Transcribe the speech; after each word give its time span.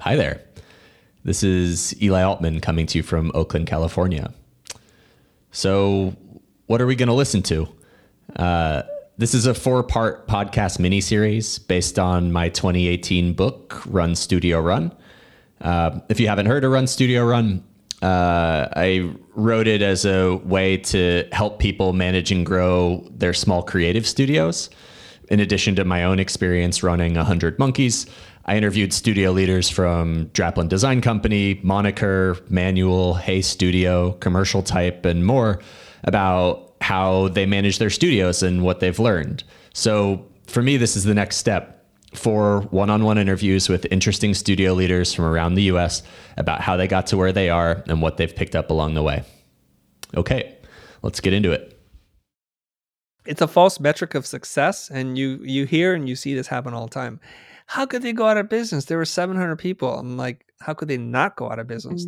Hi 0.00 0.14
there. 0.14 0.42
This 1.24 1.42
is 1.42 2.00
Eli 2.02 2.22
Altman 2.22 2.60
coming 2.60 2.86
to 2.86 2.98
you 2.98 3.02
from 3.02 3.32
Oakland, 3.34 3.66
California. 3.66 4.32
So, 5.52 6.14
what 6.66 6.82
are 6.82 6.86
we 6.86 6.94
going 6.94 7.08
to 7.08 7.14
listen 7.14 7.42
to? 7.44 7.66
Uh, 8.36 8.82
this 9.16 9.32
is 9.32 9.46
a 9.46 9.54
four 9.54 9.82
part 9.82 10.28
podcast 10.28 10.78
mini 10.78 11.00
series 11.00 11.58
based 11.58 11.98
on 11.98 12.30
my 12.30 12.50
2018 12.50 13.32
book, 13.32 13.82
Run 13.86 14.14
Studio 14.14 14.60
Run. 14.60 14.94
Uh, 15.62 16.00
if 16.10 16.20
you 16.20 16.28
haven't 16.28 16.46
heard 16.46 16.62
of 16.64 16.72
Run 16.72 16.86
Studio 16.86 17.24
Run, 17.24 17.64
uh, 18.02 18.68
I 18.76 19.14
wrote 19.34 19.66
it 19.66 19.80
as 19.80 20.04
a 20.04 20.36
way 20.36 20.76
to 20.76 21.26
help 21.32 21.58
people 21.58 21.94
manage 21.94 22.30
and 22.30 22.44
grow 22.44 23.02
their 23.10 23.32
small 23.32 23.62
creative 23.62 24.06
studios. 24.06 24.68
In 25.30 25.40
addition 25.40 25.74
to 25.76 25.84
my 25.84 26.04
own 26.04 26.20
experience 26.20 26.82
running 26.82 27.14
100 27.14 27.58
Monkeys, 27.58 28.06
I 28.48 28.56
interviewed 28.56 28.92
studio 28.92 29.32
leaders 29.32 29.68
from 29.68 30.26
Draplin 30.26 30.68
Design 30.68 31.00
Company, 31.00 31.58
Moniker, 31.64 32.38
Manual, 32.48 33.14
Hey 33.14 33.42
Studio, 33.42 34.12
Commercial 34.12 34.62
Type, 34.62 35.04
and 35.04 35.26
more 35.26 35.60
about 36.04 36.76
how 36.80 37.26
they 37.28 37.44
manage 37.44 37.78
their 37.78 37.90
studios 37.90 38.44
and 38.44 38.62
what 38.62 38.78
they've 38.78 39.00
learned. 39.00 39.42
So 39.74 40.24
for 40.46 40.62
me, 40.62 40.76
this 40.76 40.94
is 40.94 41.02
the 41.02 41.14
next 41.14 41.38
step 41.38 41.84
for 42.14 42.60
one 42.70 42.88
on 42.88 43.02
one 43.02 43.18
interviews 43.18 43.68
with 43.68 43.84
interesting 43.90 44.32
studio 44.32 44.74
leaders 44.74 45.12
from 45.12 45.24
around 45.24 45.56
the 45.56 45.64
US 45.64 46.04
about 46.36 46.60
how 46.60 46.76
they 46.76 46.86
got 46.86 47.08
to 47.08 47.16
where 47.16 47.32
they 47.32 47.50
are 47.50 47.82
and 47.88 48.00
what 48.00 48.16
they've 48.16 48.34
picked 48.34 48.54
up 48.54 48.70
along 48.70 48.94
the 48.94 49.02
way. 49.02 49.24
Okay, 50.16 50.56
let's 51.02 51.18
get 51.18 51.32
into 51.32 51.50
it. 51.50 51.72
It's 53.26 53.40
a 53.40 53.48
false 53.48 53.80
metric 53.80 54.14
of 54.14 54.24
success, 54.24 54.88
and 54.88 55.18
you 55.18 55.40
you 55.42 55.66
hear 55.66 55.94
and 55.94 56.08
you 56.08 56.14
see 56.14 56.32
this 56.32 56.46
happen 56.46 56.72
all 56.74 56.86
the 56.86 56.94
time. 56.94 57.18
How 57.66 57.84
could 57.84 58.02
they 58.02 58.12
go 58.12 58.26
out 58.26 58.36
of 58.36 58.48
business? 58.48 58.84
There 58.84 58.98
were 58.98 59.04
700 59.04 59.56
people. 59.56 59.98
I'm 59.98 60.16
like, 60.16 60.46
how 60.60 60.72
could 60.72 60.88
they 60.88 60.96
not 60.96 61.36
go 61.36 61.50
out 61.50 61.58
of 61.58 61.66
business? 61.66 62.06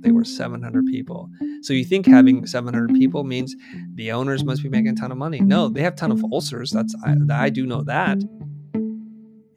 They 0.00 0.10
were 0.10 0.24
700 0.24 0.86
people. 0.86 1.30
So 1.62 1.72
you 1.72 1.84
think 1.84 2.06
having 2.06 2.44
700 2.46 2.92
people 2.94 3.22
means 3.22 3.54
the 3.94 4.10
owners 4.10 4.44
must 4.44 4.62
be 4.62 4.68
making 4.68 4.88
a 4.88 4.94
ton 4.94 5.12
of 5.12 5.18
money? 5.18 5.40
No, 5.40 5.68
they 5.68 5.82
have 5.82 5.92
a 5.92 5.96
ton 5.96 6.10
of 6.10 6.24
ulcers. 6.32 6.72
That's 6.72 6.94
I, 7.04 7.14
I 7.30 7.50
do 7.50 7.64
know 7.64 7.84
that. 7.84 8.18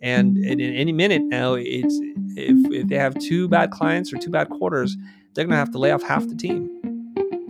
And 0.01 0.37
in, 0.37 0.59
in 0.59 0.75
any 0.75 0.91
minute 0.91 1.23
now, 1.23 1.55
it's 1.55 1.99
if, 2.37 2.71
if 2.71 2.87
they 2.87 2.97
have 2.97 3.15
two 3.17 3.47
bad 3.47 3.71
clients 3.71 4.13
or 4.13 4.17
two 4.17 4.29
bad 4.29 4.49
quarters, 4.49 4.95
they're 5.33 5.45
going 5.45 5.53
to 5.53 5.57
have 5.57 5.71
to 5.71 5.79
lay 5.79 5.91
off 5.91 6.03
half 6.03 6.27
the 6.27 6.35
team. 6.35 6.69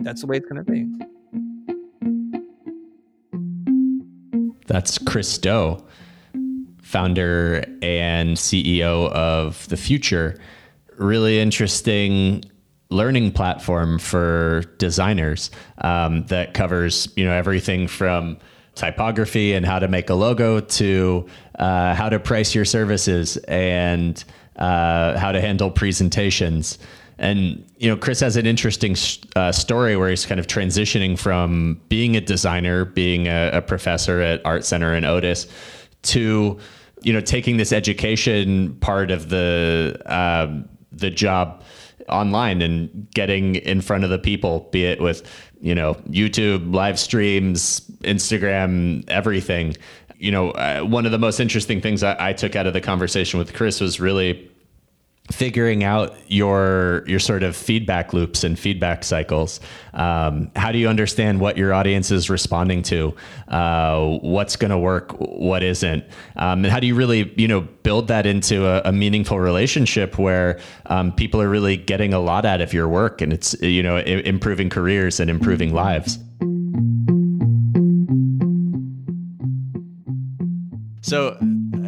That's 0.00 0.22
the 0.22 0.26
way 0.26 0.38
it's 0.38 0.46
going 0.48 0.64
to 0.64 0.70
be. 0.70 0.86
That's 4.66 4.98
Chris 4.98 5.36
Do, 5.38 5.84
founder 6.86 7.64
and 7.82 8.36
CEO 8.36 9.10
of 9.10 9.66
The 9.68 9.76
Futur. 9.76 10.38
Really 10.96 11.40
interesting 11.40 12.44
learning 12.90 13.32
platform 13.32 13.98
for 13.98 14.62
designers 14.78 15.50
um, 15.78 16.24
that 16.26 16.54
covers 16.54 17.08
you 17.16 17.24
know 17.24 17.32
everything 17.32 17.88
from 17.88 18.38
typography 18.76 19.52
and 19.52 19.66
how 19.66 19.80
to 19.80 19.88
make 19.88 20.10
a 20.10 20.14
logo 20.14 20.60
to 20.60 21.26
uh, 21.58 21.92
how 21.94 22.08
to 22.08 22.20
price 22.20 22.54
your 22.54 22.64
services 22.64 23.36
and 23.48 24.22
uh, 24.56 25.18
how 25.18 25.32
to 25.32 25.40
handle 25.40 25.70
presentations. 25.72 26.78
And 27.18 27.68
you 27.78 27.90
know, 27.90 27.96
Chris 27.96 28.20
has 28.20 28.36
an 28.36 28.46
interesting 28.46 28.94
uh, 29.34 29.50
story 29.50 29.96
where 29.96 30.10
he's 30.10 30.24
kind 30.24 30.38
of 30.38 30.46
transitioning 30.46 31.18
from 31.18 31.80
being 31.88 32.16
a 32.16 32.20
designer, 32.20 32.84
being 32.84 33.26
a, 33.26 33.50
a 33.54 33.62
professor 33.62 34.20
at 34.20 34.40
Art 34.44 34.64
Center 34.64 34.94
in 34.94 35.04
Otis, 35.04 35.48
to 36.02 36.58
you 37.02 37.12
know 37.12 37.20
taking 37.20 37.56
this 37.56 37.72
education 37.72 38.74
part 38.76 39.10
of 39.10 39.28
the 39.28 40.00
um, 40.06 40.68
the 40.92 41.10
job 41.10 41.62
online 42.08 42.62
and 42.62 43.08
getting 43.12 43.56
in 43.56 43.80
front 43.80 44.04
of 44.04 44.10
the 44.10 44.18
people, 44.18 44.68
be 44.72 44.84
it 44.84 45.00
with 45.00 45.28
you 45.60 45.74
know 45.74 45.94
YouTube 46.08 46.74
live 46.74 46.98
streams, 46.98 47.80
Instagram, 48.02 49.08
everything. 49.08 49.76
You 50.18 50.30
know, 50.30 50.50
uh, 50.52 50.80
one 50.80 51.04
of 51.04 51.12
the 51.12 51.18
most 51.18 51.40
interesting 51.40 51.80
things 51.80 52.02
I, 52.02 52.16
I 52.28 52.32
took 52.32 52.56
out 52.56 52.66
of 52.66 52.72
the 52.72 52.80
conversation 52.80 53.38
with 53.38 53.52
Chris 53.52 53.80
was 53.80 54.00
really 54.00 54.50
figuring 55.30 55.82
out 55.82 56.16
your 56.28 57.02
your 57.06 57.18
sort 57.18 57.42
of 57.42 57.56
feedback 57.56 58.12
loops 58.12 58.44
and 58.44 58.58
feedback 58.58 59.04
cycles. 59.04 59.60
Um, 59.94 60.50
how 60.54 60.72
do 60.72 60.78
you 60.78 60.88
understand 60.88 61.40
what 61.40 61.56
your 61.56 61.74
audience 61.74 62.10
is 62.10 62.30
responding 62.30 62.82
to? 62.84 63.14
Uh, 63.48 64.18
what's 64.20 64.56
going 64.56 64.70
to 64.70 64.78
work? 64.78 65.12
What 65.18 65.62
isn't? 65.62 66.04
Um, 66.36 66.64
and 66.64 66.66
how 66.66 66.80
do 66.80 66.86
you 66.86 66.94
really 66.94 67.32
you 67.36 67.48
know 67.48 67.62
build 67.82 68.08
that 68.08 68.26
into 68.26 68.66
a, 68.66 68.82
a 68.88 68.92
meaningful 68.92 69.40
relationship 69.40 70.18
where 70.18 70.60
um, 70.86 71.12
people 71.12 71.40
are 71.42 71.48
really 71.48 71.76
getting 71.76 72.14
a 72.14 72.20
lot 72.20 72.44
out 72.44 72.60
of 72.60 72.72
your 72.72 72.88
work 72.88 73.20
and 73.20 73.32
it's 73.32 73.60
you 73.60 73.82
know 73.82 73.96
I- 73.96 74.22
improving 74.24 74.70
careers 74.70 75.20
and 75.20 75.30
improving 75.30 75.74
lives. 75.74 76.18
So 81.02 81.36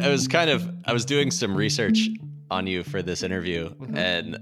I 0.01 0.07
was 0.07 0.27
kind 0.27 0.49
of 0.49 0.69
I 0.85 0.93
was 0.93 1.05
doing 1.05 1.29
some 1.29 1.55
research 1.55 2.09
on 2.51 2.67
you 2.67 2.83
for 2.83 3.01
this 3.01 3.23
interview 3.23 3.69
mm-hmm. 3.69 3.97
and 3.97 4.37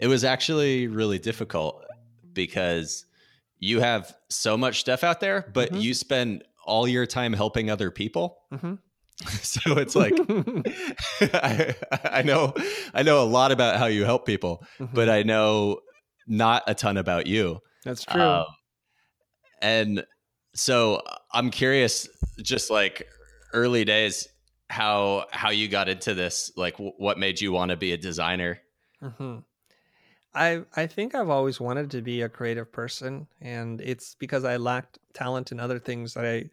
it 0.00 0.06
was 0.06 0.24
actually 0.24 0.88
really 0.88 1.18
difficult 1.18 1.84
because 2.32 3.06
you 3.58 3.80
have 3.80 4.14
so 4.28 4.56
much 4.56 4.80
stuff 4.80 5.04
out 5.04 5.20
there 5.20 5.50
but 5.52 5.70
mm-hmm. 5.70 5.80
you 5.80 5.94
spend 5.94 6.44
all 6.64 6.88
your 6.88 7.06
time 7.06 7.32
helping 7.32 7.70
other 7.70 7.90
people 7.90 8.38
mm-hmm. 8.52 8.74
so 9.28 9.78
it's 9.78 9.94
like 9.94 10.14
I, 11.34 11.74
I 12.04 12.22
know 12.22 12.54
i 12.94 13.02
know 13.02 13.22
a 13.22 13.26
lot 13.26 13.52
about 13.52 13.76
how 13.76 13.86
you 13.86 14.04
help 14.04 14.26
people 14.26 14.64
but 14.78 15.08
mm-hmm. 15.08 15.10
i 15.10 15.22
know 15.22 15.80
not 16.26 16.62
a 16.66 16.74
ton 16.74 16.96
about 16.96 17.26
you 17.26 17.60
that's 17.84 18.04
true 18.04 18.20
um, 18.20 18.46
and 19.60 20.04
so 20.54 21.02
i'm 21.32 21.50
curious 21.50 22.08
just 22.42 22.70
like 22.70 23.06
early 23.52 23.84
days 23.84 24.28
how 24.72 25.26
how 25.30 25.50
you 25.50 25.68
got 25.68 25.90
into 25.90 26.14
this 26.14 26.50
like 26.56 26.72
w- 26.78 26.94
what 26.96 27.18
made 27.18 27.38
you 27.38 27.52
want 27.52 27.70
to 27.70 27.76
be 27.76 27.92
a 27.92 27.96
designer 27.98 28.58
mm-hmm. 29.02 29.36
i 30.34 30.62
i 30.74 30.86
think 30.86 31.14
i've 31.14 31.28
always 31.28 31.60
wanted 31.60 31.90
to 31.90 32.00
be 32.00 32.22
a 32.22 32.28
creative 32.28 32.72
person 32.72 33.26
and 33.42 33.82
it's 33.82 34.16
because 34.18 34.44
i 34.44 34.56
lacked 34.56 34.98
talent 35.12 35.52
in 35.52 35.60
other 35.60 35.78
things 35.78 36.14
that 36.14 36.24
i 36.24 36.48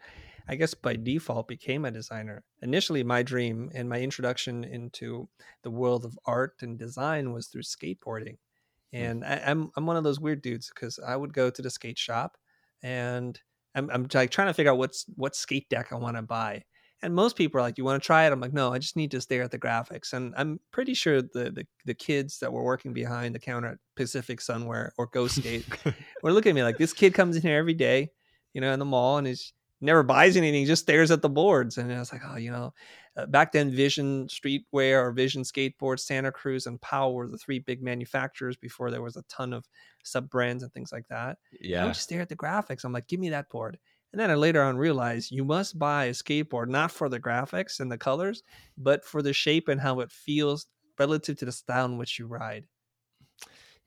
i 0.49 0.55
guess 0.55 0.73
by 0.73 0.97
default 0.97 1.47
became 1.47 1.85
a 1.85 1.91
designer 1.91 2.43
initially 2.61 3.03
my 3.03 3.23
dream 3.23 3.71
and 3.73 3.87
my 3.87 4.01
introduction 4.01 4.65
into 4.65 5.29
the 5.63 5.71
world 5.71 6.03
of 6.03 6.19
art 6.25 6.55
and 6.61 6.77
design 6.77 7.31
was 7.31 7.47
through 7.47 7.61
skateboarding 7.61 8.35
hmm. 8.91 8.97
and 8.97 9.23
I, 9.23 9.41
I'm, 9.45 9.71
I'm 9.77 9.85
one 9.85 9.95
of 9.95 10.03
those 10.03 10.19
weird 10.19 10.41
dudes 10.41 10.69
because 10.75 10.99
i 10.99 11.15
would 11.15 11.31
go 11.31 11.49
to 11.49 11.61
the 11.61 11.69
skate 11.69 11.97
shop 11.97 12.37
and 12.83 13.39
I'm, 13.75 13.89
I'm 13.91 14.07
like 14.13 14.31
trying 14.31 14.47
to 14.47 14.53
figure 14.53 14.71
out 14.71 14.77
what's 14.77 15.05
what 15.15 15.35
skate 15.35 15.69
deck 15.69 15.93
I 15.93 15.95
want 15.95 16.17
to 16.17 16.23
buy 16.23 16.63
and 17.01 17.13
most 17.13 17.35
people 17.35 17.59
are 17.59 17.63
like, 17.63 17.77
"You 17.77 17.85
want 17.85 18.01
to 18.01 18.05
try 18.05 18.25
it?" 18.25 18.33
I'm 18.33 18.39
like, 18.39 18.53
"No, 18.53 18.73
I 18.73 18.79
just 18.79 18.95
need 18.95 19.11
to 19.11 19.21
stare 19.21 19.43
at 19.43 19.51
the 19.51 19.59
graphics." 19.59 20.13
And 20.13 20.33
I'm 20.37 20.59
pretty 20.71 20.93
sure 20.93 21.21
the 21.21 21.51
the, 21.51 21.67
the 21.85 21.93
kids 21.93 22.39
that 22.39 22.51
were 22.51 22.63
working 22.63 22.93
behind 22.93 23.35
the 23.35 23.39
counter 23.39 23.69
at 23.69 23.77
Pacific 23.95 24.39
Sunwear 24.39 24.91
or 24.97 25.07
Go 25.07 25.27
Skate 25.27 25.65
were 26.23 26.33
looking 26.33 26.51
at 26.51 26.55
me 26.55 26.63
like, 26.63 26.77
"This 26.77 26.93
kid 26.93 27.13
comes 27.13 27.35
in 27.35 27.41
here 27.41 27.57
every 27.57 27.73
day, 27.73 28.11
you 28.53 28.61
know, 28.61 28.73
in 28.73 28.79
the 28.79 28.85
mall, 28.85 29.17
and 29.17 29.27
he's 29.27 29.53
never 29.81 30.03
buys 30.03 30.35
anything, 30.35 30.61
he 30.61 30.65
just 30.65 30.83
stares 30.83 31.11
at 31.11 31.21
the 31.21 31.29
boards." 31.29 31.77
And 31.77 31.91
I 31.91 31.99
was 31.99 32.11
like, 32.11 32.21
"Oh, 32.25 32.37
you 32.37 32.51
know." 32.51 32.73
Uh, 33.17 33.25
back 33.25 33.51
then, 33.51 33.71
Vision 33.71 34.27
Streetwear 34.27 35.03
or 35.03 35.11
Vision 35.11 35.41
Skateboard, 35.43 35.99
Santa 35.99 36.31
Cruz, 36.31 36.67
and 36.67 36.79
Powell 36.79 37.13
were 37.13 37.27
the 37.27 37.37
three 37.37 37.59
big 37.59 37.81
manufacturers 37.81 38.55
before 38.55 38.91
there 38.91 39.01
was 39.01 39.17
a 39.17 39.23
ton 39.23 39.51
of 39.51 39.67
sub 40.03 40.29
brands 40.29 40.63
and 40.63 40.71
things 40.71 40.91
like 40.93 41.07
that. 41.09 41.37
Yeah. 41.59 41.81
I 41.81 41.85
would 41.85 41.95
just 41.95 42.03
stare 42.03 42.21
at 42.21 42.29
the 42.29 42.35
graphics. 42.35 42.85
I'm 42.85 42.93
like, 42.93 43.07
give 43.07 43.19
me 43.19 43.29
that 43.31 43.49
board. 43.49 43.77
And 44.11 44.19
then 44.19 44.31
I 44.31 44.35
later 44.35 44.63
on 44.63 44.77
realized 44.77 45.31
you 45.31 45.45
must 45.45 45.77
buy 45.77 46.05
a 46.05 46.11
skateboard 46.11 46.67
not 46.67 46.91
for 46.91 47.09
the 47.09 47.19
graphics 47.19 47.79
and 47.79 47.91
the 47.91 47.97
colors, 47.97 48.43
but 48.77 49.05
for 49.05 49.21
the 49.21 49.33
shape 49.33 49.67
and 49.67 49.79
how 49.79 49.99
it 49.99 50.11
feels 50.11 50.65
relative 50.97 51.37
to 51.37 51.45
the 51.45 51.51
style 51.51 51.85
in 51.85 51.97
which 51.97 52.17
you 52.17 52.25
ride. 52.25 52.65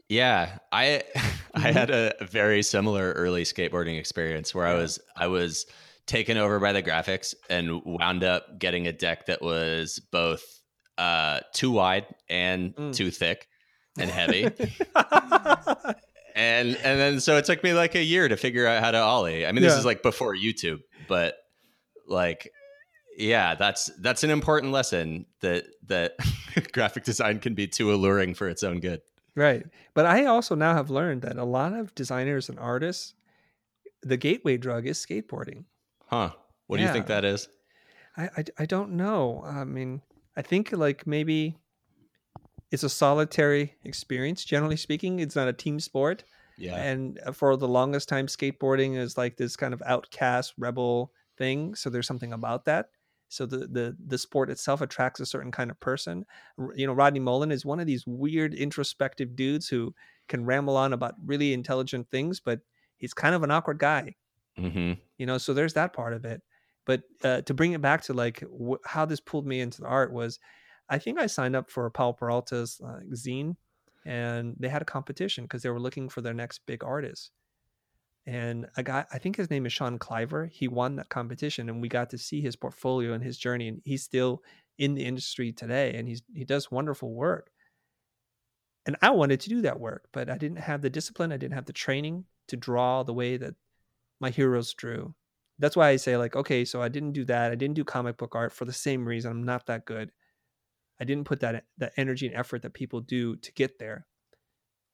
Yeah, 0.09 0.59
I 0.71 1.03
I 1.15 1.19
mm-hmm. 1.19 1.61
had 1.61 1.91
a 1.91 2.15
very 2.21 2.63
similar 2.63 3.13
early 3.13 3.45
skateboarding 3.45 3.99
experience 3.99 4.55
where 4.55 4.67
I 4.67 4.75
was 4.75 4.99
I 5.17 5.27
was 5.27 5.67
taken 6.07 6.37
over 6.37 6.59
by 6.59 6.73
the 6.73 6.83
graphics 6.83 7.35
and 7.49 7.83
wound 7.85 8.25
up 8.25 8.59
getting 8.59 8.87
a 8.87 8.93
deck 8.93 9.27
that 9.27 9.41
was 9.41 10.01
both 10.11 10.43
uh, 10.99 11.41
too 11.53 11.71
wide 11.71 12.07
and 12.29 12.75
mm. 12.75 12.95
too 12.95 13.11
thick 13.11 13.49
and 13.99 14.11
heavy. 14.11 14.49
and 16.35 16.77
and 16.77 17.01
then 17.01 17.21
so 17.21 17.37
it 17.37 17.45
took 17.45 17.63
me 17.63 17.73
like 17.73 17.95
a 17.95 18.03
year 18.03 18.29
to 18.29 18.37
figure 18.37 18.67
out 18.67 18.83
how 18.83 18.91
to 18.91 18.99
ollie. 18.99 19.47
I 19.47 19.53
mean, 19.53 19.63
this 19.63 19.73
yeah. 19.73 19.79
is 19.79 19.85
like 19.85 20.03
before 20.03 20.35
YouTube, 20.35 20.81
but 21.09 21.37
like 22.07 22.51
yeah, 23.17 23.55
that's 23.55 23.91
that's 24.01 24.25
an 24.25 24.31
important 24.31 24.73
lesson 24.73 25.27
that 25.41 25.65
that 25.87 26.17
graphic 26.73 27.05
design 27.05 27.41
can 27.41 27.55
be 27.55 27.67
too 27.67 27.93
alluring 27.93 28.35
for 28.35 28.49
its 28.49 28.63
own 28.63 28.81
good. 28.81 29.01
Right. 29.35 29.65
But 29.95 30.07
I 30.07 30.27
also 30.27 30.55
now 30.55 30.75
have 30.75 30.91
learned 30.91 31.23
that 31.23 31.37
a 31.37 31.45
lot 31.45 31.73
of 31.73 31.95
designers 31.95 32.49
and 32.49 32.59
artists 32.59 33.15
the 34.03 34.17
gateway 34.17 34.57
drug 34.57 34.87
is 34.87 34.99
skateboarding. 34.99 35.65
Huh. 36.09 36.31
What 36.67 36.81
yeah. 36.81 36.87
do 36.87 36.89
you 36.89 36.93
think 36.95 37.07
that 37.07 37.25
is? 37.25 37.49
I, 38.17 38.25
I 38.37 38.45
I 38.61 38.67
don't 38.67 38.93
know. 38.93 39.43
I 39.47 39.65
mean, 39.65 40.03
I 40.37 40.43
think 40.43 40.73
like 40.73 41.07
maybe 41.07 41.57
it's 42.73 42.83
a 42.83 42.89
solitary 42.89 43.77
experience. 43.85 44.45
Generally 44.45 44.79
speaking, 44.79 45.21
it's 45.21 45.37
not 45.37 45.47
a 45.47 45.53
team 45.53 45.79
sport. 45.79 46.25
Yeah. 46.57 46.77
And 46.77 47.21
uh, 47.25 47.33
for 47.33 47.57
the 47.57 47.69
longest 47.69 48.09
time, 48.09 48.27
skateboarding 48.27 48.97
is 48.97 49.17
like 49.17 49.37
this 49.37 49.57
kind 49.57 49.75
of 49.75 49.83
outcast 49.85 50.55
rebel 50.59 51.13
thing. 51.37 51.75
So 51.75 51.91
there's 51.91 52.07
something 52.07 52.33
about 52.33 52.65
that. 52.65 52.87
So 53.29 53.47
the 53.47 53.67
the 53.67 53.97
the 54.07 54.19
sport 54.19 54.51
itself 54.51 54.81
attracts 54.81 55.21
a 55.21 55.27
certain 55.27 55.53
kind 55.53 55.71
of 55.71 55.81
person. 55.81 56.25
You 56.75 56.87
know, 56.87 56.93
Rodney 56.93 57.21
Mullen 57.21 57.53
is 57.53 57.65
one 57.65 57.81
of 57.81 57.87
these 57.87 58.07
weird 58.07 58.55
introspective 58.55 59.37
dudes 59.37 59.69
who 59.69 59.95
can 60.29 60.45
ramble 60.45 60.77
on 60.77 60.93
about 60.93 61.15
really 61.25 61.53
intelligent 61.53 62.11
things, 62.11 62.41
but 62.41 62.61
he's 62.97 63.15
kind 63.15 63.35
of 63.35 63.43
an 63.43 63.51
awkward 63.51 63.79
guy. 63.79 64.17
Mm-hmm. 64.59 64.93
You 65.19 65.27
know, 65.27 65.39
so 65.39 65.55
there's 65.55 65.75
that 65.75 65.93
part 65.93 66.13
of 66.13 66.25
it. 66.25 66.43
But 66.85 67.03
uh, 67.23 67.43
to 67.43 67.55
bring 67.55 67.73
it 67.73 67.81
back 67.81 68.03
to 68.03 68.13
like 68.13 68.43
wh- 68.43 68.85
how 68.87 69.05
this 69.07 69.21
pulled 69.21 69.47
me 69.47 69.61
into 69.61 69.81
the 69.81 69.89
art 69.89 70.13
was, 70.13 70.39
I 70.89 70.99
think 70.99 71.19
I 71.19 71.27
signed 71.27 71.57
up 71.57 71.71
for 71.71 71.89
Powell 71.91 72.15
Peralta's 72.15 72.81
uh, 72.85 73.01
zine, 73.15 73.57
and 74.05 74.55
they 74.59 74.69
had 74.69 74.83
a 74.83 74.87
competition 74.87 75.45
because 75.45 75.63
they 75.63 75.71
were 75.71 75.81
looking 75.81 76.09
for 76.09 76.21
their 76.21 76.35
next 76.35 76.61
big 76.67 76.85
artist. 76.85 77.31
And 78.27 78.67
a 78.77 78.83
guy, 78.83 79.05
I 79.13 79.19
think 79.19 79.37
his 79.37 79.51
name 79.51 79.67
is 79.67 79.73
Sean 79.73 79.99
Cliver. 79.99 80.47
He 80.47 80.69
won 80.69 80.97
that 80.97 81.09
competition, 81.09 81.69
and 81.69 81.83
we 81.83 81.89
got 81.89 82.11
to 82.11 82.19
see 82.19 82.41
his 82.41 82.57
portfolio 82.57 83.15
and 83.15 83.23
his 83.23 83.37
journey. 83.37 83.69
And 83.69 83.83
he's 83.85 84.05
still 84.05 84.43
in 84.79 84.95
the 84.95 85.05
industry 85.05 85.53
today, 85.53 85.95
and 85.95 86.07
he's 86.07 86.23
he 86.35 86.45
does 86.45 86.71
wonderful 86.71 87.13
work. 87.13 87.51
And 88.87 88.97
I 89.03 89.11
wanted 89.11 89.41
to 89.41 89.49
do 89.49 89.61
that 89.63 89.81
work, 89.81 90.09
but 90.13 90.29
I 90.29 90.39
didn't 90.39 90.59
have 90.59 90.83
the 90.83 90.91
discipline. 90.91 91.33
I 91.33 91.37
didn't 91.37 91.55
have 91.55 91.67
the 91.67 91.73
training 91.73 92.25
to 92.49 92.57
draw 92.57 93.03
the 93.03 93.15
way 93.15 93.37
that 93.37 93.55
my 94.21 94.31
heroes 94.31 94.75
drew. 94.75 95.15
That's 95.59 95.77
why 95.77 95.91
I 95.91 95.97
say 95.97 96.17
like, 96.17 96.35
okay, 96.35 96.65
so 96.65 96.83
I 96.83 96.89
didn't 96.89 97.13
do 97.13 97.25
that. 97.27 97.53
I 97.53 97.55
didn't 97.55 97.77
do 97.77 97.85
comic 97.85 98.17
book 98.17 98.35
art 98.35 98.53
for 98.53 98.65
the 98.65 98.73
same 98.73 99.07
reason. 99.07 99.31
I'm 99.31 99.45
not 99.45 99.67
that 99.67 99.85
good. 99.85 100.11
I 101.03 101.05
didn't 101.05 101.25
put 101.25 101.41
that 101.41 101.65
that 101.79 101.93
energy 101.97 102.29
and 102.29 102.37
effort 102.37 102.63
that 102.63 102.75
people 102.75 103.01
do 103.01 103.35
to 103.35 103.53
get 103.53 103.81
there. 103.81 104.07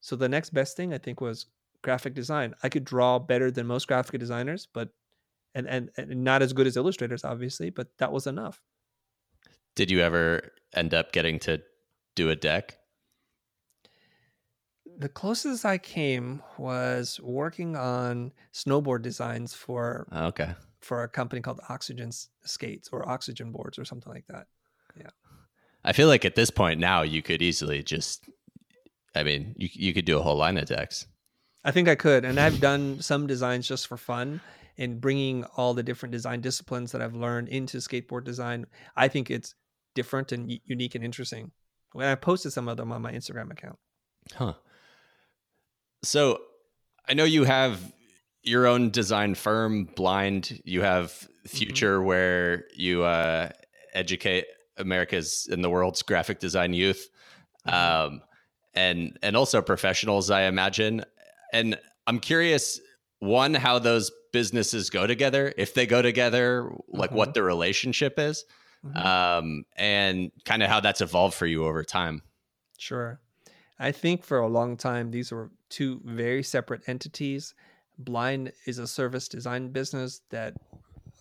So 0.00 0.16
the 0.16 0.28
next 0.28 0.54
best 0.54 0.74
thing 0.74 0.94
I 0.94 0.98
think 0.98 1.20
was 1.20 1.46
graphic 1.82 2.14
design. 2.14 2.54
I 2.62 2.70
could 2.70 2.84
draw 2.84 3.18
better 3.18 3.50
than 3.50 3.66
most 3.66 3.86
graphic 3.86 4.18
designers, 4.18 4.66
but 4.72 4.88
and 5.54 5.68
and, 5.68 5.90
and 5.98 6.24
not 6.24 6.40
as 6.40 6.54
good 6.54 6.66
as 6.66 6.78
illustrators 6.78 7.24
obviously, 7.24 7.68
but 7.68 7.88
that 7.98 8.10
was 8.10 8.26
enough. 8.26 8.62
Did 9.74 9.90
you 9.90 10.00
ever 10.00 10.52
end 10.74 10.94
up 10.94 11.12
getting 11.12 11.38
to 11.40 11.60
do 12.16 12.30
a 12.30 12.36
deck? 12.36 12.78
The 14.96 15.10
closest 15.10 15.66
I 15.66 15.76
came 15.76 16.42
was 16.56 17.20
working 17.20 17.76
on 17.76 18.32
snowboard 18.54 19.02
designs 19.02 19.52
for 19.52 20.08
Oh, 20.10 20.28
okay. 20.28 20.54
for 20.80 21.02
a 21.02 21.08
company 21.08 21.42
called 21.42 21.60
Oxygen 21.68 22.12
Skates 22.44 22.88
or 22.90 23.06
Oxygen 23.06 23.52
Boards 23.52 23.78
or 23.78 23.84
something 23.84 24.10
like 24.10 24.26
that. 24.28 24.46
I 25.84 25.92
feel 25.92 26.08
like 26.08 26.24
at 26.24 26.34
this 26.34 26.50
point 26.50 26.80
now 26.80 27.02
you 27.02 27.22
could 27.22 27.42
easily 27.42 27.82
just 27.82 28.28
I 29.14 29.22
mean, 29.22 29.54
you 29.56 29.68
you 29.72 29.92
could 29.92 30.04
do 30.04 30.18
a 30.18 30.22
whole 30.22 30.36
line 30.36 30.56
of 30.56 30.66
decks. 30.66 31.06
I 31.64 31.72
think 31.72 31.88
I 31.88 31.96
could, 31.96 32.24
and 32.24 32.38
I've 32.38 32.60
done 32.60 33.02
some 33.02 33.26
designs 33.26 33.66
just 33.66 33.86
for 33.86 33.96
fun. 33.96 34.40
And 34.80 35.00
bringing 35.00 35.42
all 35.56 35.74
the 35.74 35.82
different 35.82 36.12
design 36.12 36.40
disciplines 36.40 36.92
that 36.92 37.02
I've 37.02 37.16
learned 37.16 37.48
into 37.48 37.78
skateboard 37.78 38.22
design, 38.22 38.64
I 38.96 39.08
think 39.08 39.28
it's 39.28 39.56
different 39.96 40.30
and 40.30 40.56
unique 40.66 40.94
and 40.94 41.04
interesting. 41.04 41.50
When 41.92 42.06
I 42.06 42.14
posted 42.14 42.52
some 42.52 42.68
of 42.68 42.76
them 42.76 42.92
on 42.92 43.02
my 43.02 43.10
Instagram 43.10 43.50
account. 43.50 43.76
Huh. 44.36 44.54
So 46.04 46.38
I 47.08 47.14
know 47.14 47.24
you 47.24 47.42
have 47.42 47.92
your 48.44 48.68
own 48.68 48.90
design 48.90 49.34
firm, 49.34 49.86
Blind. 49.96 50.60
You 50.64 50.82
have 50.82 51.10
Futur, 51.44 52.00
where 52.00 52.66
you 52.76 53.02
uh, 53.02 53.48
educate 53.94 54.44
America's 54.78 55.48
and 55.50 55.62
the 55.62 55.70
world's 55.70 56.02
graphic 56.02 56.38
design 56.38 56.72
youth, 56.72 57.08
um, 57.66 58.22
and 58.74 59.18
and 59.22 59.36
also 59.36 59.60
professionals, 59.62 60.30
I 60.30 60.42
imagine. 60.42 61.04
And 61.52 61.78
I'm 62.06 62.20
curious, 62.20 62.80
one, 63.20 63.54
how 63.54 63.78
those 63.78 64.10
businesses 64.32 64.90
go 64.90 65.06
together, 65.06 65.52
if 65.56 65.74
they 65.74 65.86
go 65.86 66.02
together, 66.02 66.70
like 66.88 67.10
what 67.10 67.34
the 67.34 67.42
relationship 67.42 68.18
is, 68.18 68.44
Mhm. 68.84 69.04
um, 69.04 69.64
and 69.76 70.30
kind 70.44 70.62
of 70.62 70.68
how 70.68 70.80
that's 70.80 71.00
evolved 71.00 71.34
for 71.34 71.46
you 71.46 71.64
over 71.64 71.82
time. 71.82 72.22
Sure. 72.78 73.20
I 73.78 73.92
think 73.92 74.24
for 74.24 74.38
a 74.38 74.48
long 74.48 74.76
time, 74.76 75.10
these 75.10 75.32
were 75.32 75.50
two 75.68 76.00
very 76.04 76.42
separate 76.42 76.88
entities. 76.88 77.54
Blind 77.98 78.52
is 78.66 78.78
a 78.78 78.86
service 78.86 79.28
design 79.28 79.70
business 79.70 80.20
that 80.30 80.54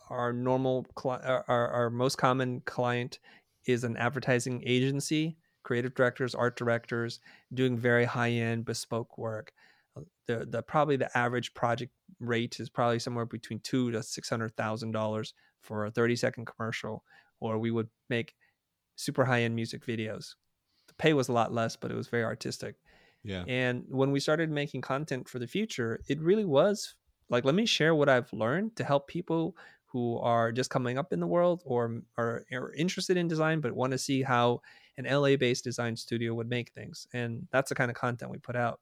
our 0.09 0.31
normal, 0.31 0.85
our 1.03 1.43
our 1.47 1.89
most 1.89 2.17
common 2.17 2.61
client 2.61 3.19
is 3.67 3.83
an 3.83 3.97
advertising 3.97 4.63
agency, 4.65 5.37
creative 5.63 5.93
directors, 5.93 6.33
art 6.33 6.55
directors, 6.55 7.19
doing 7.53 7.77
very 7.77 8.05
high 8.05 8.31
end 8.31 8.65
bespoke 8.65 9.17
work. 9.17 9.51
Uh, 9.95 10.01
The, 10.25 10.45
the 10.49 10.61
probably 10.61 10.97
the 10.97 11.15
average 11.17 11.53
project 11.53 11.91
rate 12.19 12.59
is 12.59 12.69
probably 12.69 12.99
somewhere 12.99 13.25
between 13.25 13.59
two 13.59 13.91
to 13.91 14.01
six 14.01 14.29
hundred 14.29 14.55
thousand 14.55 14.91
dollars 14.91 15.33
for 15.61 15.85
a 15.85 15.91
thirty 15.91 16.15
second 16.15 16.45
commercial, 16.45 17.03
or 17.39 17.59
we 17.59 17.71
would 17.71 17.89
make 18.09 18.35
super 18.95 19.25
high 19.25 19.43
end 19.43 19.55
music 19.55 19.85
videos 19.85 20.35
the 20.87 20.93
pay 20.93 21.13
was 21.13 21.29
a 21.29 21.33
lot 21.33 21.53
less, 21.53 21.75
but 21.75 21.91
it 21.91 21.95
was 21.95 22.07
very 22.07 22.23
artistic. 22.23 22.75
Yeah. 23.23 23.43
And 23.47 23.83
when 23.89 24.11
we 24.11 24.19
started 24.19 24.49
making 24.49 24.81
content 24.81 25.27
for 25.27 25.39
the 25.39 25.47
Futur, 25.47 25.99
it 26.07 26.19
really 26.21 26.45
was 26.45 26.95
like, 27.29 27.43
let 27.43 27.55
me 27.55 27.65
share 27.65 27.93
what 27.93 28.09
I've 28.09 28.31
learned 28.31 28.75
to 28.77 28.83
help 28.83 29.07
people 29.07 29.55
who 29.97 30.19
are 30.19 30.51
just 30.51 30.69
coming 30.69 30.97
up 30.97 31.11
in 31.13 31.19
the 31.19 31.27
world 31.27 31.63
or 31.65 32.01
are, 32.17 32.43
are 32.53 32.73
interested 32.73 33.17
in 33.17 33.27
design, 33.27 33.61
but 33.61 33.73
want 33.73 33.91
to 33.91 33.97
see 33.97 34.21
how 34.21 34.61
an 34.97 35.05
LA 35.05 35.35
based 35.35 35.63
design 35.63 35.95
studio 35.95 36.33
would 36.35 36.49
make 36.49 36.71
things. 36.71 37.07
And 37.13 37.47
that's 37.51 37.69
the 37.69 37.75
kind 37.75 37.89
of 37.89 37.97
content 37.97 38.31
we 38.31 38.37
put 38.37 38.55
out. 38.55 38.79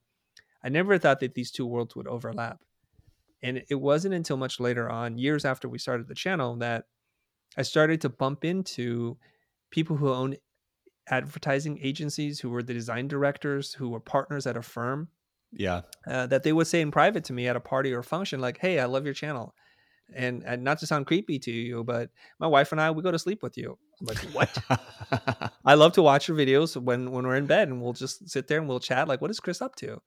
I 0.63 0.69
never 0.69 0.97
thought 0.97 1.19
that 1.21 1.33
these 1.33 1.51
two 1.51 1.65
worlds 1.65 1.95
would 1.95 2.07
overlap. 2.07 2.59
And 3.43 3.63
it 3.69 3.75
wasn't 3.75 4.13
until 4.15 4.37
much 4.37 4.59
later 4.59 4.89
on, 4.89 5.17
years 5.17 5.45
after 5.45 5.69
we 5.69 5.77
started 5.77 6.07
the 6.07 6.15
channel, 6.15 6.55
that 6.57 6.85
I 7.57 7.61
started 7.61 8.01
to 8.01 8.09
bump 8.09 8.43
into 8.43 9.17
people 9.69 9.95
who 9.95 10.09
own 10.11 10.35
advertising 11.07 11.79
agencies 11.81 12.39
who 12.39 12.49
were 12.49 12.63
the 12.63 12.73
design 12.73 13.07
directors 13.07 13.73
who 13.73 13.89
were 13.89 13.99
partners 13.99 14.47
at 14.47 14.57
a 14.57 14.61
firm 14.61 15.07
Yeah. 15.51 15.81
uh, 16.07 16.25
that 16.27 16.43
they 16.43 16.51
would 16.51 16.67
say 16.67 16.81
in 16.81 16.91
private 16.91 17.23
to 17.25 17.33
me 17.33 17.47
at 17.47 17.55
a 17.55 17.59
party 17.59 17.93
or 17.93 18.01
function 18.01 18.39
like 18.41 18.57
hey 18.57 18.79
i 18.79 18.85
love 18.85 19.05
your 19.05 19.13
channel 19.13 19.53
and, 20.13 20.43
and 20.45 20.63
not 20.63 20.79
to 20.79 20.87
sound 20.87 21.07
creepy 21.07 21.39
to 21.39 21.51
you 21.51 21.83
but 21.83 22.09
my 22.39 22.47
wife 22.47 22.71
and 22.71 22.81
i 22.81 22.91
we 22.91 23.01
go 23.01 23.11
to 23.11 23.19
sleep 23.19 23.41
with 23.41 23.57
you 23.57 23.77
I'm 23.99 24.07
like 24.07 24.17
what 24.33 25.51
i 25.65 25.73
love 25.73 25.93
to 25.93 26.01
watch 26.01 26.27
your 26.27 26.37
videos 26.37 26.75
when 26.75 27.11
when 27.11 27.25
we're 27.25 27.37
in 27.37 27.45
bed 27.47 27.69
and 27.69 27.81
we'll 27.81 27.93
just 27.93 28.29
sit 28.29 28.47
there 28.47 28.59
and 28.59 28.67
we'll 28.67 28.79
chat 28.79 29.07
like 29.07 29.21
what 29.21 29.31
is 29.31 29.39
chris 29.39 29.61
up 29.61 29.75
to 29.77 30.01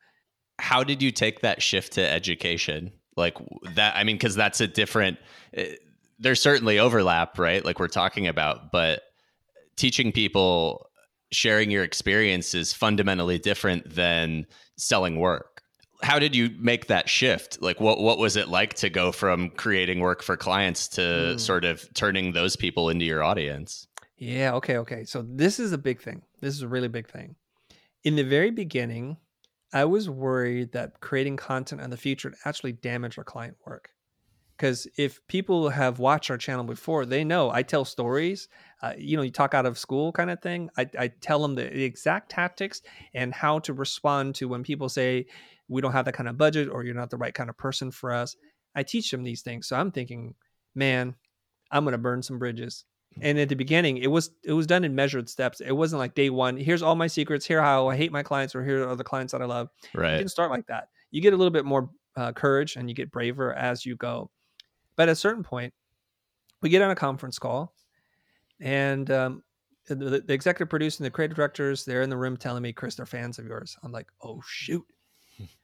How 0.61 0.83
did 0.85 1.03
you 1.03 1.11
take 1.13 1.41
that 1.41 1.63
shift 1.63 1.93
to 1.95 2.07
education? 2.07 2.93
Like 3.17 3.37
that, 3.75 3.97
I 3.97 4.05
mean, 4.05 4.17
because 4.17 4.35
that's 4.35 4.61
a 4.61 4.67
different, 4.67 5.19
eh, 5.55 5.75
there's 6.19 6.41
certainly 6.43 6.79
overlap, 6.79 7.39
right? 7.39 7.65
Like 7.65 7.79
we're 7.79 7.89
talking 7.89 8.27
about, 8.27 8.73
but 8.73 9.03
teaching 9.77 10.13
people, 10.13 10.89
sharing 11.31 11.71
your 11.71 11.85
experience 11.85 12.55
is 12.55 12.73
fundamentally 12.73 13.39
different 13.39 13.95
than 13.95 14.47
selling 14.77 15.19
work. 15.21 15.58
How 16.03 16.19
did 16.19 16.37
you 16.37 16.51
make 16.59 16.87
that 16.87 17.09
shift? 17.09 17.61
Like 17.61 17.81
what 17.81 17.99
what 18.01 18.19
was 18.19 18.37
it 18.37 18.49
like 18.49 18.75
to 18.75 18.91
go 18.91 19.11
from 19.13 19.51
creating 19.51 20.01
work 20.01 20.23
for 20.23 20.37
clients 20.37 20.89
to 20.89 21.01
Mm. 21.01 21.41
sort 21.41 21.65
of 21.65 21.93
turning 21.95 22.33
those 22.33 22.57
people 22.57 22.89
into 22.89 23.05
your 23.05 23.23
audience? 23.23 23.87
Yeah, 24.17 24.55
okay, 24.55 24.79
okay. 24.79 25.05
So 25.05 25.23
this 25.23 25.59
is 25.61 25.73
a 25.73 25.79
big 25.79 26.01
thing. 26.01 26.23
This 26.41 26.55
is 26.55 26.63
a 26.63 26.69
really 26.69 26.89
big 26.89 27.09
thing. 27.09 27.37
In 28.05 28.17
the 28.17 28.25
very 28.25 28.51
beginning, 28.51 29.17
I 29.73 29.85
was 29.85 30.09
worried 30.09 30.73
that 30.73 31.01
creating 31.01 31.37
content 31.37 31.81
in 31.81 31.91
the 31.91 31.97
future 31.97 32.31
would 32.31 32.39
actually 32.45 32.73
damage 32.73 33.19
our 33.19 33.25
client 33.25 33.57
work. 33.67 33.91
Because 34.57 34.89
if 34.97 35.25
people 35.29 35.69
have 35.69 36.01
watched 36.01 36.31
our 36.33 36.37
channel 36.37 36.65
before, 36.65 37.07
they 37.07 37.23
know 37.23 37.49
I 37.51 37.63
tell 37.63 37.85
stories. 37.85 38.49
Uh, 38.83 38.93
you 38.99 39.17
know, 39.17 39.23
you 39.23 39.31
talk 39.31 39.55
out 39.55 39.67
of 39.67 39.79
school 39.79 40.11
kind 40.11 40.31
of 40.31 40.43
thing. 40.43 40.69
I, 40.77 40.89
I 40.99 41.09
tell 41.09 41.41
them 41.43 41.55
the, 41.55 41.63
the 41.63 41.85
exact 41.85 42.31
tactics 42.31 42.83
and 43.15 43.33
how 43.33 43.61
to 43.61 43.73
respond 43.73 44.35
to 44.37 44.49
when 44.49 44.65
people 44.65 44.89
say 44.89 45.27
we 45.69 45.81
don't 45.81 45.93
have 45.93 46.07
that 46.07 46.15
kind 46.15 46.29
of 46.29 46.39
budget 46.39 46.69
or 46.69 46.85
you're 46.85 46.95
not 46.95 47.11
the 47.11 47.17
right 47.17 47.35
kind 47.35 47.51
of 47.51 47.57
person 47.57 47.91
for 47.91 48.13
us. 48.13 48.37
I 48.75 48.83
teach 48.83 49.11
them 49.11 49.23
these 49.23 49.43
things. 49.43 49.69
So 49.69 49.77
I'm 49.77 49.91
thinking, 49.91 50.35
man, 50.75 51.15
I'm 51.71 51.85
going 51.85 51.93
to 51.93 51.99
burn 51.99 52.23
some 52.23 52.39
bridges. 52.39 52.85
And 53.21 53.39
at 53.39 53.49
the 53.49 53.57
beginning 53.57 53.97
it 53.99 54.07
was 54.07 54.31
it 54.45 54.53
was 54.53 54.67
done 54.67 54.85
in 54.85 54.95
measured 54.95 55.29
steps. 55.29 55.61
It 55.61 55.73
wasn't 55.73 55.99
like 55.99 56.15
day 56.15 56.31
one 56.31 56.57
here's 56.57 56.83
all 56.83 56.95
my 56.95 57.07
secrets 57.07 57.45
here 57.45 57.61
how 57.61 57.89
i 57.89 57.97
hate 57.97 58.13
my 58.13 58.23
clients 58.23 58.55
or 58.55 58.65
here 58.65 58.87
are 58.87 58.95
the 58.95 59.03
clients 59.03 59.33
that 59.33 59.43
i 59.43 59.45
love. 59.45 59.71
Right. 59.95 60.19
didn't 60.19 60.31
start 60.31 60.51
like 60.51 60.67
that. 60.67 60.89
You 61.11 61.21
get 61.21 61.33
a 61.33 61.37
little 61.37 61.51
bit 61.51 61.65
more 61.65 61.91
uh, 62.17 62.33
courage 62.33 62.77
and 62.77 62.89
you 62.89 62.95
get 62.95 63.11
braver 63.11 63.55
as 63.55 63.85
you 63.85 63.97
go. 63.97 64.31
But 64.95 65.09
at 65.09 65.13
a 65.13 65.17
certain 65.17 65.43
point 65.43 65.73
we 66.61 66.69
get 66.69 66.83
on 66.83 66.91
a 66.91 66.95
conference 66.95 67.39
call 67.39 67.75
and 68.61 69.11
um, 69.11 69.43
the, 69.87 69.97
the 69.97 70.21
the 70.21 70.35
executive 70.35 70.69
producer 70.69 71.03
and 71.03 71.07
the 71.07 71.11
creative 71.11 71.37
directors 71.37 71.85
they're 71.85 72.03
in 72.03 72.11
the 72.11 72.17
room 72.17 72.37
telling 72.37 72.63
me 72.63 72.73
chris 72.73 72.95
they're 72.95 73.07
fans 73.07 73.39
of 73.39 73.47
yours. 73.47 73.77
I'm 73.83 73.91
like 73.91 74.09
oh 74.23 74.41
shoot 74.47 74.85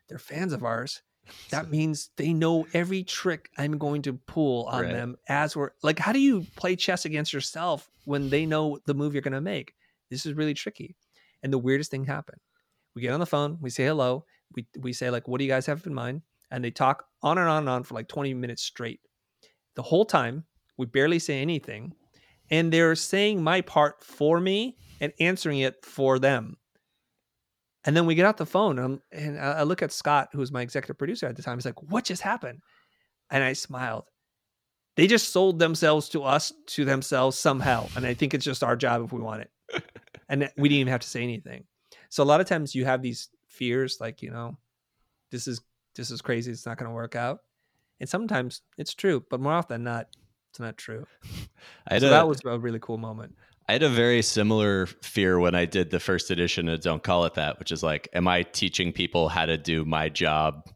they're 0.08 0.18
fans 0.18 0.52
of 0.52 0.62
ours 0.64 1.02
that 1.50 1.70
means 1.70 2.10
they 2.16 2.32
know 2.32 2.66
every 2.72 3.02
trick 3.04 3.50
I'm 3.58 3.78
going 3.78 4.02
to 4.02 4.14
pull 4.14 4.64
on 4.66 4.82
Right. 4.82 4.92
them 4.92 5.16
as 5.28 5.56
we're 5.56 5.70
like, 5.82 5.98
how 5.98 6.12
do 6.12 6.18
you 6.18 6.46
play 6.56 6.76
chess 6.76 7.04
against 7.04 7.32
yourself 7.32 7.90
when 8.04 8.28
they 8.30 8.44
know 8.46 8.78
the 8.86 8.94
move 8.94 9.14
you're 9.14 9.22
going 9.22 9.32
to 9.32 9.40
make? 9.40 9.74
This 10.10 10.26
is 10.26 10.34
really 10.34 10.54
tricky. 10.54 10.96
And 11.42 11.52
the 11.52 11.58
weirdest 11.58 11.90
thing 11.90 12.04
happened. 12.04 12.40
We 12.94 13.02
get 13.02 13.12
on 13.12 13.20
the 13.20 13.26
phone, 13.26 13.58
we 13.60 13.70
say 13.70 13.84
hello, 13.84 14.24
we 14.54 14.66
we 14.78 14.92
say 14.92 15.10
like, 15.10 15.26
"What 15.28 15.38
do 15.38 15.44
you 15.44 15.50
guys 15.50 15.66
have 15.66 15.86
in 15.86 15.94
mind?" 15.94 16.22
And 16.50 16.64
they 16.64 16.70
talk 16.70 17.04
on 17.22 17.38
and 17.38 17.48
on 17.48 17.58
and 17.64 17.68
on 17.68 17.82
for 17.84 17.94
like 17.94 18.08
20 18.08 18.32
minutes 18.34 18.62
straight. 18.62 19.00
The 19.74 19.82
whole 19.82 20.04
time, 20.04 20.44
we 20.76 20.86
barely 20.86 21.18
say 21.18 21.40
anything, 21.42 21.92
and 22.50 22.72
they're 22.72 22.94
saying 22.94 23.42
my 23.42 23.60
part 23.60 24.02
for 24.04 24.40
me 24.40 24.76
and 25.00 25.12
answering 25.20 25.58
it 25.58 25.84
for 25.84 26.18
them. 26.18 26.56
And 27.86 27.96
then 27.96 28.06
we 28.06 28.14
get 28.14 28.24
out 28.24 28.38
the 28.38 28.46
phone, 28.46 28.78
um, 28.78 29.02
and, 29.12 29.36
and 29.36 29.38
I 29.38 29.62
look 29.62 29.82
at 29.82 29.92
Scott, 29.92 30.30
who 30.32 30.38
was 30.38 30.50
my 30.50 30.62
executive 30.62 30.96
producer 30.96 31.26
at 31.26 31.36
the 31.36 31.42
time. 31.42 31.58
He's 31.58 31.66
like, 31.66 31.82
"What 31.82 32.04
just 32.04 32.22
happened?" 32.22 32.60
And 33.30 33.44
I 33.44 33.52
smiled. 33.52 34.04
They 34.96 35.06
just 35.06 35.30
sold 35.30 35.58
themselves 35.58 36.08
to 36.10 36.22
us 36.22 36.52
to 36.68 36.84
themselves 36.84 37.36
somehow, 37.36 37.88
and 37.96 38.06
I 38.06 38.14
think 38.14 38.32
it's 38.32 38.44
just 38.44 38.64
our 38.64 38.76
job 38.76 39.04
if 39.04 39.12
we 39.12 39.20
want 39.20 39.42
it. 39.42 39.82
and 40.28 40.50
we 40.56 40.68
didn't 40.68 40.80
even 40.80 40.92
have 40.92 41.00
to 41.00 41.08
say 41.08 41.22
anything. 41.22 41.64
So 42.08 42.22
a 42.22 42.24
lot 42.24 42.40
of 42.40 42.46
times 42.46 42.74
you 42.74 42.84
have 42.84 43.02
these 43.02 43.28
fears, 43.48 43.98
like 44.00 44.22
you 44.22 44.30
know, 44.30 44.56
this 45.30 45.46
is 45.46 45.60
this 45.94 46.10
is 46.10 46.22
crazy. 46.22 46.52
It's 46.52 46.66
not 46.66 46.78
going 46.78 46.88
to 46.88 46.94
work 46.94 47.16
out, 47.16 47.40
and 48.00 48.08
sometimes 48.08 48.62
it's 48.78 48.94
true, 48.94 49.24
but 49.28 49.40
more 49.40 49.52
often 49.52 49.74
than 49.74 49.84
not, 49.84 50.06
it's 50.50 50.60
not 50.60 50.78
true. 50.78 51.06
I 51.88 51.98
so 51.98 52.06
a, 52.06 52.10
that 52.10 52.28
was 52.28 52.40
a 52.46 52.58
really 52.58 52.78
cool 52.80 52.98
moment. 52.98 53.34
I 53.68 53.72
had 53.72 53.82
a 53.82 53.88
very 53.88 54.20
similar 54.20 54.86
fear 54.86 55.38
when 55.38 55.54
I 55.54 55.64
did 55.64 55.90
the 55.90 56.00
first 56.00 56.30
edition 56.30 56.68
of 56.68 56.80
Don't 56.80 57.02
Call 57.02 57.24
It 57.24 57.34
That, 57.34 57.58
which 57.58 57.72
is 57.72 57.82
like, 57.82 58.08
am 58.12 58.28
I 58.28 58.42
teaching 58.42 58.92
people 58.92 59.28
how 59.28 59.46
to 59.46 59.56
do 59.56 59.84
my 59.84 60.10
job 60.10 60.68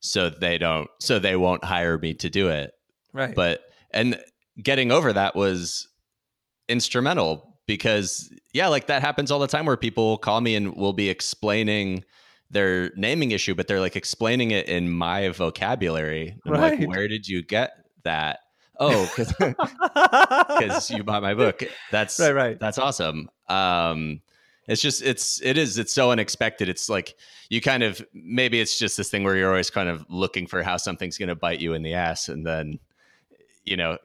so 0.00 0.28
they 0.28 0.58
don't, 0.58 0.88
so 1.00 1.18
they 1.18 1.36
won't 1.36 1.64
hire 1.64 1.96
me 1.96 2.12
to 2.14 2.28
do 2.28 2.48
it? 2.48 2.72
Right. 3.12 3.34
But, 3.34 3.62
and 3.90 4.22
getting 4.62 4.92
over 4.92 5.12
that 5.12 5.34
was 5.34 5.88
instrumental 6.68 7.58
because, 7.66 8.30
yeah, 8.52 8.68
like 8.68 8.88
that 8.88 9.00
happens 9.00 9.30
all 9.30 9.38
the 9.38 9.46
time 9.46 9.64
where 9.64 9.78
people 9.78 10.18
call 10.18 10.42
me 10.42 10.54
and 10.56 10.76
will 10.76 10.92
be 10.92 11.08
explaining 11.08 12.04
their 12.50 12.90
naming 12.96 13.30
issue, 13.30 13.54
but 13.54 13.66
they're 13.66 13.80
like 13.80 13.96
explaining 13.96 14.50
it 14.50 14.68
in 14.68 14.90
my 14.90 15.30
vocabulary. 15.30 16.36
I'm 16.44 16.52
right. 16.52 16.78
like, 16.78 16.88
where 16.88 17.08
did 17.08 17.26
you 17.28 17.42
get 17.42 17.72
that? 18.04 18.40
Oh, 18.80 19.08
because 19.16 20.90
you 20.90 21.04
bought 21.04 21.22
my 21.22 21.34
book. 21.34 21.62
That's 21.90 22.18
right, 22.18 22.34
right. 22.34 22.58
That's 22.58 22.78
awesome. 22.78 23.30
Um, 23.48 24.22
it's 24.66 24.82
just 24.82 25.02
it's 25.02 25.40
it 25.42 25.58
is 25.58 25.78
it's 25.78 25.92
so 25.92 26.10
unexpected. 26.10 26.68
It's 26.68 26.88
like 26.88 27.14
you 27.48 27.60
kind 27.60 27.82
of 27.82 28.04
maybe 28.12 28.60
it's 28.60 28.78
just 28.78 28.96
this 28.96 29.10
thing 29.10 29.24
where 29.24 29.36
you're 29.36 29.50
always 29.50 29.70
kind 29.70 29.88
of 29.88 30.04
looking 30.08 30.46
for 30.46 30.62
how 30.62 30.76
something's 30.76 31.18
going 31.18 31.28
to 31.28 31.34
bite 31.34 31.60
you 31.60 31.74
in 31.74 31.82
the 31.82 31.94
ass, 31.94 32.28
and 32.28 32.46
then 32.46 32.78
you 33.64 33.76
know, 33.76 33.98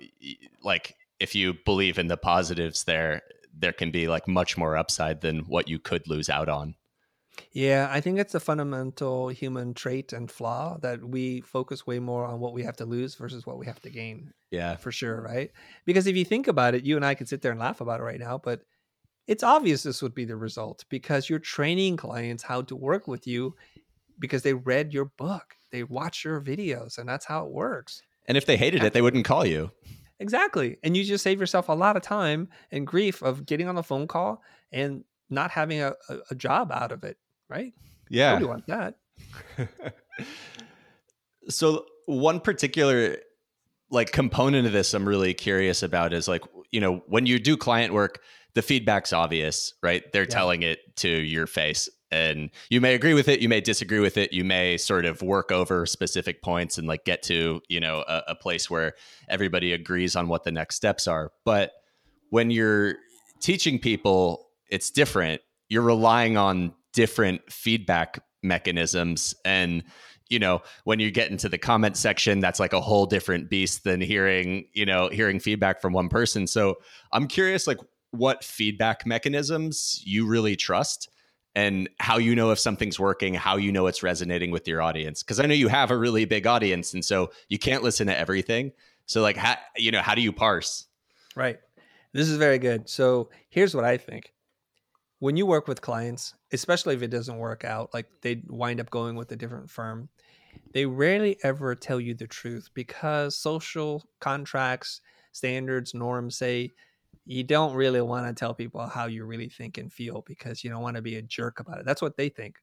like 0.64 0.96
if 1.20 1.36
you 1.36 1.54
believe 1.66 1.98
in 1.98 2.08
the 2.08 2.18
positives 2.18 2.84
there, 2.84 3.22
there 3.58 3.74
can 3.74 3.92
be 3.92 4.08
like 4.08 4.28
much 4.28 4.58
more 4.58 4.76
upside 4.76 5.22
than 5.22 5.40
what 5.42 5.68
you 5.68 5.80
could 5.80 6.08
lose 6.08 6.30
out 6.30 6.50
on. 6.50 6.76
Yeah, 7.52 7.88
I 7.92 8.02
think 8.02 8.20
it's 8.20 8.36
a 8.36 8.40
fundamental 8.40 9.30
human 9.30 9.74
trait 9.74 10.14
and 10.14 10.30
flaw 10.30 10.78
that 10.82 11.04
we 11.04 11.42
focus 11.42 11.88
way 11.88 12.00
more 12.00 12.26
on 12.26 12.40
what 12.40 12.54
we 12.54 12.64
have 12.64 12.78
to 12.78 12.86
lose 12.86 13.16
versus 13.16 13.46
what 13.46 13.58
we 13.58 13.66
have 13.66 13.82
to 13.82 13.90
gain. 13.90 14.34
Yeah. 14.52 14.76
For 14.76 14.92
sure, 14.92 15.22
right? 15.22 15.52
Because 15.86 16.08
if 16.08 16.16
you 16.16 16.26
think 16.26 16.48
about 16.48 16.76
it, 16.76 16.86
you 16.86 16.96
and 16.96 17.06
I 17.06 17.16
could 17.16 17.30
sit 17.30 17.42
there 17.42 17.52
and 17.52 17.60
laugh 17.60 17.82
about 17.82 18.00
it 18.00 18.04
right 18.04 18.20
now, 18.20 18.38
but 18.38 18.62
it's 19.28 19.44
obvious 19.44 19.84
this 19.84 20.02
would 20.02 20.14
be 20.14 20.26
the 20.26 20.36
result 20.36 20.86
because 20.90 21.30
you're 21.30 21.40
training 21.40 21.98
clients 21.98 22.44
how 22.44 22.62
to 22.64 22.76
work 22.76 23.08
with 23.08 23.26
you 23.26 23.56
because 24.20 24.44
they 24.44 24.54
read 24.54 24.94
your 24.94 25.06
book, 25.06 25.56
they 25.72 25.84
watch 25.84 26.24
your 26.24 26.40
videos, 26.40 26.98
and 26.98 27.10
that's 27.10 27.26
how 27.26 27.46
it 27.46 27.52
works. 27.52 28.02
And 28.28 28.38
if 28.38 28.46
they 28.46 28.58
hated 28.58 28.84
it, 28.84 28.94
they 28.94 29.02
wouldn't 29.02 29.26
call 29.26 29.46
you. 29.46 29.72
Exactly. 30.20 30.78
And 30.84 30.96
you 30.96 31.04
just 31.04 31.24
save 31.24 31.40
yourself 31.40 31.70
a 31.70 31.74
lot 31.74 31.98
of 31.98 32.02
time 32.02 32.48
and 32.72 32.88
grief 32.88 33.22
of 33.22 33.46
getting 33.46 33.68
on 33.68 33.78
a 33.78 33.84
phone 33.84 34.08
call 34.08 34.42
and 34.72 35.04
not 35.30 35.52
having 35.52 35.82
a, 35.82 35.94
a, 36.10 36.18
a 36.32 36.36
job 36.36 36.72
out 36.72 36.92
of 36.92 37.04
it 37.04 37.18
right? 37.50 37.74
Yeah. 38.10 38.38
Nobody 38.38 38.46
want 38.46 38.68
that. 38.68 38.96
so 41.50 41.86
one 42.06 42.40
particular 42.40 43.18
like 43.90 44.12
component 44.12 44.68
of 44.68 44.74
this 44.74 44.94
I'm 44.94 45.08
really 45.08 45.34
curious 45.34 45.84
about 45.84 46.14
is 46.14 46.28
like, 46.28 46.42
you 46.72 46.80
know, 46.80 47.04
when 47.08 47.26
you 47.26 47.40
do 47.40 47.56
client 47.56 47.94
work, 47.94 48.22
the 48.54 48.62
feedback's 48.62 49.14
obvious, 49.14 49.74
right? 49.84 50.04
They're 50.12 50.24
yeah. 50.24 50.30
telling 50.30 50.64
it 50.64 50.96
to 50.98 51.10
your 51.10 51.48
face. 51.48 51.90
And 52.12 52.50
you 52.70 52.80
may 52.80 52.94
agree 52.94 53.14
with 53.14 53.28
it, 53.28 53.42
you 53.42 53.50
may 53.50 53.62
disagree 53.62 54.00
with 54.00 54.18
it, 54.18 54.32
you 54.32 54.44
may 54.44 54.78
sort 54.78 55.06
of 55.06 55.22
work 55.22 55.52
over 55.52 55.86
specific 55.86 56.42
points 56.42 56.78
and 56.78 56.88
like 56.88 57.04
get 57.04 57.24
to, 57.24 57.62
you 57.68 57.80
know, 57.80 58.06
a, 58.08 58.24
a 58.30 58.36
place 58.36 58.70
where 58.70 58.94
everybody 59.28 59.74
agrees 59.74 60.16
on 60.16 60.28
what 60.28 60.44
the 60.44 60.52
next 60.52 60.76
steps 60.76 61.08
are. 61.08 61.32
But 61.44 61.72
when 62.30 62.52
you're 62.52 62.96
teaching 63.42 63.80
people, 63.80 64.48
it's 64.70 64.90
different. 64.90 65.42
You're 65.68 65.82
relying 65.82 66.38
on 66.38 66.74
different 66.96 67.42
feedback 67.52 68.20
mechanisms. 68.42 69.36
And 69.46 69.84
you 70.30 70.40
know 70.40 70.62
when 70.86 71.00
you 71.00 71.12
get 71.12 71.30
into 71.30 71.48
the 71.50 71.58
comment 71.58 71.96
section 71.98 72.40
that's 72.40 72.60
like 72.60 72.74
a 72.74 72.82
whole 72.82 73.06
different 73.06 73.50
beast 73.50 73.84
than 73.84 74.02
hearing 74.02 74.68
you 74.74 74.86
know 74.86 75.10
hearing 75.10 75.40
feedback 75.40 75.82
from 75.82 75.94
one 75.94 76.10
person. 76.10 76.48
So 76.48 76.76
i'm 77.12 77.28
curious 77.28 77.68
like 77.68 77.78
what 78.12 78.44
feedback 78.44 79.06
mechanisms 79.06 80.02
you 80.06 80.26
really 80.26 80.56
trust 80.56 81.10
and 81.54 81.90
how 82.00 82.18
you 82.18 82.36
know 82.36 82.52
if 82.52 82.60
something's 82.60 83.00
working 83.00 83.34
how 83.34 83.58
you 83.58 83.72
know 83.72 83.88
it's 83.88 84.04
resonating 84.04 84.52
with 84.52 84.68
your 84.68 84.82
audience. 84.82 85.22
Because 85.22 85.40
i 85.40 85.46
know 85.46 85.54
you 85.54 85.68
have 85.68 85.92
a 85.92 85.98
really 85.98 86.26
big 86.26 86.48
audience 86.48 86.94
and 86.94 87.06
so 87.06 87.32
you 87.50 87.60
can't 87.60 87.84
listen 87.84 88.08
to 88.08 88.18
everything. 88.18 88.72
So 89.06 89.22
like 89.22 89.38
how 89.38 89.58
you 89.78 89.92
know 89.92 90.02
how 90.02 90.16
do 90.16 90.22
you 90.22 90.34
parse? 90.34 90.88
Right. 91.36 91.60
This 92.14 92.30
is 92.30 92.38
very 92.38 92.60
good. 92.60 92.90
So 92.90 93.30
here's 93.50 93.76
what 93.76 93.84
i 93.86 93.98
think. 93.98 94.34
When 95.20 95.38
you 95.38 95.46
work 95.46 95.68
with 95.68 95.82
clients, 95.82 96.34
especially 96.56 96.96
if 96.96 97.04
it 97.04 97.12
doesn't 97.12 97.38
work 97.38 97.64
out, 97.64 97.94
like 97.94 98.08
they 98.22 98.42
wind 98.48 98.80
up 98.80 98.90
going 98.90 99.16
with 99.16 99.32
a 99.32 99.36
different 99.36 99.70
firm, 99.70 100.10
they 100.74 100.86
rarely 100.86 101.38
ever 101.44 101.76
tell 101.76 102.00
you 102.00 102.14
the 102.16 102.28
truth 102.28 102.70
because 102.74 103.38
social 103.38 104.04
contracts, 104.20 105.02
standards, 105.32 105.94
norms 105.94 106.38
say 106.38 106.72
you 107.26 107.44
don't 107.44 107.74
really 107.76 108.02
want 108.02 108.28
to 108.28 108.34
tell 108.34 108.54
people 108.54 108.86
how 108.88 109.06
you 109.08 109.26
really 109.26 109.50
think 109.50 109.78
and 109.78 109.92
feel 109.92 110.24
because 110.28 110.64
you 110.64 110.70
don't 110.70 110.82
want 110.82 110.96
to 110.96 111.02
be 111.02 111.16
a 111.16 111.22
jerk 111.22 111.60
about 111.60 111.80
it. 111.80 111.86
That's 111.86 112.02
what 112.02 112.18
they 112.18 112.30
think. 112.30 112.58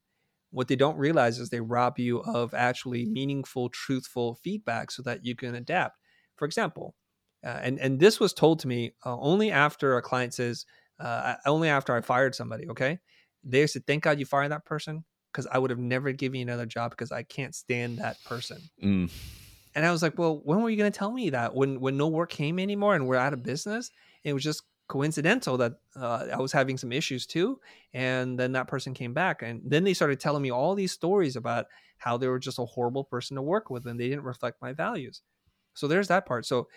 What 0.50 0.68
they 0.68 0.76
don't 0.76 0.98
realize 0.98 1.38
is 1.38 1.48
they 1.48 1.60
rob 1.60 1.98
you 1.98 2.20
of 2.20 2.54
actually 2.54 3.06
meaningful, 3.06 3.70
truthful 3.70 4.34
feedback 4.34 4.90
so 4.90 5.02
that 5.02 5.24
you 5.24 5.34
can 5.34 5.54
adapt. 5.54 5.98
For 6.36 6.44
example, 6.44 6.94
uh, 7.44 7.58
and 7.62 7.80
and 7.80 7.98
this 7.98 8.20
was 8.20 8.32
told 8.32 8.60
to 8.60 8.68
me 8.68 8.92
uh, 9.04 9.18
only 9.18 9.50
after 9.50 9.96
a 9.96 10.02
client 10.02 10.34
says, 10.34 10.66
uh, 11.00 11.34
only 11.46 11.68
after 11.68 11.94
I 11.94 12.00
fired 12.02 12.34
somebody. 12.34 12.68
Okay, 12.68 12.98
they 13.44 13.66
said, 13.66 13.86
"Thank 13.86 14.04
God 14.04 14.18
you 14.18 14.26
fired 14.26 14.52
that 14.52 14.64
person," 14.64 15.04
because 15.32 15.46
I 15.46 15.58
would 15.58 15.70
have 15.70 15.78
never 15.78 16.12
given 16.12 16.40
you 16.40 16.42
another 16.42 16.66
job 16.66 16.90
because 16.90 17.12
I 17.12 17.22
can't 17.22 17.54
stand 17.54 17.98
that 17.98 18.16
person. 18.24 18.58
Mm. 18.82 19.10
And 19.74 19.86
I 19.86 19.92
was 19.92 20.02
like, 20.02 20.18
"Well, 20.18 20.40
when 20.44 20.62
were 20.62 20.70
you 20.70 20.76
going 20.76 20.92
to 20.92 20.98
tell 20.98 21.12
me 21.12 21.30
that? 21.30 21.54
When 21.54 21.80
when 21.80 21.96
no 21.96 22.08
work 22.08 22.30
came 22.30 22.58
anymore 22.58 22.94
and 22.94 23.06
we're 23.06 23.16
out 23.16 23.32
of 23.32 23.42
business?" 23.42 23.90
it 24.24 24.32
was 24.32 24.44
just 24.44 24.62
coincidental 24.88 25.56
that 25.56 25.72
uh, 25.96 26.26
I 26.32 26.36
was 26.36 26.52
having 26.52 26.76
some 26.76 26.92
issues 26.92 27.26
too, 27.26 27.58
and 27.94 28.38
then 28.38 28.52
that 28.52 28.68
person 28.68 28.94
came 28.94 29.14
back, 29.14 29.42
and 29.42 29.62
then 29.64 29.84
they 29.84 29.94
started 29.94 30.20
telling 30.20 30.42
me 30.42 30.50
all 30.50 30.74
these 30.74 30.92
stories 30.92 31.36
about 31.36 31.66
how 32.02 32.16
they 32.16 32.28
were 32.28 32.38
just 32.38 32.58
a 32.58 32.64
horrible 32.64 33.04
person 33.04 33.36
to 33.36 33.42
work 33.42 33.70
with 33.70 33.86
and 33.86 33.98
they 33.98 34.08
didn't 34.08 34.24
reflect 34.24 34.60
my 34.60 34.72
values. 34.72 35.22
So 35.74 35.86
there's 35.86 36.08
that 36.08 36.26
part. 36.26 36.44
So 36.44 36.68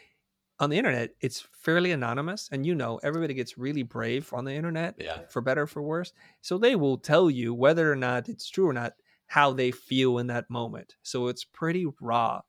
on 0.59 0.69
the 0.69 0.77
internet, 0.77 1.11
it's 1.19 1.45
fairly 1.51 1.91
anonymous, 1.91 2.49
and 2.51 2.65
you 2.65 2.75
know 2.75 2.99
everybody 3.03 3.33
gets 3.33 3.57
really 3.57 3.83
brave 3.83 4.31
on 4.33 4.45
the 4.45 4.53
internet, 4.53 4.95
yeah. 4.97 5.19
for 5.29 5.41
better 5.41 5.63
or 5.63 5.67
for 5.67 5.81
worse. 5.81 6.13
So 6.41 6.57
they 6.57 6.75
will 6.75 6.97
tell 6.97 7.29
you 7.29 7.53
whether 7.53 7.91
or 7.91 7.95
not 7.95 8.29
it's 8.29 8.49
true 8.49 8.67
or 8.67 8.73
not 8.73 8.93
how 9.27 9.51
they 9.51 9.71
feel 9.71 10.19
in 10.19 10.27
that 10.27 10.49
moment. 10.49 10.95
So 11.03 11.27
it's 11.27 11.43
pretty 11.43 11.87
raw. 11.99 12.41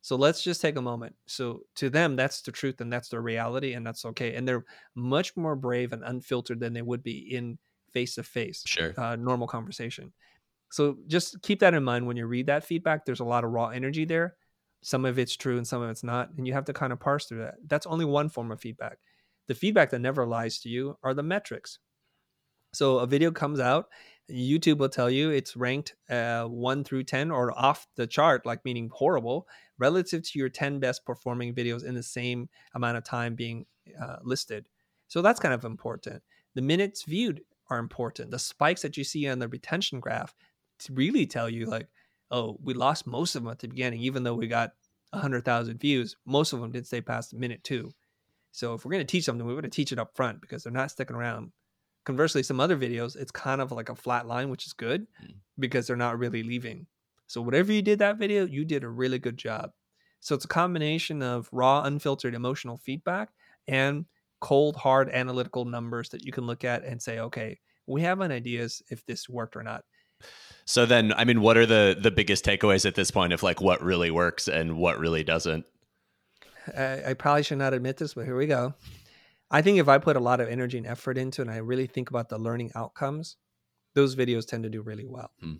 So 0.00 0.16
let's 0.16 0.42
just 0.42 0.60
take 0.60 0.76
a 0.76 0.82
moment. 0.82 1.16
So 1.26 1.60
to 1.76 1.90
them, 1.90 2.14
that's 2.16 2.42
the 2.42 2.52
truth 2.52 2.80
and 2.80 2.92
that's 2.92 3.08
their 3.08 3.22
reality, 3.22 3.74
and 3.74 3.86
that's 3.86 4.04
okay. 4.06 4.34
And 4.34 4.48
they're 4.48 4.64
much 4.94 5.36
more 5.36 5.56
brave 5.56 5.92
and 5.92 6.02
unfiltered 6.02 6.60
than 6.60 6.72
they 6.72 6.82
would 6.82 7.02
be 7.02 7.34
in 7.34 7.58
face 7.90 8.14
to 8.14 8.22
face, 8.22 8.64
uh, 8.96 9.16
normal 9.16 9.46
conversation. 9.46 10.12
So 10.70 10.96
just 11.06 11.40
keep 11.42 11.60
that 11.60 11.74
in 11.74 11.84
mind 11.84 12.06
when 12.06 12.16
you 12.16 12.26
read 12.26 12.46
that 12.46 12.64
feedback. 12.64 13.04
There's 13.04 13.20
a 13.20 13.24
lot 13.24 13.44
of 13.44 13.50
raw 13.50 13.68
energy 13.68 14.04
there 14.04 14.34
some 14.84 15.04
of 15.04 15.18
it's 15.18 15.36
true 15.36 15.56
and 15.56 15.66
some 15.66 15.82
of 15.82 15.90
it's 15.90 16.04
not 16.04 16.30
and 16.36 16.46
you 16.46 16.52
have 16.52 16.66
to 16.66 16.72
kind 16.72 16.92
of 16.92 17.00
parse 17.00 17.26
through 17.26 17.40
that. 17.40 17.54
That's 17.66 17.86
only 17.86 18.04
one 18.04 18.28
form 18.28 18.52
of 18.52 18.60
feedback. 18.60 18.98
The 19.48 19.54
feedback 19.54 19.90
that 19.90 20.00
never 20.00 20.26
lies 20.26 20.60
to 20.60 20.68
you 20.68 20.96
are 21.02 21.14
the 21.14 21.22
metrics. 21.22 21.78
So 22.72 22.98
a 22.98 23.06
video 23.06 23.30
comes 23.30 23.60
out 23.60 23.88
youtube 24.30 24.78
will 24.78 24.88
tell 24.88 25.10
you 25.10 25.30
it's 25.30 25.56
ranked 25.56 25.94
uh, 26.08 26.44
1 26.44 26.84
through 26.84 27.04
10 27.04 27.30
or 27.30 27.56
off 27.58 27.86
the 27.96 28.06
chart 28.06 28.46
like 28.46 28.64
meaning 28.64 28.90
horrible 28.92 29.46
relative 29.78 30.22
to 30.22 30.38
your 30.38 30.48
10 30.48 30.80
best 30.80 31.04
performing 31.04 31.54
videos 31.54 31.84
in 31.84 31.94
the 31.94 32.02
same 32.02 32.48
amount 32.74 32.96
of 32.96 33.04
time 33.04 33.34
being 33.34 33.66
uh, 34.00 34.16
listed. 34.22 34.68
So 35.08 35.20
that's 35.20 35.40
kind 35.40 35.52
of 35.52 35.64
important. 35.64 36.22
The 36.54 36.62
minutes 36.62 37.02
viewed 37.02 37.42
are 37.68 37.78
important. 37.78 38.30
The 38.30 38.38
spikes 38.38 38.82
that 38.82 38.96
you 38.96 39.04
see 39.04 39.28
on 39.28 39.38
the 39.38 39.48
retention 39.48 40.00
graph 40.00 40.34
really 40.90 41.26
tell 41.26 41.48
you 41.50 41.66
like 41.66 41.88
oh, 42.30 42.58
we 42.62 42.74
lost 42.74 43.06
most 43.06 43.34
of 43.34 43.42
them 43.42 43.50
at 43.52 43.58
the 43.58 43.68
beginning, 43.68 44.00
even 44.00 44.22
though 44.22 44.34
we 44.34 44.46
got 44.48 44.72
100,000 45.10 45.78
views. 45.78 46.16
Most 46.26 46.52
of 46.52 46.60
them 46.60 46.72
didn't 46.72 46.86
stay 46.86 47.00
past 47.00 47.34
minute 47.34 47.62
two. 47.64 47.92
So 48.52 48.74
if 48.74 48.84
we're 48.84 48.92
going 48.92 49.06
to 49.06 49.10
teach 49.10 49.24
something, 49.24 49.46
we're 49.46 49.52
going 49.54 49.64
to 49.64 49.68
teach 49.70 49.92
it 49.92 49.98
up 49.98 50.14
front 50.16 50.40
because 50.40 50.62
they're 50.62 50.72
not 50.72 50.90
sticking 50.90 51.16
around 51.16 51.52
conversely, 52.04 52.42
some 52.42 52.60
other 52.60 52.76
videos, 52.76 53.16
it's 53.16 53.30
kind 53.30 53.60
of 53.60 53.72
like 53.72 53.88
a 53.88 53.94
flat 53.94 54.26
line, 54.26 54.50
which 54.50 54.66
is 54.66 54.72
good 54.72 55.06
Mm. 55.22 55.36
because 55.58 55.86
they're 55.86 55.96
not 55.96 56.18
really 56.18 56.42
leaving. 56.42 56.86
So 57.26 57.40
whatever 57.40 57.72
you 57.72 57.82
did 57.82 57.98
that 58.00 58.18
video, 58.18 58.44
you 58.46 58.64
did 58.64 58.84
a 58.84 58.88
really 58.88 59.18
good 59.18 59.38
job. 59.38 59.70
So 60.20 60.34
it's 60.34 60.44
a 60.44 60.48
combination 60.48 61.22
of 61.22 61.48
raw, 61.52 61.82
unfiltered 61.82 62.34
emotional 62.34 62.76
feedback 62.76 63.30
and 63.66 64.04
cold, 64.40 64.76
hard 64.76 65.08
analytical 65.10 65.64
numbers 65.64 66.10
that 66.10 66.24
you 66.24 66.32
can 66.32 66.46
look 66.46 66.64
at 66.64 66.84
and 66.84 67.00
say, 67.00 67.18
okay, 67.20 67.58
we 67.86 68.02
have 68.02 68.20
an 68.20 68.30
ideas 68.30 68.82
if 68.90 69.04
this 69.06 69.28
worked 69.28 69.56
or 69.56 69.62
not. 69.62 69.84
So 70.66 70.86
then, 70.86 71.12
I 71.12 71.24
mean, 71.24 71.40
what 71.40 71.56
are 71.56 71.66
the 71.66 71.96
the 71.98 72.10
biggest 72.10 72.44
takeaways 72.44 72.86
at 72.86 72.94
this 72.94 73.10
point 73.10 73.32
of 73.32 73.42
like 73.42 73.60
what 73.60 73.82
really 73.82 74.10
works 74.10 74.48
and 74.48 74.76
what 74.78 74.98
really 74.98 75.24
doesn't? 75.24 75.66
I, 76.76 77.10
I 77.10 77.14
probably 77.14 77.42
should 77.42 77.58
not 77.58 77.74
admit 77.74 77.98
this, 77.98 78.14
but 78.14 78.24
here 78.24 78.36
we 78.36 78.46
go. 78.46 78.74
I 79.50 79.62
think 79.62 79.78
if 79.78 79.88
I 79.88 79.98
put 79.98 80.16
a 80.16 80.20
lot 80.20 80.40
of 80.40 80.48
energy 80.48 80.78
and 80.78 80.86
effort 80.86 81.18
into 81.18 81.42
it 81.42 81.48
and 81.48 81.54
I 81.54 81.58
really 81.58 81.86
think 81.86 82.08
about 82.10 82.28
the 82.28 82.38
learning 82.38 82.72
outcomes, 82.74 83.36
those 83.94 84.16
videos 84.16 84.46
tend 84.46 84.62
to 84.64 84.70
do 84.70 84.82
really 84.82 85.04
well. 85.06 85.30
Hmm. 85.40 85.54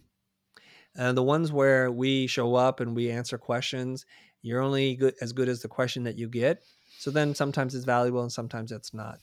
And 0.96 1.16
the 1.16 1.22
ones 1.22 1.52
where 1.52 1.90
we 1.90 2.26
show 2.26 2.54
up 2.54 2.80
and 2.80 2.94
we 2.94 3.10
answer 3.10 3.36
questions, 3.36 4.06
you're 4.42 4.60
only 4.60 4.96
good 4.96 5.14
as 5.20 5.32
good 5.32 5.48
as 5.48 5.60
the 5.60 5.68
question 5.68 6.04
that 6.04 6.16
you 6.16 6.28
get. 6.28 6.62
So 6.98 7.10
then 7.10 7.34
sometimes 7.34 7.74
it's 7.74 7.84
valuable 7.84 8.22
and 8.22 8.32
sometimes 8.32 8.72
it's 8.72 8.94
not. 8.94 9.18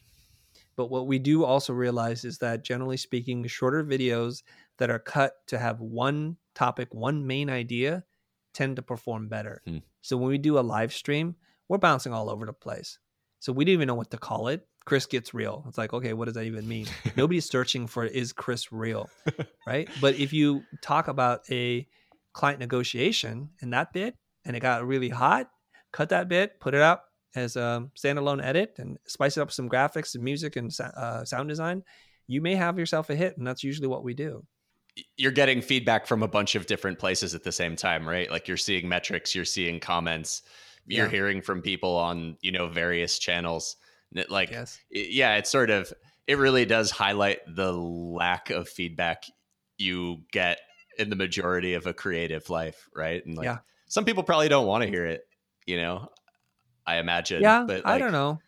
But 0.76 0.90
what 0.90 1.08
we 1.08 1.20
do 1.20 1.44
also 1.44 1.74
realize 1.74 2.26
is 2.26 2.38
that 2.40 2.64
generally 2.64 2.98
speaking, 2.98 3.46
shorter 3.48 3.84
videos 3.84 4.44
that 4.82 4.90
are 4.90 4.98
cut 4.98 5.34
to 5.46 5.60
have 5.60 5.80
one 5.80 6.38
topic, 6.56 6.92
one 6.92 7.28
main 7.28 7.52
idea, 7.52 8.04
tend 8.52 8.78
to 8.78 8.82
perform 8.82 9.28
better. 9.28 9.62
Hmm. 9.64 9.78
So 10.02 10.18
when 10.18 10.30
we 10.30 10.40
do 10.40 10.58
a 10.58 10.62
live 10.62 10.92
stream, 10.92 11.36
we're 11.70 11.78
bouncing 11.78 12.14
all 12.14 12.32
over 12.32 12.48
the 12.48 12.54
place. 12.54 12.98
So 13.42 13.54
we 13.54 13.64
didn't 13.64 13.74
even 13.74 13.88
know 13.90 13.94
what 13.94 14.10
to 14.10 14.18
call 14.18 14.48
it. 14.48 14.68
Chris 14.86 15.06
gets 15.06 15.36
real. 15.36 15.64
It's 15.68 15.78
like, 15.78 15.94
okay, 15.94 16.14
what 16.14 16.26
does 16.26 16.34
that 16.34 16.46
even 16.46 16.68
mean? 16.68 16.88
Nobody's 17.16 17.48
searching 17.48 17.86
for 17.86 18.06
is 18.06 18.34
Chris 18.34 18.72
real, 18.72 19.08
right? 19.68 19.88
But 20.02 20.16
if 20.16 20.34
you 20.34 20.64
talk 20.82 21.08
about 21.08 21.42
a 21.52 21.88
client 22.34 22.60
negotiation 22.60 23.52
in 23.62 23.70
that 23.70 23.94
bit 23.94 24.16
and 24.46 24.56
it 24.56 24.62
got 24.62 24.88
really 24.88 25.10
hot, 25.10 25.48
cut 25.94 26.10
that 26.10 26.28
bit, 26.28 26.60
put 26.60 26.74
it 26.74 26.82
up 26.82 27.06
as 27.36 27.56
a 27.56 27.88
standalone 27.96 28.44
edit 28.44 28.74
and 28.80 28.98
spice 29.06 29.38
it 29.38 29.42
up 29.42 29.50
with 29.50 29.54
some 29.54 29.70
graphics 29.70 30.16
and 30.16 30.24
music 30.24 30.56
and 30.56 30.76
uh, 30.82 31.24
sound 31.24 31.50
design, 31.50 31.84
you 32.26 32.42
may 32.42 32.56
have 32.56 32.80
yourself 32.80 33.12
a 33.12 33.16
hit. 33.16 33.38
And 33.38 33.46
that's 33.46 33.64
usually 33.64 33.88
what 33.88 34.04
we 34.04 34.16
do. 34.16 34.44
You're 35.18 35.32
getting 35.32 35.62
feedback 35.62 36.06
from 36.06 36.22
a 36.24 36.28
bunch 36.28 36.56
of 36.56 36.66
different 36.66 37.00
places 37.00 37.34
at 37.34 37.44
the 37.44 37.52
same 37.52 37.76
time, 37.76 38.08
right? 38.08 38.30
Like 38.30 38.48
you're 38.48 38.58
seeing 38.58 38.90
metrics, 38.90 39.34
you're 39.34 39.46
seeing 39.46 39.80
comments, 39.80 40.42
you're 40.86 41.06
Yeah. 41.06 41.12
hearing 41.12 41.42
from 41.42 41.62
people 41.62 41.96
on 41.96 42.38
you 42.42 42.52
know 42.52 42.68
various 42.68 43.18
channels. 43.20 43.78
Like, 44.30 44.52
Yes. 44.52 44.80
it- 44.90 45.12
yeah, 45.12 45.36
it's 45.38 45.50
sort 45.50 45.70
of 45.70 45.94
it 46.28 46.38
really 46.38 46.66
does 46.66 46.92
highlight 46.92 47.40
the 47.48 47.72
lack 47.74 48.50
of 48.52 48.68
feedback 48.70 49.24
you 49.78 50.24
get 50.32 50.60
in 51.00 51.10
the 51.10 51.16
majority 51.16 51.74
of 51.74 51.88
a 51.88 51.94
creative 51.94 52.50
life, 52.50 52.88
right? 52.96 53.26
And 53.26 53.36
like, 53.36 53.46
Yeah. 53.46 53.60
some 53.88 54.06
people 54.06 54.24
probably 54.24 54.48
don't 54.50 54.68
want 54.68 54.84
to 54.84 54.88
hear 54.90 55.06
it, 55.06 55.24
you 55.66 55.78
know. 55.78 56.10
I 56.86 56.98
imagine. 56.98 57.42
Yeah. 57.42 57.64
but 57.68 57.86
I 57.88 57.98
don't 57.98 58.12
know. 58.12 58.40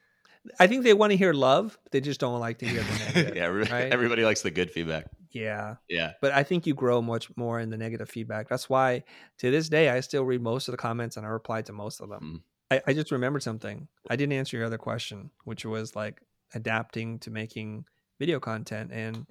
I 0.59 0.67
think 0.67 0.83
they 0.83 0.93
want 0.93 1.11
to 1.11 1.17
hear 1.17 1.31
love. 1.33 1.77
They 1.91 2.01
just 2.01 2.19
don't 2.19 2.39
like 2.39 2.57
to 2.59 2.67
hear 2.67 2.83
the 2.83 2.91
negative. 3.15 3.35
yeah, 3.37 3.45
right? 3.45 3.91
everybody 3.91 4.23
likes 4.25 4.41
the 4.41 4.51
good 4.51 4.69
feedback. 4.71 5.05
Yeah. 5.33 5.75
Yeah. 5.89 6.13
but 6.21 6.31
I 6.31 6.43
think 6.43 6.65
you 6.65 6.73
grow 6.73 7.01
much 7.01 7.35
more 7.35 7.59
in 7.59 7.69
the 7.69 7.77
negative 7.77 8.09
feedback. 8.09 8.47
That's 8.47 8.69
why 8.69 9.03
to 9.39 9.51
this 9.51 9.69
day 9.69 9.89
I 9.89 9.99
still 9.99 10.23
read 10.23 10.41
most 10.41 10.67
of 10.67 10.73
the 10.73 10.77
comments 10.77 11.17
and 11.17 11.25
I 11.25 11.29
reply 11.29 11.61
to 11.63 11.73
most 11.73 11.99
of 12.01 12.09
them. 12.09 12.43
I, 12.71 12.81
I 12.87 12.93
just 12.93 13.11
remembered 13.11 13.43
something. 13.43 13.87
I 14.09 14.15
didn't 14.15 14.33
answer 14.33 14.57
your 14.57 14.65
other 14.65 14.77
question, 14.77 15.29
which 15.43 15.65
was 15.65 15.95
like 15.95 16.21
adapting 16.55 17.19
to 17.19 17.31
making 17.31 17.85
video 18.19 18.39
content, 18.39 18.91
and 18.93 19.25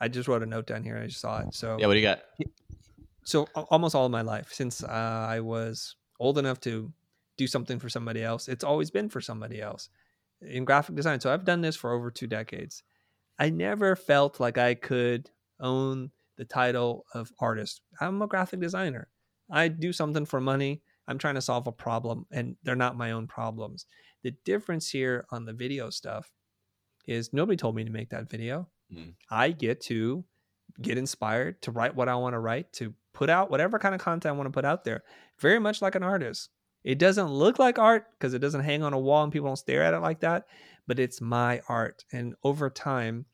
I 0.00 0.08
just 0.08 0.28
wrote 0.28 0.42
a 0.42 0.46
note 0.46 0.66
down 0.66 0.82
here. 0.82 0.96
I 0.96 1.06
just 1.06 1.20
saw 1.20 1.40
it. 1.40 1.54
So 1.54 1.76
Yeah. 1.78 1.86
What 1.86 1.94
do 1.94 2.00
you 2.00 2.06
got? 2.06 2.20
so 3.24 3.44
almost 3.54 3.94
all 3.94 4.06
of 4.06 4.10
my 4.10 4.22
life 4.22 4.54
since 4.54 4.82
uh, 4.82 5.26
I 5.28 5.40
was 5.40 5.96
old 6.18 6.38
enough 6.38 6.60
to 6.60 6.90
do 7.38 7.46
something 7.46 7.78
for 7.78 7.88
somebody 7.88 8.22
else, 8.22 8.48
it's 8.48 8.64
always 8.64 8.90
been 8.90 9.08
for 9.08 9.20
somebody 9.22 9.62
else 9.62 9.88
in 10.42 10.64
graphic 10.64 10.94
design. 10.94 11.20
So 11.20 11.32
I've 11.32 11.44
done 11.44 11.62
this 11.62 11.76
for 11.76 11.92
over 11.92 12.10
two 12.10 12.26
decades. 12.26 12.82
I 13.38 13.50
never 13.50 13.96
felt 13.96 14.40
like 14.40 14.58
I 14.58 14.74
could 14.74 15.30
own 15.60 16.10
the 16.36 16.44
title 16.44 17.04
of 17.14 17.32
artist. 17.40 17.82
I'm 18.00 18.22
a 18.22 18.26
graphic 18.26 18.60
designer. 18.60 19.08
I 19.50 19.68
do 19.68 19.92
something 19.92 20.24
for 20.24 20.40
money. 20.40 20.82
I'm 21.06 21.18
trying 21.18 21.36
to 21.36 21.42
solve 21.42 21.66
a 21.66 21.72
problem, 21.72 22.26
and 22.30 22.56
they're 22.62 22.76
not 22.76 22.96
my 22.96 23.12
own 23.12 23.26
problems. 23.26 23.86
The 24.22 24.32
difference 24.44 24.90
here 24.90 25.26
on 25.30 25.44
the 25.44 25.52
video 25.52 25.90
stuff 25.90 26.30
is 27.06 27.32
nobody 27.32 27.56
told 27.56 27.74
me 27.74 27.84
to 27.84 27.90
make 27.90 28.10
that 28.10 28.28
video. 28.28 28.68
Mm. 28.92 29.14
I 29.30 29.50
get 29.50 29.80
to 29.82 30.24
get 30.80 30.98
inspired 30.98 31.60
to 31.62 31.70
write 31.70 31.96
what 31.96 32.08
I 32.08 32.14
want 32.14 32.34
to 32.34 32.38
write, 32.38 32.72
to 32.74 32.94
put 33.12 33.30
out 33.30 33.50
whatever 33.50 33.78
kind 33.78 33.94
of 33.94 34.00
content 34.00 34.32
I 34.32 34.36
want 34.36 34.46
to 34.46 34.56
put 34.56 34.64
out 34.64 34.84
there. 34.84 35.02
Very 35.38 35.58
much 35.58 35.82
like 35.82 35.94
an 35.94 36.02
artist. 36.02 36.50
It 36.84 36.98
doesn't 36.98 37.28
look 37.28 37.58
like 37.58 37.78
art 37.78 38.06
because 38.12 38.34
it 38.34 38.38
doesn't 38.38 38.62
hang 38.62 38.82
on 38.82 38.92
a 38.92 38.98
wall 38.98 39.24
and 39.24 39.32
people 39.32 39.48
don't 39.48 39.56
stare 39.56 39.82
at 39.82 39.94
it 39.94 39.98
like 39.98 40.20
that, 40.20 40.46
but 40.86 40.98
it's 40.98 41.20
my 41.20 41.60
art. 41.68 42.04
And 42.12 42.34
over 42.44 42.70
time, 42.70 43.26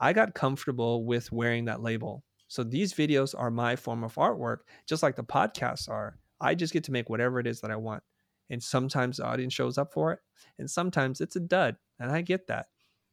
I 0.00 0.12
got 0.12 0.34
comfortable 0.34 1.04
with 1.04 1.32
wearing 1.32 1.66
that 1.66 1.82
label. 1.82 2.24
So 2.48 2.62
these 2.62 2.94
videos 2.94 3.34
are 3.36 3.50
my 3.50 3.76
form 3.76 4.04
of 4.04 4.14
artwork, 4.14 4.58
just 4.86 5.02
like 5.02 5.16
the 5.16 5.24
podcasts 5.24 5.88
are. 5.88 6.18
I 6.40 6.54
just 6.54 6.72
get 6.72 6.84
to 6.84 6.92
make 6.92 7.10
whatever 7.10 7.40
it 7.40 7.46
is 7.46 7.60
that 7.60 7.70
I 7.70 7.76
want. 7.76 8.02
And 8.50 8.62
sometimes 8.62 9.18
the 9.18 9.26
audience 9.26 9.52
shows 9.52 9.76
up 9.76 9.92
for 9.92 10.12
it, 10.12 10.20
and 10.58 10.70
sometimes 10.70 11.20
it's 11.20 11.36
a 11.36 11.40
dud. 11.40 11.76
And 11.98 12.10
I 12.10 12.22
get 12.22 12.46
that. 12.46 12.68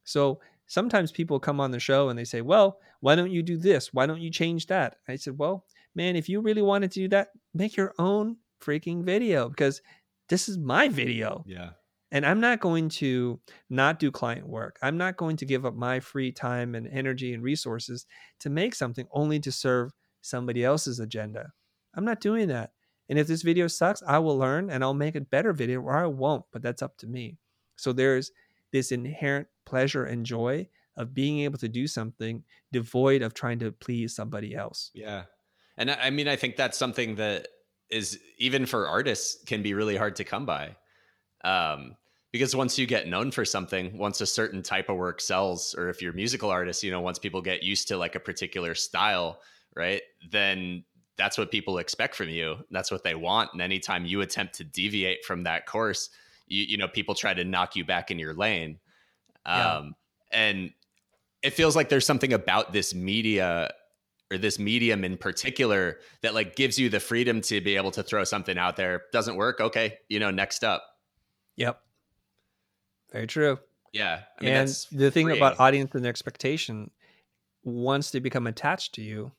So 0.06 0.40
sometimes 0.68 1.12
people 1.12 1.40
come 1.40 1.60
on 1.60 1.72
the 1.72 1.80
show 1.80 2.10
and 2.10 2.18
they 2.18 2.24
say, 2.24 2.42
Well, 2.42 2.80
why 3.02 3.16
don't 3.16 3.32
you 3.32 3.44
do 3.44 3.58
this? 3.58 3.94
Why 3.94 4.06
don't 4.06 4.22
you 4.22 4.32
change 4.32 4.68
that? 4.68 4.98
I 5.08 5.16
said, 5.16 5.38
Well, 5.38 5.66
man, 5.96 6.16
if 6.16 6.30
you 6.30 6.42
really 6.42 6.62
wanted 6.62 6.92
to 6.92 7.00
do 7.02 7.08
that, 7.10 7.30
make 7.54 7.76
your 7.76 7.94
own 8.00 8.38
freaking 8.64 9.04
video 9.04 9.50
because 9.50 9.82
this 10.30 10.48
is 10.48 10.58
my 10.58 10.88
video. 10.88 11.44
Yeah. 11.48 11.72
And 12.16 12.26
I'm 12.26 12.40
not 12.40 12.62
going 12.62 12.88
to 12.90 13.42
not 13.70 14.00
do 14.00 14.10
client 14.10 14.48
work. 14.48 14.80
I'm 14.82 14.96
not 14.96 15.18
going 15.18 15.36
to 15.36 15.46
give 15.46 15.66
up 15.66 15.76
my 15.76 16.00
free 16.00 16.32
time 16.32 16.74
and 16.74 16.88
energy 16.88 17.34
and 17.34 17.44
resources 17.44 18.06
to 18.40 18.50
make 18.50 18.74
something 18.74 19.06
only 19.12 19.38
to 19.42 19.52
serve 19.52 19.92
somebody 20.22 20.64
else's 20.64 21.02
agenda. 21.02 21.52
I'm 21.94 22.06
not 22.06 22.22
doing 22.22 22.48
that. 22.48 22.72
And 23.10 23.20
if 23.20 23.28
this 23.28 23.42
video 23.42 23.68
sucks, 23.68 24.02
I 24.08 24.20
will 24.20 24.38
learn 24.38 24.70
and 24.70 24.82
I'll 24.82 24.94
make 24.94 25.18
a 25.18 25.22
better 25.22 25.52
video 25.52 25.82
or 25.82 25.94
I 25.94 26.06
won't, 26.06 26.46
but 26.54 26.62
that's 26.62 26.82
up 26.82 26.98
to 27.00 27.08
me. 27.08 27.38
So 27.76 27.92
there's 27.92 28.32
this 28.72 28.94
inherent 28.94 29.50
pleasure 29.66 30.06
and 30.06 30.26
joy 30.26 30.70
of 30.96 31.14
being 31.14 31.40
able 31.40 31.58
to 31.58 31.68
do 31.68 31.86
something 31.86 32.46
devoid 32.72 33.24
of 33.24 33.34
trying 33.34 33.60
to 33.60 33.74
please 33.74 34.16
somebody 34.16 34.56
else. 34.56 34.90
Yeah. 34.94 35.24
And 35.76 35.92
I 35.92 36.12
mean, 36.12 36.30
I 36.30 36.38
think 36.38 36.56
that's 36.56 36.78
something 36.78 37.16
that 37.16 37.50
is 37.90 38.18
even 38.38 38.66
for 38.66 38.88
artists 38.88 39.44
can 39.44 39.62
be 39.62 39.74
really 39.74 39.98
hard 39.98 40.16
to 40.16 40.24
come 40.24 40.46
by. 40.46 40.78
Um, 41.44 41.98
because 42.36 42.54
once 42.54 42.78
you 42.78 42.86
get 42.86 43.08
known 43.08 43.32
for 43.32 43.46
something, 43.46 43.98
once 43.98 44.20
a 44.20 44.26
certain 44.26 44.62
type 44.62 44.90
of 44.90 44.98
work 44.98 45.22
sells, 45.22 45.74
or 45.74 45.88
if 45.88 46.02
you're 46.02 46.12
a 46.12 46.16
musical 46.16 46.50
artist, 46.50 46.84
you 46.84 46.92
know, 46.92 47.00
once 47.00 47.18
people 47.18 47.42
get 47.42 47.64
used 47.64 47.88
to 47.88 47.96
like 47.96 48.16
a 48.16 48.20
particular 48.20 48.76
style, 48.76 49.40
right, 49.74 50.02
then 50.32 50.84
that's 51.18 51.38
what 51.38 51.50
people 51.50 51.78
expect 51.78 52.14
from 52.14 52.28
you. 52.28 52.58
That's 52.72 52.92
what 52.92 53.04
they 53.04 53.16
want. 53.16 53.52
And 53.54 53.62
anytime 53.62 54.06
you 54.06 54.20
attempt 54.20 54.56
to 54.56 54.66
deviate 54.66 55.24
from 55.24 55.44
that 55.44 55.66
course, 55.66 56.10
you, 56.48 56.64
you 56.64 56.78
know, 56.78 56.90
people 56.90 57.16
try 57.16 57.34
to 57.34 57.46
knock 57.46 57.78
you 57.78 57.86
back 57.86 58.12
in 58.12 58.20
your 58.20 58.34
lane. 58.34 58.80
Yeah. 59.46 59.76
Um, 59.78 59.96
and 60.30 60.72
it 61.42 61.52
feels 61.52 61.74
like 61.74 61.88
there's 61.88 62.06
something 62.06 62.34
about 62.34 62.74
this 62.74 62.94
media 62.94 63.72
or 64.30 64.38
this 64.38 64.60
medium 64.60 65.06
in 65.06 65.16
particular 65.16 66.00
that 66.22 66.34
like 66.34 66.58
gives 66.58 66.78
you 66.78 66.90
the 66.90 67.00
freedom 67.00 67.40
to 67.44 67.62
be 67.62 67.78
able 67.78 67.92
to 67.92 68.04
throw 68.04 68.26
something 68.26 68.58
out 68.58 68.76
there. 68.76 69.04
Doesn't 69.14 69.38
work. 69.38 69.62
Okay. 69.62 70.00
You 70.10 70.20
know, 70.20 70.32
next 70.32 70.66
up. 70.66 70.84
Yep. 71.56 71.80
Very 73.12 73.28
true. 73.28 73.60
Yeah. 73.94 74.24
I 74.40 74.44
mean, 74.44 74.54
and 74.54 74.68
that's 74.68 74.86
the 74.86 75.12
thing 75.12 75.28
freeing. 75.28 75.40
about 75.40 75.60
audience 75.60 75.96
and 75.96 76.06
expectation, 76.06 76.92
once 77.64 78.12
they 78.12 78.20
become 78.20 78.48
attached 78.48 78.94
to 78.96 79.02
you, 79.02 79.32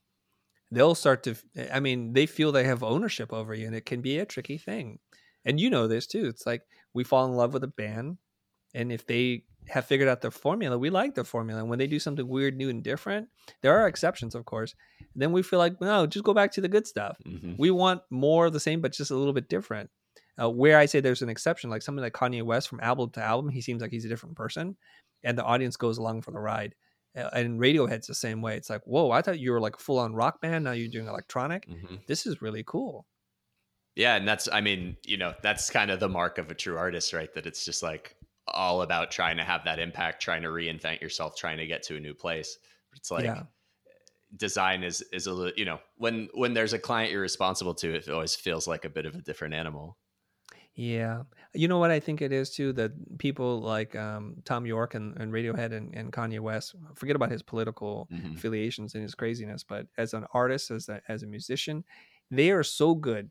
they'll 0.70 0.94
start 0.94 1.22
to. 1.24 1.36
I 1.72 1.80
mean, 1.80 2.12
they 2.12 2.26
feel 2.26 2.52
they 2.52 2.64
have 2.64 2.82
ownership 2.82 3.32
over 3.32 3.54
you, 3.54 3.66
and 3.66 3.76
it 3.76 3.86
can 3.86 4.00
be 4.00 4.18
a 4.18 4.26
tricky 4.26 4.58
thing. 4.58 4.98
And 5.44 5.60
you 5.60 5.70
know 5.70 5.86
this 5.86 6.06
too. 6.06 6.26
It's 6.26 6.46
like 6.46 6.62
we 6.94 7.04
fall 7.04 7.26
in 7.26 7.32
love 7.32 7.52
with 7.52 7.64
a 7.64 7.68
band, 7.68 8.18
and 8.74 8.90
if 8.90 9.06
they 9.06 9.44
have 9.68 9.84
figured 9.84 10.08
out 10.08 10.20
their 10.20 10.30
formula, 10.30 10.78
we 10.78 10.90
like 10.90 11.14
their 11.14 11.24
formula. 11.24 11.60
And 11.60 11.68
when 11.68 11.78
they 11.78 11.86
do 11.88 11.98
something 11.98 12.26
weird, 12.26 12.56
new, 12.56 12.68
and 12.68 12.82
different, 12.82 13.28
there 13.62 13.76
are 13.78 13.88
exceptions, 13.88 14.34
of 14.34 14.44
course. 14.44 14.74
Then 15.14 15.32
we 15.32 15.42
feel 15.42 15.58
like, 15.58 15.80
no, 15.80 16.06
just 16.06 16.24
go 16.24 16.32
back 16.34 16.52
to 16.52 16.60
the 16.60 16.68
good 16.68 16.86
stuff. 16.86 17.18
Mhm. 17.26 17.58
We 17.58 17.70
want 17.70 18.02
more 18.10 18.46
of 18.46 18.52
the 18.52 18.60
same, 18.60 18.80
but 18.80 18.92
just 18.92 19.10
a 19.10 19.16
little 19.16 19.32
bit 19.32 19.48
different. 19.48 19.90
Uh, 20.40 20.50
where 20.50 20.78
I 20.78 20.86
say 20.86 21.00
there's 21.00 21.22
an 21.22 21.30
exception, 21.30 21.70
like 21.70 21.82
something 21.82 22.02
like 22.02 22.12
Kanye 22.12 22.42
West 22.42 22.68
from 22.68 22.80
album 22.80 23.10
to 23.10 23.22
album, 23.22 23.48
he 23.50 23.62
seems 23.62 23.80
like 23.80 23.90
he's 23.90 24.04
a 24.04 24.08
different 24.08 24.36
person, 24.36 24.76
and 25.24 25.36
the 25.36 25.44
audience 25.44 25.76
goes 25.76 25.98
along 25.98 26.22
for 26.22 26.30
the 26.30 26.38
ride. 26.38 26.74
Uh, 27.16 27.30
and 27.32 27.58
Radiohead's 27.58 28.06
the 28.06 28.14
same 28.14 28.42
way. 28.42 28.56
It's 28.56 28.68
like, 28.68 28.82
whoa, 28.84 29.10
I 29.10 29.22
thought 29.22 29.38
you 29.38 29.50
were 29.52 29.60
like 29.60 29.78
full 29.78 29.98
on 29.98 30.14
rock 30.14 30.40
band. 30.42 30.64
Now 30.64 30.72
you're 30.72 30.88
doing 30.88 31.08
electronic. 31.08 31.66
Mhm. 31.66 32.06
This 32.06 32.26
is 32.26 32.42
really 32.42 32.62
cool. 32.66 33.06
Yeah. 33.94 34.16
And 34.16 34.28
that's, 34.28 34.48
I 34.52 34.60
mean, 34.60 34.98
you 35.06 35.16
know, 35.16 35.32
that's 35.42 35.70
kind 35.70 35.90
of 35.90 35.98
the 35.98 36.08
mark 36.08 36.36
of 36.36 36.50
a 36.50 36.54
true 36.54 36.76
artist, 36.76 37.14
right? 37.14 37.32
That 37.34 37.46
it's 37.46 37.64
just 37.64 37.82
like 37.82 38.16
all 38.48 38.82
about 38.82 39.10
trying 39.10 39.38
to 39.38 39.44
have 39.44 39.64
that 39.64 39.78
impact, 39.78 40.20
trying 40.20 40.42
to 40.42 40.48
reinvent 40.48 41.00
yourself, 41.00 41.36
trying 41.36 41.56
to 41.56 41.66
get 41.66 41.82
to 41.84 41.96
a 41.96 42.00
new 42.00 42.12
place. 42.14 42.58
It's 42.94 43.10
like 43.10 43.24
yeah. 43.24 43.44
design 44.36 44.82
is 44.84 45.02
is 45.12 45.26
a 45.26 45.32
little, 45.32 45.54
you 45.56 45.64
know, 45.64 45.78
when 45.96 46.28
when 46.34 46.52
there's 46.52 46.74
a 46.74 46.78
client 46.78 47.12
you're 47.12 47.22
responsible 47.22 47.74
to, 47.76 47.94
it 47.94 48.08
always 48.10 48.34
feels 48.34 48.66
like 48.66 48.84
a 48.84 48.90
bit 48.90 49.06
of 49.06 49.14
a 49.14 49.22
different 49.22 49.54
animal. 49.54 49.96
Yeah. 50.76 51.22
You 51.54 51.68
know 51.68 51.78
what 51.78 51.90
I 51.90 52.00
think 52.00 52.20
it 52.20 52.32
is 52.32 52.50
too? 52.50 52.74
That 52.74 53.18
people 53.18 53.60
like 53.60 53.96
um, 53.96 54.36
Thom 54.44 54.66
Yorke 54.66 54.94
and, 54.94 55.16
and 55.16 55.32
Radiohead 55.32 55.72
and, 55.72 55.94
and, 55.94 56.12
Kanye 56.12 56.38
West, 56.38 56.74
forget 56.94 57.16
about 57.16 57.30
his 57.30 57.42
political 57.42 58.06
mm-hmm. 58.12 58.34
affiliations 58.34 58.94
and 58.94 59.02
his 59.02 59.14
craziness, 59.14 59.64
but 59.64 59.86
as 59.96 60.12
an 60.12 60.26
artist, 60.34 60.70
as 60.70 60.90
a, 60.90 61.00
as 61.08 61.22
a 61.22 61.26
musician, 61.26 61.82
they 62.30 62.50
are 62.50 62.62
so 62.62 62.94
good, 62.94 63.30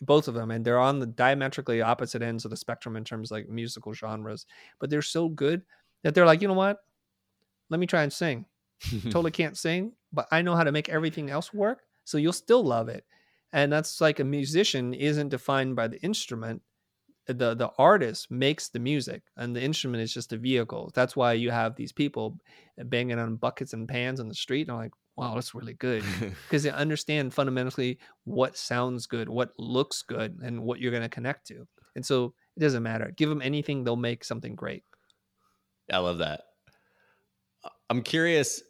both 0.00 0.26
of 0.26 0.34
them, 0.34 0.50
and 0.50 0.64
they're 0.64 0.80
on 0.80 0.98
the 0.98 1.06
diametrically 1.06 1.80
opposite 1.80 2.22
ends 2.22 2.44
of 2.44 2.50
the 2.50 2.56
spectrum 2.56 2.96
in 2.96 3.04
terms 3.04 3.30
of 3.30 3.36
like 3.36 3.48
musical 3.48 3.94
genres, 3.94 4.44
but 4.80 4.90
they're 4.90 5.00
so 5.00 5.28
good 5.28 5.62
that 6.02 6.12
they're 6.12 6.26
like, 6.26 6.42
you 6.42 6.48
know 6.48 6.54
what? 6.54 6.78
Let 7.70 7.78
me 7.78 7.86
try 7.86 8.02
and 8.02 8.12
sing. 8.12 8.46
totally 9.04 9.30
can't 9.30 9.56
sing, 9.56 9.92
but 10.12 10.26
I 10.32 10.42
know 10.42 10.56
how 10.56 10.64
to 10.64 10.72
make 10.72 10.88
everything 10.88 11.30
else 11.30 11.54
work. 11.54 11.82
So 12.02 12.18
you'll 12.18 12.32
still 12.32 12.64
love 12.64 12.88
it 12.88 13.04
and 13.54 13.72
that's 13.72 14.00
like 14.00 14.18
a 14.18 14.24
musician 14.24 14.92
isn't 14.92 15.28
defined 15.28 15.76
by 15.76 15.86
the 15.86 16.02
instrument. 16.02 16.60
The 17.26 17.54
the 17.54 17.70
artist 17.78 18.30
makes 18.30 18.68
the 18.68 18.80
music 18.80 19.22
and 19.36 19.54
the 19.56 19.62
instrument 19.62 20.02
is 20.02 20.12
just 20.12 20.32
a 20.32 20.36
vehicle. 20.36 20.90
That's 20.92 21.16
why 21.16 21.34
you 21.34 21.52
have 21.52 21.76
these 21.76 21.92
people 21.92 22.36
banging 22.76 23.18
on 23.18 23.36
buckets 23.36 23.72
and 23.72 23.88
pans 23.88 24.18
on 24.18 24.28
the 24.28 24.34
street 24.34 24.62
and 24.62 24.72
i'm 24.72 24.78
like 24.78 24.92
wow 25.16 25.34
that's 25.34 25.54
really 25.54 25.74
good. 25.74 26.02
Because 26.20 26.64
they 26.64 26.70
understand 26.70 27.32
fundamentally 27.32 27.98
what 28.24 28.58
sounds 28.58 29.06
good 29.06 29.28
what 29.28 29.52
looks 29.56 30.02
good 30.02 30.40
and 30.42 30.60
what 30.60 30.80
you're 30.80 30.90
going 30.90 31.04
to 31.04 31.08
connect 31.08 31.46
to. 31.46 31.66
And 31.94 32.04
so 32.04 32.34
it 32.56 32.60
doesn't 32.60 32.82
matter. 32.82 33.14
Give 33.16 33.28
them 33.28 33.40
anything 33.40 33.84
they'll 33.84 33.96
make 33.96 34.24
something 34.24 34.56
great. 34.56 34.82
I 35.90 35.98
love 35.98 36.18
that. 36.18 36.40
I'm 37.88 38.02
curious 38.02 38.62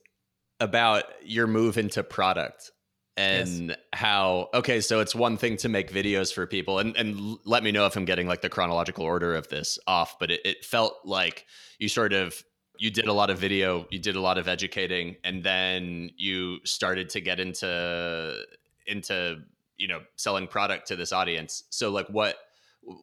about 0.61 1.05
your 1.23 1.47
move 1.47 1.79
into 1.79 2.03
product 2.03 2.71
and 3.17 3.69
yes. 3.69 3.79
how 3.93 4.49
okay 4.55 4.81
so 4.81 4.99
it's 4.99 5.15
one 5.15 5.37
thing 5.37 5.57
to 5.57 5.69
make 5.69 5.93
videos 5.93 6.35
for 6.35 6.47
people 6.47 6.81
and 6.81 6.97
and 6.97 7.39
let 7.45 7.63
me 7.63 7.71
know 7.71 7.87
if 7.87 7.97
i'm 7.97 8.05
getting 8.05 8.27
like 8.27 8.43
the 8.43 8.49
chronological 8.49 9.05
order 9.05 9.37
of 9.37 9.49
this 9.49 9.79
off 9.87 10.19
but 10.19 10.33
it, 10.33 10.41
it 10.45 10.65
felt 10.65 10.95
like 11.05 11.47
you 11.79 11.89
sort 11.89 12.13
of 12.13 12.43
you 12.77 12.91
did 12.91 13.07
a 13.07 13.13
lot 13.13 13.31
of 13.31 13.39
video 13.39 13.87
you 13.91 14.01
did 14.01 14.17
a 14.17 14.21
lot 14.21 14.37
of 14.37 14.49
educating 14.49 15.15
and 15.23 15.45
then 15.45 16.11
you 16.17 16.59
started 16.65 17.09
to 17.09 17.21
get 17.21 17.39
into 17.39 18.45
into 18.87 19.43
you 19.77 19.89
know 19.89 20.01
selling 20.17 20.47
product 20.47 20.89
to 20.89 20.97
this 20.97 21.13
audience. 21.13 21.65
So 21.71 21.91
like 21.91 22.09
what 22.09 22.37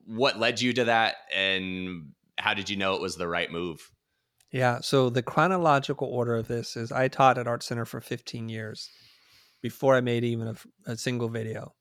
what 0.06 0.40
led 0.40 0.62
you 0.62 0.74
to 0.74 0.86
that 0.86 1.16
and 1.36 2.12
how 2.38 2.54
did 2.54 2.70
you 2.70 2.78
know 2.78 2.96
it 2.96 3.02
was 3.02 3.16
the 3.16 3.28
right 3.28 3.52
move? 3.52 3.92
Yeah 4.52 4.80
so 4.82 5.10
the 5.10 5.24
chronological 5.24 6.08
order 6.08 6.36
of 6.36 6.50
this 6.50 6.76
is 6.76 6.92
i 6.92 7.08
taught 7.08 7.38
at 7.38 7.48
art 7.48 7.64
center 7.64 7.86
for 7.86 8.02
15 8.02 8.50
years 8.50 8.90
before 9.62 9.96
I 9.96 10.02
made 10.02 10.24
even 10.24 10.48
a, 10.48 10.56
a 10.92 10.98
single 10.98 11.30
video. 11.30 11.74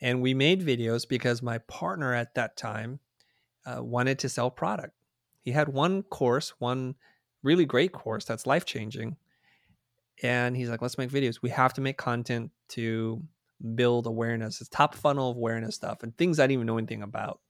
And 0.00 0.22
we 0.22 0.34
made 0.34 0.64
videos 0.64 1.08
because 1.08 1.42
my 1.42 1.58
partner 1.58 2.14
at 2.14 2.34
that 2.34 2.56
time 2.56 3.00
uh, 3.66 3.82
wanted 3.82 4.18
to 4.20 4.28
sell 4.28 4.50
product. 4.50 4.94
He 5.42 5.50
had 5.52 5.68
one 5.68 6.02
course, 6.02 6.54
one 6.58 6.94
really 7.42 7.64
great 7.64 7.92
course 7.92 8.24
that's 8.24 8.46
life 8.46 8.64
changing. 8.64 9.16
And 10.22 10.56
he's 10.56 10.68
like, 10.68 10.82
let's 10.82 10.98
make 10.98 11.10
videos. 11.10 11.42
We 11.42 11.50
have 11.50 11.74
to 11.74 11.80
make 11.80 11.96
content 11.96 12.50
to 12.70 13.22
build 13.74 14.06
awareness. 14.06 14.60
It's 14.60 14.68
top 14.68 14.94
funnel 14.94 15.30
awareness 15.30 15.74
stuff 15.76 16.02
and 16.02 16.16
things 16.16 16.38
I 16.38 16.44
didn't 16.44 16.52
even 16.52 16.66
know 16.66 16.78
anything 16.78 17.02
about. 17.02 17.40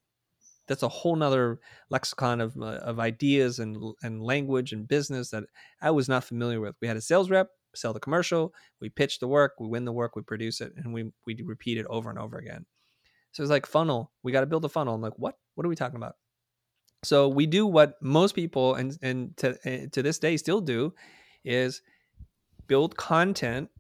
That's 0.67 0.83
a 0.83 0.89
whole 0.89 1.17
nother 1.17 1.61
lexicon 1.89 2.43
of, 2.43 2.57
uh, 2.57 2.81
of 2.83 3.01
ideas 3.01 3.59
and, 3.59 3.95
and 4.03 4.23
language 4.23 4.73
and 4.73 4.87
business 4.87 5.31
that 5.31 5.45
I 5.81 5.91
was 5.91 6.09
not 6.09 6.25
familiar 6.25 6.61
with. 6.61 6.77
We 6.81 6.89
had 6.89 6.97
a 6.97 7.01
sales 7.01 7.31
rep 7.31 7.49
sell 7.75 7.93
the 7.93 8.01
commercial, 8.01 8.55
we 8.81 8.89
pitch 8.89 9.19
the 9.19 9.29
work, 9.29 9.55
we 9.59 9.69
win 9.69 9.85
the 9.85 9.93
work, 9.93 10.17
we 10.17 10.23
produce 10.23 10.61
it, 10.61 10.73
and 10.77 10.93
we 10.93 11.13
we 11.27 11.41
repeat 11.45 11.79
it 11.79 11.87
over 11.87 12.11
and 12.11 12.19
over 12.19 12.39
again. 12.39 12.67
So 13.33 13.43
it's 13.43 13.51
like 13.51 13.67
funnel. 13.67 14.13
We 14.23 14.33
got 14.33 14.41
to 14.41 14.47
build 14.47 14.65
a 14.65 14.69
funnel. 14.69 14.95
I'm 14.95 15.03
like, 15.03 15.19
what? 15.19 15.37
What 15.55 15.67
are 15.67 15.69
we 15.69 15.77
talking 15.77 15.97
about? 15.97 16.17
So 17.05 17.29
we 17.29 17.47
do 17.47 17.67
what 17.67 17.95
most 18.03 18.35
people 18.35 18.75
and 18.75 18.97
and 19.03 19.37
to 19.39 19.59
eh, 19.65 19.87
to 19.93 20.03
this 20.03 20.19
day 20.19 20.37
still 20.37 20.61
do, 20.61 20.95
is 21.45 21.83
build 22.67 22.97
content 22.97 23.71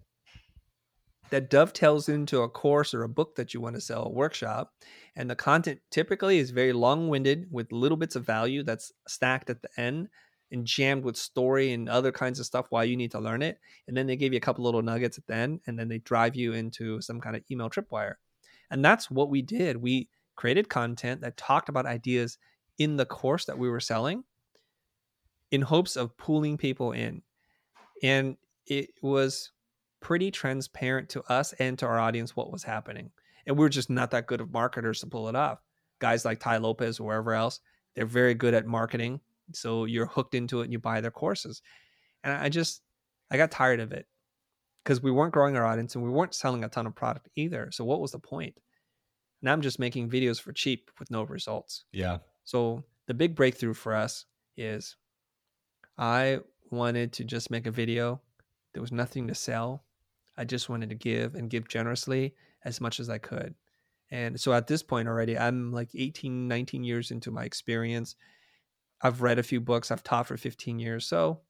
that 1.30 1.50
dovetails 1.50 2.08
into 2.08 2.40
a 2.40 2.48
course 2.48 2.94
or 2.94 3.02
a 3.02 3.08
book 3.08 3.36
that 3.36 3.52
you 3.52 3.60
want 3.60 3.74
to 3.74 3.80
sell, 3.80 4.04
a 4.04 4.10
workshop. 4.10 4.72
And 5.14 5.28
the 5.28 5.36
content 5.36 5.80
typically 5.90 6.38
is 6.38 6.50
very 6.50 6.72
long 6.72 7.08
winded 7.08 7.48
with 7.50 7.72
little 7.72 7.96
bits 7.98 8.16
of 8.16 8.24
value 8.24 8.62
that's 8.62 8.92
stacked 9.06 9.50
at 9.50 9.60
the 9.60 9.68
end 9.76 10.08
and 10.50 10.64
jammed 10.64 11.04
with 11.04 11.16
story 11.16 11.72
and 11.72 11.88
other 11.88 12.12
kinds 12.12 12.40
of 12.40 12.46
stuff 12.46 12.66
why 12.70 12.84
you 12.84 12.96
need 12.96 13.10
to 13.10 13.20
learn 13.20 13.42
it. 13.42 13.58
And 13.86 13.96
then 13.96 14.06
they 14.06 14.16
give 14.16 14.32
you 14.32 14.38
a 14.38 14.40
couple 14.40 14.64
little 14.64 14.82
nuggets 14.82 15.18
at 15.18 15.26
the 15.26 15.34
end, 15.34 15.60
and 15.66 15.78
then 15.78 15.88
they 15.88 15.98
drive 15.98 16.36
you 16.36 16.52
into 16.52 17.00
some 17.00 17.20
kind 17.20 17.36
of 17.36 17.42
email 17.50 17.70
tripwire. 17.70 18.14
And 18.70 18.84
that's 18.84 19.10
what 19.10 19.30
we 19.30 19.42
did. 19.42 19.76
We 19.76 20.08
created 20.36 20.68
content 20.68 21.20
that 21.20 21.36
talked 21.36 21.68
about 21.68 21.86
ideas 21.86 22.38
in 22.78 22.96
the 22.96 23.06
course 23.06 23.44
that 23.46 23.58
we 23.58 23.68
were 23.68 23.80
selling 23.80 24.24
in 25.50 25.62
hopes 25.62 25.96
of 25.96 26.16
pulling 26.16 26.56
people 26.56 26.92
in. 26.92 27.22
And 28.02 28.36
it 28.66 28.90
was 29.02 29.50
pretty 30.00 30.30
transparent 30.30 31.08
to 31.10 31.22
us 31.32 31.52
and 31.54 31.78
to 31.78 31.86
our 31.86 31.98
audience 31.98 32.36
what 32.36 32.52
was 32.52 32.62
happening. 32.62 33.10
And 33.46 33.56
we 33.56 33.60
we're 33.60 33.70
just 33.70 33.90
not 33.90 34.10
that 34.12 34.26
good 34.26 34.40
of 34.40 34.52
marketers 34.52 35.00
to 35.00 35.06
pull 35.06 35.28
it 35.28 35.34
off. 35.34 35.60
Guys 35.98 36.24
like 36.24 36.38
Tai 36.38 36.58
Lopez 36.58 37.00
or 37.00 37.06
wherever 37.06 37.34
else, 37.34 37.60
they're 37.94 38.06
very 38.06 38.34
good 38.34 38.54
at 38.54 38.66
marketing 38.66 39.20
so 39.52 39.84
you're 39.84 40.06
hooked 40.06 40.34
into 40.34 40.60
it 40.60 40.64
and 40.64 40.72
you 40.72 40.78
buy 40.78 41.00
their 41.00 41.10
courses. 41.10 41.62
And 42.24 42.32
i 42.32 42.48
just 42.48 42.82
i 43.30 43.36
got 43.36 43.50
tired 43.50 43.80
of 43.80 43.92
it 43.92 44.06
because 44.82 45.02
we 45.02 45.10
weren't 45.10 45.32
growing 45.32 45.56
our 45.56 45.66
audience 45.66 45.94
and 45.94 46.04
we 46.04 46.10
weren't 46.10 46.34
selling 46.34 46.64
a 46.64 46.68
ton 46.68 46.86
of 46.86 46.94
product 46.94 47.28
either. 47.36 47.70
So 47.72 47.84
what 47.84 48.00
was 48.00 48.12
the 48.12 48.18
point? 48.18 48.54
Now 49.42 49.52
i'm 49.52 49.62
just 49.62 49.78
making 49.78 50.10
videos 50.10 50.40
for 50.40 50.52
cheap 50.52 50.90
with 50.98 51.10
no 51.10 51.22
results. 51.24 51.84
Yeah. 51.92 52.18
So 52.44 52.84
the 53.06 53.14
big 53.14 53.34
breakthrough 53.34 53.74
for 53.74 53.94
us 53.94 54.24
is 54.56 54.96
i 55.96 56.40
wanted 56.70 57.12
to 57.14 57.24
just 57.24 57.50
make 57.50 57.66
a 57.66 57.70
video. 57.70 58.20
There 58.74 58.82
was 58.82 58.92
nothing 58.92 59.26
to 59.28 59.34
sell. 59.34 59.84
I 60.36 60.44
just 60.44 60.68
wanted 60.68 60.90
to 60.90 60.94
give 60.94 61.34
and 61.34 61.50
give 61.50 61.68
generously 61.68 62.34
as 62.64 62.80
much 62.80 63.00
as 63.00 63.08
i 63.08 63.18
could. 63.18 63.54
And 64.10 64.40
so 64.40 64.52
at 64.52 64.66
this 64.66 64.82
point 64.82 65.06
already 65.06 65.38
i'm 65.38 65.72
like 65.72 65.90
18 65.94 66.48
19 66.48 66.82
years 66.82 67.10
into 67.10 67.30
my 67.30 67.44
experience 67.44 68.16
I've 69.00 69.22
read 69.22 69.38
a 69.38 69.42
few 69.42 69.60
books. 69.60 69.90
I've 69.90 70.02
taught 70.02 70.26
for 70.26 70.36
15 70.36 70.78
years. 70.78 71.06
So 71.06 71.40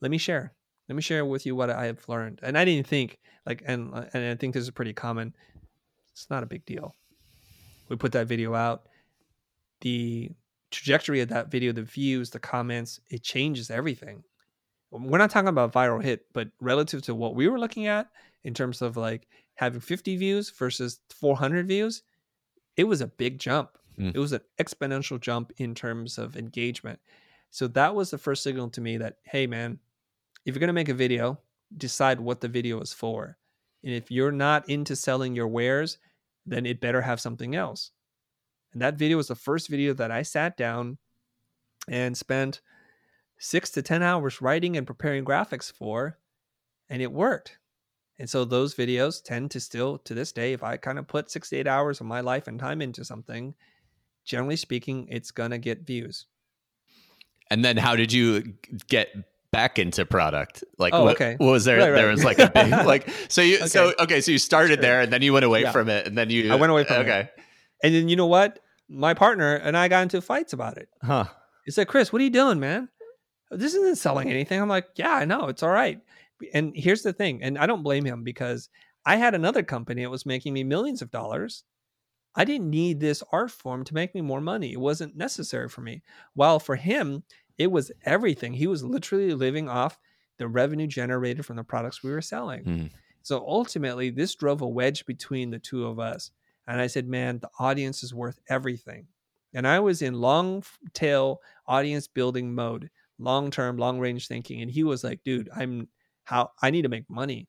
let 0.00 0.10
me 0.10 0.18
share. 0.18 0.54
Let 0.88 0.96
me 0.96 1.02
share 1.02 1.24
with 1.24 1.46
you 1.46 1.54
what 1.54 1.70
I 1.70 1.86
have 1.86 2.08
learned. 2.08 2.40
And 2.42 2.58
I 2.58 2.64
didn't 2.64 2.86
think 2.86 3.18
like, 3.46 3.62
and 3.66 3.92
and 4.12 4.24
I 4.24 4.34
think 4.34 4.54
this 4.54 4.64
is 4.64 4.70
pretty 4.70 4.92
common. 4.92 5.34
It's 6.12 6.28
not 6.30 6.42
a 6.42 6.46
big 6.46 6.64
deal. 6.64 6.96
We 7.88 7.96
put 7.96 8.12
that 8.12 8.26
video 8.26 8.54
out. 8.54 8.88
The 9.80 10.30
trajectory 10.70 11.20
of 11.20 11.28
that 11.28 11.50
video, 11.50 11.72
the 11.72 11.82
views, 11.82 12.30
the 12.30 12.38
comments, 12.38 13.00
it 13.08 13.22
changes 13.22 13.70
everything. 13.70 14.24
We're 14.90 15.18
not 15.18 15.30
talking 15.30 15.48
about 15.48 15.72
viral 15.72 16.02
hit, 16.02 16.26
but 16.32 16.48
relative 16.60 17.02
to 17.02 17.14
what 17.14 17.34
we 17.34 17.48
were 17.48 17.60
looking 17.60 17.86
at 17.86 18.08
in 18.42 18.54
terms 18.54 18.82
of 18.82 18.96
like 18.96 19.28
having 19.54 19.80
50 19.80 20.16
views 20.16 20.50
versus 20.50 21.00
400 21.10 21.68
views, 21.68 22.02
it 22.76 22.84
was 22.84 23.00
a 23.00 23.06
big 23.06 23.38
jump. 23.38 23.70
Mm. 24.00 24.12
It 24.14 24.18
was 24.18 24.32
an 24.32 24.40
exponential 24.58 25.20
jump 25.20 25.52
in 25.58 25.74
terms 25.74 26.16
of 26.18 26.36
engagement. 26.36 26.98
So 27.50 27.66
that 27.68 27.94
was 27.94 28.10
the 28.10 28.18
first 28.18 28.42
signal 28.42 28.70
to 28.70 28.80
me 28.80 28.96
that, 28.96 29.16
hey, 29.24 29.46
man, 29.46 29.78
if 30.46 30.54
you're 30.54 30.60
going 30.60 30.68
to 30.68 30.72
make 30.72 30.88
a 30.88 30.94
video, 30.94 31.38
decide 31.76 32.18
what 32.18 32.40
the 32.40 32.48
video 32.48 32.80
is 32.80 32.92
for. 32.92 33.36
And 33.84 33.92
if 33.92 34.10
you're 34.10 34.32
not 34.32 34.68
into 34.68 34.96
selling 34.96 35.34
your 35.34 35.48
wares, 35.48 35.98
then 36.46 36.66
it 36.66 36.80
better 36.80 37.02
have 37.02 37.20
something 37.20 37.54
else. 37.54 37.90
And 38.72 38.80
that 38.82 38.96
video 38.96 39.16
was 39.16 39.28
the 39.28 39.34
first 39.34 39.68
video 39.68 39.92
that 39.94 40.10
I 40.10 40.22
sat 40.22 40.56
down 40.56 40.98
and 41.88 42.16
spent 42.16 42.60
six 43.38 43.70
to 43.70 43.82
10 43.82 44.02
hours 44.02 44.40
writing 44.40 44.76
and 44.76 44.86
preparing 44.86 45.24
graphics 45.24 45.72
for, 45.72 46.18
and 46.88 47.02
it 47.02 47.12
worked. 47.12 47.58
And 48.18 48.28
so 48.28 48.44
those 48.44 48.74
videos 48.74 49.22
tend 49.22 49.50
to 49.52 49.60
still, 49.60 49.98
to 49.98 50.14
this 50.14 50.30
day, 50.30 50.52
if 50.52 50.62
I 50.62 50.76
kind 50.76 50.98
of 50.98 51.08
put 51.08 51.30
six 51.30 51.48
to 51.50 51.56
eight 51.56 51.66
hours 51.66 52.00
of 52.00 52.06
my 52.06 52.20
life 52.20 52.46
and 52.48 52.60
time 52.60 52.82
into 52.82 53.04
something, 53.04 53.54
generally 54.24 54.56
speaking, 54.56 55.08
it's 55.08 55.30
going 55.30 55.50
to 55.50 55.58
get 55.58 55.86
views. 55.86 56.26
And 57.50 57.64
then 57.64 57.76
how 57.76 57.96
did 57.96 58.12
you 58.12 58.54
get 58.88 59.08
back 59.50 59.78
into 59.78 60.06
product? 60.06 60.62
Like, 60.78 60.94
oh, 60.94 61.04
what, 61.04 61.16
okay. 61.16 61.34
what 61.38 61.50
was 61.50 61.64
there? 61.64 61.78
Right, 61.78 61.90
right. 61.90 61.96
There 61.96 62.10
was 62.10 62.24
like 62.24 62.38
a 62.38 62.50
big, 62.50 62.70
like, 62.86 63.08
so 63.28 63.42
you, 63.42 63.56
okay. 63.56 63.66
so, 63.66 63.92
okay. 63.98 64.20
So 64.20 64.30
you 64.30 64.38
started 64.38 64.74
sure. 64.74 64.82
there 64.82 65.00
and 65.00 65.12
then 65.12 65.22
you 65.22 65.32
went 65.32 65.44
away 65.44 65.62
yeah. 65.62 65.72
from 65.72 65.88
it 65.88 66.06
and 66.06 66.16
then 66.16 66.30
you, 66.30 66.52
I 66.52 66.56
went 66.56 66.70
away 66.70 66.84
from 66.84 66.98
okay. 66.98 67.02
it. 67.02 67.12
Okay. 67.12 67.30
And 67.82 67.94
then 67.94 68.08
you 68.08 68.16
know 68.16 68.26
what? 68.26 68.60
My 68.88 69.14
partner 69.14 69.54
and 69.54 69.76
I 69.76 69.88
got 69.88 70.02
into 70.02 70.20
fights 70.20 70.52
about 70.52 70.78
it. 70.78 70.88
Huh. 71.02 71.24
He 71.64 71.72
said, 71.72 71.88
Chris, 71.88 72.12
what 72.12 72.20
are 72.20 72.24
you 72.24 72.30
doing, 72.30 72.60
man? 72.60 72.88
This 73.50 73.74
isn't 73.74 73.98
selling 73.98 74.30
anything. 74.30 74.60
I'm 74.60 74.68
like, 74.68 74.86
yeah, 74.94 75.12
I 75.12 75.24
know. 75.24 75.48
It's 75.48 75.62
all 75.62 75.70
right. 75.70 76.00
And 76.54 76.72
here's 76.74 77.02
the 77.02 77.12
thing. 77.12 77.42
And 77.42 77.58
I 77.58 77.66
don't 77.66 77.82
blame 77.82 78.04
him 78.04 78.22
because 78.22 78.68
I 79.04 79.16
had 79.16 79.34
another 79.34 79.62
company 79.62 80.02
that 80.02 80.10
was 80.10 80.26
making 80.26 80.52
me 80.52 80.62
millions 80.62 81.02
of 81.02 81.10
dollars 81.10 81.64
I 82.34 82.44
didn't 82.44 82.70
need 82.70 83.00
this 83.00 83.22
art 83.32 83.50
form 83.50 83.84
to 83.84 83.94
make 83.94 84.14
me 84.14 84.20
more 84.20 84.40
money. 84.40 84.72
It 84.72 84.80
wasn't 84.80 85.16
necessary 85.16 85.68
for 85.68 85.80
me. 85.80 86.02
While 86.34 86.58
for 86.60 86.76
him, 86.76 87.24
it 87.58 87.70
was 87.70 87.90
everything. 88.04 88.52
He 88.52 88.66
was 88.66 88.84
literally 88.84 89.34
living 89.34 89.68
off 89.68 89.98
the 90.38 90.48
revenue 90.48 90.86
generated 90.86 91.44
from 91.44 91.56
the 91.56 91.64
products 91.64 92.02
we 92.02 92.10
were 92.10 92.22
selling. 92.22 92.64
Mm. 92.64 92.90
So 93.22 93.44
ultimately, 93.46 94.10
this 94.10 94.34
drove 94.34 94.62
a 94.62 94.68
wedge 94.68 95.04
between 95.04 95.50
the 95.50 95.58
two 95.58 95.86
of 95.86 95.98
us. 95.98 96.30
And 96.66 96.80
I 96.80 96.86
said, 96.86 97.08
man, 97.08 97.38
the 97.40 97.50
audience 97.58 98.02
is 98.02 98.14
worth 98.14 98.38
everything. 98.48 99.06
And 99.52 99.66
I 99.66 99.80
was 99.80 100.00
in 100.00 100.14
long 100.14 100.62
tail 100.94 101.40
audience 101.66 102.06
building 102.06 102.54
mode, 102.54 102.90
long 103.18 103.50
term, 103.50 103.76
long 103.76 103.98
range 103.98 104.28
thinking. 104.28 104.62
And 104.62 104.70
he 104.70 104.84
was 104.84 105.02
like, 105.02 105.22
dude, 105.24 105.50
I'm 105.54 105.88
how 106.24 106.52
I 106.62 106.70
need 106.70 106.82
to 106.82 106.88
make 106.88 107.10
money. 107.10 107.48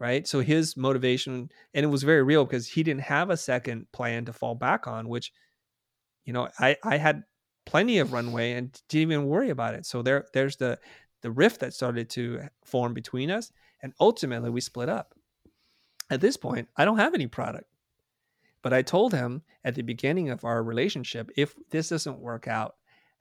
Right. 0.00 0.26
So 0.26 0.40
his 0.40 0.78
motivation, 0.78 1.50
and 1.74 1.84
it 1.84 1.88
was 1.88 2.02
very 2.02 2.22
real 2.22 2.46
because 2.46 2.66
he 2.66 2.82
didn't 2.82 3.02
have 3.02 3.28
a 3.28 3.36
second 3.36 3.86
plan 3.92 4.24
to 4.24 4.32
fall 4.32 4.54
back 4.54 4.86
on, 4.86 5.10
which, 5.10 5.30
you 6.24 6.32
know, 6.32 6.48
I, 6.58 6.76
I 6.82 6.96
had 6.96 7.24
plenty 7.66 7.98
of 7.98 8.14
runway 8.14 8.52
and 8.52 8.72
didn't 8.88 9.12
even 9.12 9.26
worry 9.26 9.50
about 9.50 9.74
it. 9.74 9.84
So 9.84 10.00
there, 10.00 10.24
there's 10.32 10.56
the, 10.56 10.78
the 11.20 11.30
rift 11.30 11.60
that 11.60 11.74
started 11.74 12.08
to 12.10 12.48
form 12.64 12.94
between 12.94 13.30
us. 13.30 13.52
And 13.82 13.92
ultimately 14.00 14.48
we 14.48 14.62
split 14.62 14.88
up. 14.88 15.14
At 16.08 16.22
this 16.22 16.38
point, 16.38 16.68
I 16.78 16.86
don't 16.86 16.98
have 16.98 17.14
any 17.14 17.26
product. 17.26 17.66
But 18.62 18.72
I 18.72 18.80
told 18.80 19.12
him 19.12 19.42
at 19.64 19.74
the 19.74 19.82
beginning 19.82 20.30
of 20.30 20.46
our 20.46 20.62
relationship 20.62 21.30
if 21.36 21.54
this 21.70 21.90
doesn't 21.90 22.18
work 22.18 22.48
out, 22.48 22.76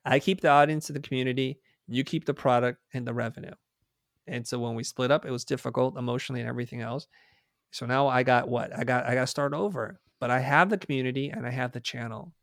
I 0.05 0.19
keep 0.19 0.39
the 0.39 0.49
audience 0.49 0.89
in 0.89 0.93
the 0.93 1.01
community, 1.01 1.59
you 1.87 2.05
keep 2.05 2.23
the 2.23 2.33
product 2.33 2.79
and 2.93 3.05
the 3.05 3.13
revenue. 3.13 3.53
And 4.29 4.47
so 4.47 4.59
when 4.59 4.75
we 4.75 4.83
split 4.83 5.11
up, 5.11 5.25
it 5.25 5.31
was 5.31 5.45
difficult 5.45 5.97
emotionally 5.97 6.41
and 6.41 6.49
everything 6.49 6.81
else. 6.81 7.07
So 7.71 7.85
now 7.85 8.07
I 8.07 8.23
got 8.23 8.49
what? 8.49 8.77
I 8.77 8.83
got 8.83 9.05
I 9.05 9.13
got 9.13 9.21
to 9.21 9.27
start 9.27 9.53
over. 9.53 9.99
But 10.19 10.31
I 10.31 10.39
have 10.39 10.69
the 10.69 10.77
community 10.77 11.29
and 11.29 11.45
I 11.45 11.51
have 11.51 11.71
the 11.71 11.79
channel. 11.79 12.33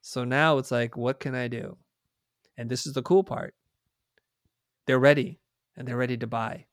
So 0.00 0.24
now 0.24 0.58
it's 0.58 0.70
like 0.70 0.96
what 0.96 1.20
can 1.20 1.34
I 1.34 1.48
do? 1.48 1.76
And 2.56 2.70
this 2.70 2.86
is 2.86 2.94
the 2.94 3.02
cool 3.02 3.24
part. 3.24 3.54
They're 4.86 4.98
ready 4.98 5.40
and 5.76 5.86
they're 5.86 5.96
ready 5.96 6.16
to 6.16 6.26
buy. 6.26 6.66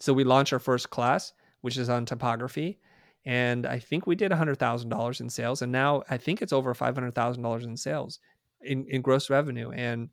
So 0.00 0.12
we 0.12 0.24
launched 0.24 0.52
our 0.52 0.58
first 0.58 0.90
class, 0.90 1.32
which 1.60 1.76
is 1.76 1.88
on 1.88 2.04
typography 2.04 2.78
and 3.24 3.66
I 3.66 3.78
think 3.78 4.06
we 4.06 4.16
did 4.16 4.32
$100,000 4.32 5.20
in 5.20 5.28
sales. 5.28 5.62
And 5.62 5.72
now 5.72 6.02
I 6.08 6.16
think 6.16 6.40
it's 6.40 6.52
over 6.52 6.74
$500,000 6.74 7.64
in 7.64 7.76
sales 7.76 8.18
in, 8.62 8.86
in 8.88 9.02
gross 9.02 9.28
revenue. 9.28 9.70
And 9.70 10.08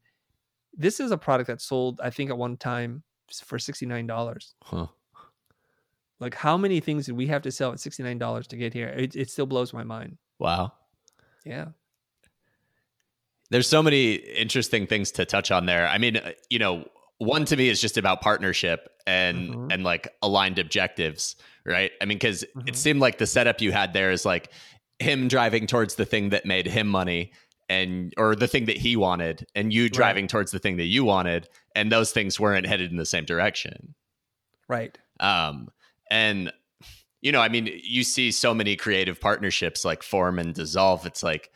this 0.73 0.99
is 0.99 1.12
a 1.12 1.17
product 1.17 1.47
that 1.47 1.62
sold, 1.62 1.99
I 2.03 2.10
think, 2.10 2.30
at 2.30 2.38
one 2.38 2.58
time 2.58 3.03
for 3.43 3.58
$69. 3.58 4.53
Huh. 4.63 4.88
Like, 6.19 6.36
how 6.36 6.58
many 6.58 6.80
things 6.80 7.06
did 7.06 7.15
we 7.15 7.27
have 7.27 7.43
to 7.43 7.51
sell 7.51 7.71
at 7.71 7.77
$69 7.77 8.47
to 8.47 8.58
get 8.58 8.73
here? 8.73 8.88
It, 8.88 9.15
it 9.15 9.30
still 9.30 9.45
blows 9.45 9.73
my 9.73 9.84
mind. 9.84 10.17
Wow. 10.39 10.73
Yeah. 11.45 11.67
There's 13.49 13.67
so 13.67 13.82
many 13.82 14.15
interesting 14.15 14.88
things 14.88 15.12
to 15.13 15.25
touch 15.25 15.51
on 15.51 15.65
there. 15.65 15.88
I 15.88 15.97
mean, 15.97 16.17
uh, 16.17 16.32
you 16.49 16.60
know, 16.60 16.86
one 17.19 17.45
to 17.45 17.56
me 17.56 17.69
is 17.69 17.82
just 17.82 17.97
about 17.97 18.21
partnership 18.21 18.89
and 19.06 19.49
mm-hmm. 19.49 19.71
and 19.71 19.84
like 19.84 20.13
aligned 20.21 20.60
objectives 20.60 21.36
right 21.65 21.91
i 22.01 22.06
mean 22.06 22.17
because 22.17 22.43
mm-hmm. 22.43 22.67
it 22.67 22.75
seemed 22.75 22.99
like 22.99 23.17
the 23.17 23.25
setup 23.25 23.62
you 23.62 23.71
had 23.71 23.93
there 23.93 24.12
is 24.12 24.25
like 24.25 24.51
him 24.99 25.27
driving 25.27 25.67
towards 25.67 25.95
the 25.95 26.06
thing 26.06 26.30
that 26.30 26.45
made 26.45 26.67
him 26.67 26.88
money 26.88 27.32
and 27.69 28.13
or 28.17 28.36
the 28.36 28.47
thing 28.47 28.65
that 28.65 28.77
he 28.77 28.95
wanted 28.95 29.45
and 29.56 29.73
you 29.73 29.89
driving 29.89 30.23
right. 30.23 30.30
towards 30.30 30.51
the 30.51 30.60
thing 30.60 30.77
that 30.77 30.86
you 30.86 31.03
wanted 31.03 31.47
and 31.75 31.91
those 31.91 32.12
things 32.12 32.39
weren't 32.39 32.65
headed 32.65 32.91
in 32.91 32.97
the 32.97 33.06
same 33.06 33.25
direction 33.25 33.93
right 34.67 34.97
um 35.19 35.67
and 36.10 36.51
you 37.21 37.32
know 37.32 37.41
i 37.41 37.49
mean 37.49 37.69
you 37.84 38.03
see 38.03 38.32
so 38.32 38.53
many 38.53 38.75
creative 38.75 39.19
partnerships 39.19 39.84
like 39.84 40.01
form 40.01 40.39
and 40.39 40.53
dissolve 40.53 41.06
it's 41.06 41.23
like 41.23 41.51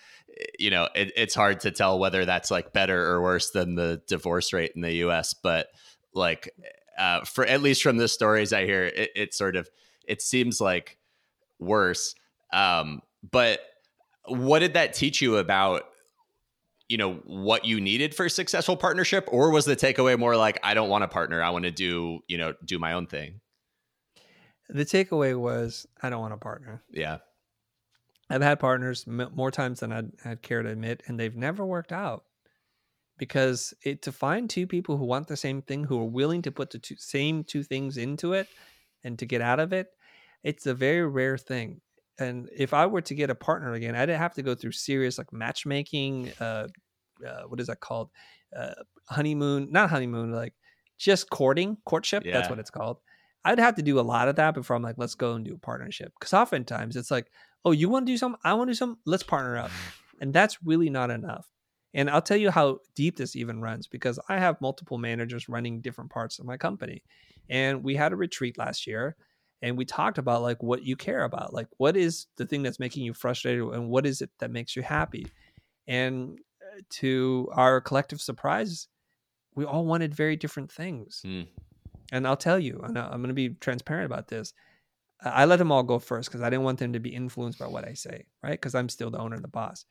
you 0.60 0.70
know, 0.70 0.88
it, 0.96 1.12
it's 1.16 1.36
hard 1.36 1.60
to 1.62 1.72
tell 1.72 2.00
whether 2.00 2.26
that's 2.26 2.52
like 2.52 2.74
better 2.74 3.12
or 3.12 3.22
worse 3.22 3.52
than 3.52 3.76
the 3.76 4.02
divorce 4.08 4.54
rate 4.54 4.72
in 4.76 4.82
the 4.82 4.94
U.S. 4.94 5.34
But 5.34 5.68
like, 6.14 6.54
uh, 6.98 7.22
for 7.22 7.46
at 7.46 7.62
least 7.62 7.84
from 7.84 7.98
the 7.98 8.08
stories 8.08 8.54
I 8.54 8.66
hear, 8.66 8.86
it, 8.86 9.12
it 9.16 9.34
sort 9.34 9.56
of 9.56 9.70
it 10.08 10.22
seems 10.22 10.62
like 10.62 10.98
worse. 11.60 12.16
Um, 12.54 13.02
but 13.30 13.60
what 14.26 14.60
did 14.60 14.74
that 14.74 14.94
teach 14.94 15.22
you 15.22 15.38
about? 15.38 15.84
You 16.92 16.98
know 16.98 17.14
what 17.26 17.64
you 17.64 17.80
needed 17.80 18.14
for 18.14 18.26
a 18.26 18.30
successful 18.30 18.76
partnership, 18.76 19.30
or 19.32 19.50
was 19.50 19.64
the 19.66 19.78
takeaway 19.78 20.20
more 20.20 20.36
like 20.36 20.60
I 20.62 20.74
don't 20.74 20.90
want 20.90 21.06
a 21.06 21.08
partner, 21.08 21.42
I 21.42 21.50
want 21.52 21.64
to 21.66 21.72
do 21.72 22.20
you 22.28 22.38
know 22.38 22.54
do 22.66 22.80
my 22.80 22.94
own 22.94 23.08
thing? 23.08 23.40
The 24.68 24.84
takeaway 24.86 25.38
was 25.38 25.88
I 26.02 26.10
don't 26.10 26.20
want 26.20 26.34
a 26.34 26.38
partner. 26.38 26.84
Yeah, 26.92 27.20
I've 28.30 28.42
had 28.42 28.60
partners 28.60 29.06
more 29.08 29.52
times 29.52 29.80
than 29.80 29.92
I'd, 29.92 30.12
I'd 30.26 30.42
care 30.42 30.64
to 30.64 30.70
admit, 30.70 31.04
and 31.08 31.20
they've 31.20 31.36
never 31.36 31.66
worked 31.66 31.92
out 31.92 32.24
because 33.18 33.74
it 33.84 34.02
to 34.02 34.12
find 34.12 34.50
two 34.50 34.66
people 34.66 34.98
who 34.98 35.06
want 35.06 35.28
the 35.28 35.38
same 35.38 35.62
thing, 35.62 35.84
who 35.84 36.00
are 36.00 36.06
willing 36.06 36.42
to 36.42 36.52
put 36.52 36.72
the 36.72 36.80
two, 36.80 36.96
same 36.98 37.44
two 37.44 37.64
things 37.64 37.98
into 37.98 38.34
it, 38.34 38.48
and 39.04 39.20
to 39.20 39.26
get 39.26 39.42
out 39.42 39.60
of 39.60 39.74
it, 39.74 39.88
it's 40.44 40.66
a 40.66 40.74
very 40.74 41.06
rare 41.06 41.38
thing. 41.38 41.82
And 42.20 42.50
if 42.56 42.74
I 42.74 42.86
were 42.86 43.02
to 43.02 43.16
get 43.16 43.30
a 43.30 43.36
partner 43.36 43.74
again, 43.74 43.96
I'd 43.96 44.10
have 44.10 44.34
to 44.36 44.44
go 44.44 44.56
through 44.56 44.74
serious 44.74 45.18
like 45.18 45.34
matchmaking. 45.34 46.32
Uh, 46.40 46.68
uh, 47.26 47.44
what 47.44 47.60
is 47.60 47.68
that 47.68 47.80
called? 47.80 48.10
Uh, 48.56 48.74
honeymoon, 49.10 49.70
not 49.72 49.90
honeymoon, 49.90 50.32
like 50.32 50.54
just 50.98 51.30
courting, 51.30 51.78
courtship. 51.86 52.24
Yeah. 52.26 52.34
That's 52.34 52.50
what 52.50 52.60
it's 52.60 52.70
called. 52.70 52.98
I'd 53.44 53.60
have 53.60 53.76
to 53.76 53.82
do 53.82 54.00
a 54.00 54.02
lot 54.02 54.28
of 54.28 54.36
that 54.36 54.54
before 54.54 54.76
I'm 54.76 54.84
like, 54.84 54.98
let's 54.98 55.16
go 55.16 55.34
and 55.34 55.44
do 55.44 55.56
a 55.56 55.58
partnership. 55.58 56.14
Because 56.20 56.34
oftentimes 56.34 56.96
it's 56.96 57.10
like, 57.10 57.32
oh, 57.66 57.72
you 57.72 57.90
want 57.90 58.06
to 58.06 58.12
do 58.12 58.18
something? 58.18 58.40
I 58.44 58.54
want 58.54 58.68
to 58.68 58.74
do 58.74 58.78
something. 58.78 59.00
Let's 59.06 59.24
partner 59.24 59.58
up. 59.58 59.72
And 60.22 60.32
that's 60.32 60.62
really 60.64 60.92
not 60.92 61.10
enough. 61.10 61.48
And 61.96 62.08
I'll 62.08 62.22
tell 62.22 62.38
you 62.38 62.52
how 62.52 62.78
deep 62.94 63.18
this 63.18 63.36
even 63.36 63.60
runs 63.60 63.88
because 63.88 64.20
I 64.30 64.38
have 64.38 64.62
multiple 64.62 65.00
managers 65.00 65.50
running 65.50 65.82
different 65.82 66.12
parts 66.12 66.38
of 66.38 66.46
my 66.46 66.58
company. 66.58 67.02
And 67.50 67.84
we 67.84 67.96
had 67.96 68.14
a 68.14 68.16
retreat 68.16 68.58
last 68.58 68.86
year 68.86 69.16
and 69.62 69.78
we 69.78 69.84
talked 69.84 70.18
about 70.18 70.42
like 70.42 70.62
what 70.62 70.84
you 70.84 70.96
care 70.96 71.24
about. 71.24 71.54
Like 71.54 71.68
what 71.78 71.98
is 71.98 72.28
the 72.38 72.46
thing 72.46 72.64
that's 72.64 72.80
making 72.80 73.04
you 73.04 73.14
frustrated 73.14 73.64
and 73.64 73.90
what 73.90 74.06
is 74.06 74.22
it 74.22 74.30
that 74.40 74.52
makes 74.52 74.76
you 74.76 74.84
happy? 74.84 75.26
And 75.88 76.40
to 76.90 77.50
our 77.54 77.82
collective 77.82 78.22
surprise, 78.22 78.88
we 79.56 79.66
all 79.66 79.86
wanted 79.86 80.14
very 80.14 80.36
different 80.36 80.72
things. 80.72 81.22
Mm. 81.26 81.48
And 82.12 82.28
I'll 82.28 82.38
tell 82.38 82.60
you, 82.60 82.82
and 82.84 82.98
I'm 82.98 83.22
going 83.22 83.30
to 83.30 83.34
be 83.34 83.50
transparent 83.50 84.06
about 84.06 84.28
this. 84.28 84.54
I 85.24 85.46
let 85.46 85.58
them 85.58 85.72
all 85.72 85.84
go 85.84 86.00
first 86.00 86.30
because 86.30 86.42
I 86.42 86.50
didn't 86.50 86.66
want 86.66 86.80
them 86.80 86.94
to 86.94 87.00
be 87.00 87.14
influenced 87.14 87.60
by 87.60 87.68
what 87.68 87.88
I 87.88 87.94
say, 87.94 88.26
right? 88.44 88.52
Because 88.52 88.76
I'm 88.76 88.90
still 88.90 89.12
the 89.12 89.20
owner 89.20 89.36
and 89.36 89.44
the 89.44 89.50
boss. 89.50 89.86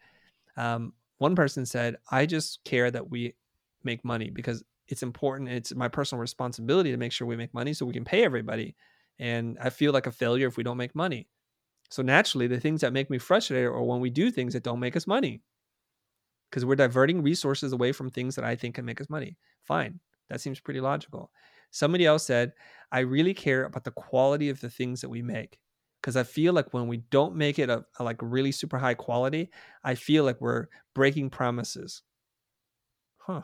Um, 0.56 0.92
one 1.18 1.36
person 1.36 1.64
said, 1.64 1.96
I 2.10 2.26
just 2.26 2.64
care 2.64 2.90
that 2.90 3.10
we 3.10 3.34
make 3.84 4.04
money 4.04 4.30
because 4.30 4.64
it's 4.88 5.02
important. 5.02 5.50
It's 5.50 5.74
my 5.74 5.88
personal 5.88 6.20
responsibility 6.20 6.90
to 6.90 6.96
make 6.96 7.12
sure 7.12 7.26
we 7.26 7.36
make 7.36 7.54
money 7.54 7.72
so 7.74 7.86
we 7.86 7.92
can 7.92 8.04
pay 8.04 8.24
everybody. 8.24 8.74
And 9.18 9.56
I 9.60 9.70
feel 9.70 9.92
like 9.92 10.06
a 10.06 10.12
failure 10.12 10.48
if 10.48 10.56
we 10.56 10.64
don't 10.64 10.76
make 10.76 10.94
money. 10.94 11.28
So 11.90 12.02
naturally, 12.02 12.46
the 12.46 12.60
things 12.60 12.80
that 12.80 12.92
make 12.92 13.08
me 13.08 13.18
frustrated 13.18 13.66
are 13.66 13.82
when 13.82 14.00
we 14.00 14.10
do 14.10 14.30
things 14.30 14.54
that 14.54 14.62
don't 14.62 14.80
make 14.80 14.96
us 14.96 15.06
money 15.06 15.42
because 16.50 16.64
we're 16.64 16.74
diverting 16.74 17.22
resources 17.22 17.72
away 17.72 17.92
from 17.92 18.10
things 18.10 18.34
that 18.34 18.44
I 18.44 18.56
think 18.56 18.74
can 18.74 18.84
make 18.84 19.00
us 19.00 19.08
money. 19.08 19.36
Fine. 19.62 20.00
That 20.28 20.40
seems 20.40 20.60
pretty 20.60 20.80
logical. 20.80 21.30
Somebody 21.70 22.06
else 22.06 22.26
said, 22.26 22.52
I 22.90 23.00
really 23.00 23.34
care 23.34 23.64
about 23.64 23.84
the 23.84 23.92
quality 23.92 24.48
of 24.48 24.60
the 24.60 24.70
things 24.70 25.00
that 25.00 25.08
we 25.08 25.22
make. 25.22 25.58
Because 26.00 26.16
I 26.16 26.22
feel 26.22 26.54
like 26.54 26.72
when 26.72 26.88
we 26.88 26.98
don't 27.10 27.36
make 27.36 27.58
it 27.58 27.68
a, 27.68 27.84
a 27.98 28.00
uh, 28.00 28.04
like 28.04 28.16
really 28.20 28.52
super 28.52 28.78
high 28.78 28.94
quality, 28.94 29.50
I 29.84 29.94
feel 29.94 30.24
like 30.24 30.40
we're 30.40 30.66
breaking 30.94 31.30
promises. 31.30 32.02
Huh. 33.18 33.42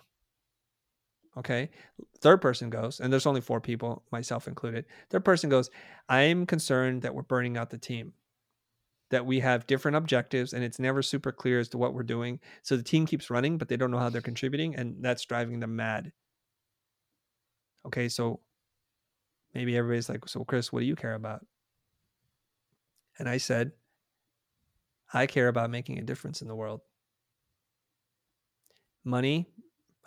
Okay. 1.36 1.68
Third 2.20 2.40
person 2.40 2.70
goes, 2.70 3.00
and 3.00 3.12
there's 3.12 3.26
only 3.26 3.42
four 3.42 3.60
people, 3.60 4.04
myself 4.10 4.48
included. 4.48 4.86
Third 5.10 5.24
person 5.24 5.50
goes, 5.50 5.70
I'm 6.08 6.46
concerned 6.46 7.02
that 7.02 7.14
we're 7.14 7.22
burning 7.22 7.58
out 7.58 7.68
the 7.68 7.78
team, 7.78 8.14
that 9.10 9.24
we 9.24 9.40
have 9.40 9.66
different 9.66 9.96
objectives 9.96 10.52
and 10.52 10.64
it's 10.64 10.78
never 10.78 11.02
super 11.02 11.32
clear 11.32 11.60
as 11.60 11.68
to 11.68 11.78
what 11.78 11.94
we're 11.94 12.02
doing. 12.02 12.40
So 12.62 12.76
the 12.76 12.82
team 12.82 13.06
keeps 13.06 13.30
running, 13.30 13.58
but 13.58 13.68
they 13.68 13.76
don't 13.76 13.90
know 13.90 13.98
how 13.98 14.08
they're 14.08 14.20
contributing, 14.20 14.74
and 14.74 14.96
that's 15.00 15.24
driving 15.24 15.60
them 15.60 15.76
mad 15.76 16.12
okay, 17.86 18.08
so 18.08 18.40
maybe 19.54 19.76
everybody's 19.76 20.08
like, 20.08 20.28
so 20.28 20.44
Chris, 20.44 20.72
what 20.72 20.80
do 20.80 20.86
you 20.86 20.96
care 20.96 21.14
about? 21.14 21.46
And 23.18 23.28
I 23.28 23.38
said, 23.38 23.72
I 25.14 25.26
care 25.26 25.48
about 25.48 25.70
making 25.70 25.98
a 25.98 26.02
difference 26.02 26.42
in 26.42 26.48
the 26.48 26.56
world. 26.56 26.80
Money, 29.04 29.46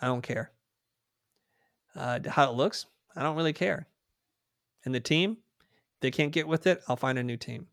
I 0.00 0.06
don't 0.06 0.22
care. 0.22 0.52
Uh, 1.96 2.20
how 2.28 2.50
it 2.50 2.56
looks, 2.56 2.86
I 3.16 3.22
don't 3.22 3.36
really 3.36 3.54
care. 3.54 3.88
And 4.84 4.94
the 4.94 5.00
team, 5.00 5.38
they 6.00 6.10
can't 6.10 6.32
get 6.32 6.46
with 6.46 6.66
it, 6.66 6.82
I'll 6.86 6.96
find 6.96 7.18
a 7.18 7.22
new 7.22 7.36
team. 7.36 7.66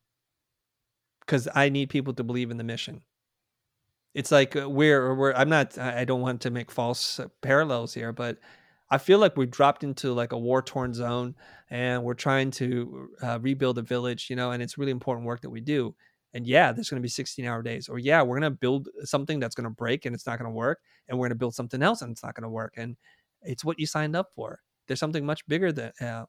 Because 1.27 1.47
I 1.53 1.69
need 1.69 1.89
people 1.89 2.13
to 2.13 2.23
believe 2.23 2.49
in 2.49 2.57
the 2.57 2.63
mission. 2.63 3.01
It's 4.15 4.31
like 4.31 4.55
uh, 4.55 4.67
we're, 4.67 5.13
we're, 5.13 5.33
I'm 5.33 5.49
not, 5.49 5.77
I 5.77 6.05
don't 6.05 6.21
want 6.21 6.41
to 6.41 6.49
make 6.49 6.71
false 6.71 7.19
parallels 7.41 7.93
here, 7.93 8.11
but 8.11 8.39
I 8.89 8.97
feel 8.97 9.19
like 9.19 9.37
we've 9.37 9.51
dropped 9.51 9.83
into 9.83 10.13
like 10.13 10.31
a 10.31 10.37
war 10.37 10.61
torn 10.61 10.93
zone 10.93 11.35
and 11.69 12.03
we're 12.03 12.13
trying 12.13 12.51
to 12.51 13.09
uh, 13.21 13.39
rebuild 13.41 13.77
a 13.77 13.81
village, 13.81 14.27
you 14.29 14.35
know, 14.35 14.51
and 14.51 14.63
it's 14.63 14.77
really 14.77 14.91
important 14.91 15.27
work 15.27 15.41
that 15.41 15.49
we 15.49 15.59
do. 15.59 15.93
And 16.33 16.47
yeah, 16.47 16.71
there's 16.71 16.89
going 16.89 17.01
to 17.01 17.05
be 17.05 17.09
16 17.09 17.45
hour 17.45 17.61
days. 17.61 17.89
Or 17.89 17.99
yeah, 17.99 18.21
we're 18.21 18.39
going 18.39 18.51
to 18.51 18.57
build 18.57 18.87
something 19.03 19.39
that's 19.39 19.55
going 19.55 19.65
to 19.65 19.69
break 19.69 20.05
and 20.05 20.15
it's 20.15 20.25
not 20.25 20.39
going 20.39 20.49
to 20.49 20.55
work. 20.55 20.79
And 21.07 21.17
we're 21.17 21.25
going 21.25 21.35
to 21.35 21.39
build 21.39 21.55
something 21.55 21.83
else 21.83 22.01
and 22.01 22.11
it's 22.11 22.23
not 22.23 22.35
going 22.35 22.43
to 22.43 22.49
work. 22.49 22.73
And 22.77 22.95
it's 23.41 23.65
what 23.65 23.79
you 23.79 23.85
signed 23.85 24.15
up 24.15 24.29
for. 24.35 24.61
There's 24.87 24.99
something 24.99 25.25
much 25.25 25.45
bigger 25.47 25.71
than, 25.71 25.91
uh, 26.01 26.25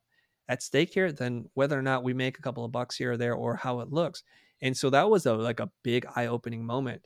at 0.49 0.63
stake 0.63 0.93
here 0.93 1.13
than 1.13 1.45
whether 1.55 1.79
or 1.79 1.83
not 1.83 2.03
we 2.03 2.15
make 2.15 2.39
a 2.39 2.43
couple 2.43 2.65
of 2.65 2.73
bucks 2.73 2.97
here 2.97 3.13
or 3.13 3.17
there 3.17 3.35
or 3.35 3.55
how 3.55 3.81
it 3.81 3.93
looks. 3.93 4.23
And 4.61 4.77
so 4.77 4.91
that 4.91 5.09
was 5.09 5.27
a 5.27 5.35
like 5.35 5.61
a 5.61 5.71
big 5.83 6.07
eye 6.17 6.27
opening 6.27 6.65
moment. 6.65 7.03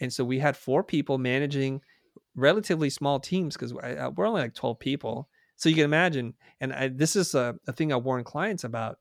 And 0.00 0.12
so 0.12 0.24
we 0.24 0.38
had 0.38 0.56
four 0.56 0.82
people 0.82 1.18
managing 1.18 1.80
relatively 2.34 2.90
small 2.90 3.20
teams 3.20 3.54
because 3.54 3.72
we're 3.72 4.26
only 4.26 4.42
like 4.42 4.54
12 4.54 4.78
people. 4.78 5.28
So 5.56 5.68
you 5.68 5.76
can 5.76 5.84
imagine, 5.84 6.34
and 6.60 6.72
I, 6.72 6.88
this 6.88 7.14
is 7.14 7.34
a, 7.34 7.54
a 7.68 7.72
thing 7.72 7.92
I 7.92 7.96
warn 7.96 8.24
clients 8.24 8.64
about. 8.64 8.98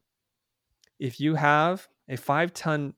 If 0.99 1.19
you 1.19 1.35
have 1.35 1.87
a 2.07 2.15
five 2.15 2.53
ton 2.53 2.93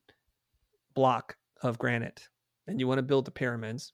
block 0.93 1.37
of 1.61 1.79
granite 1.79 2.27
and 2.67 2.79
you 2.79 2.87
want 2.87 2.99
to 2.99 3.03
build 3.03 3.25
the 3.25 3.31
pyramids, 3.31 3.93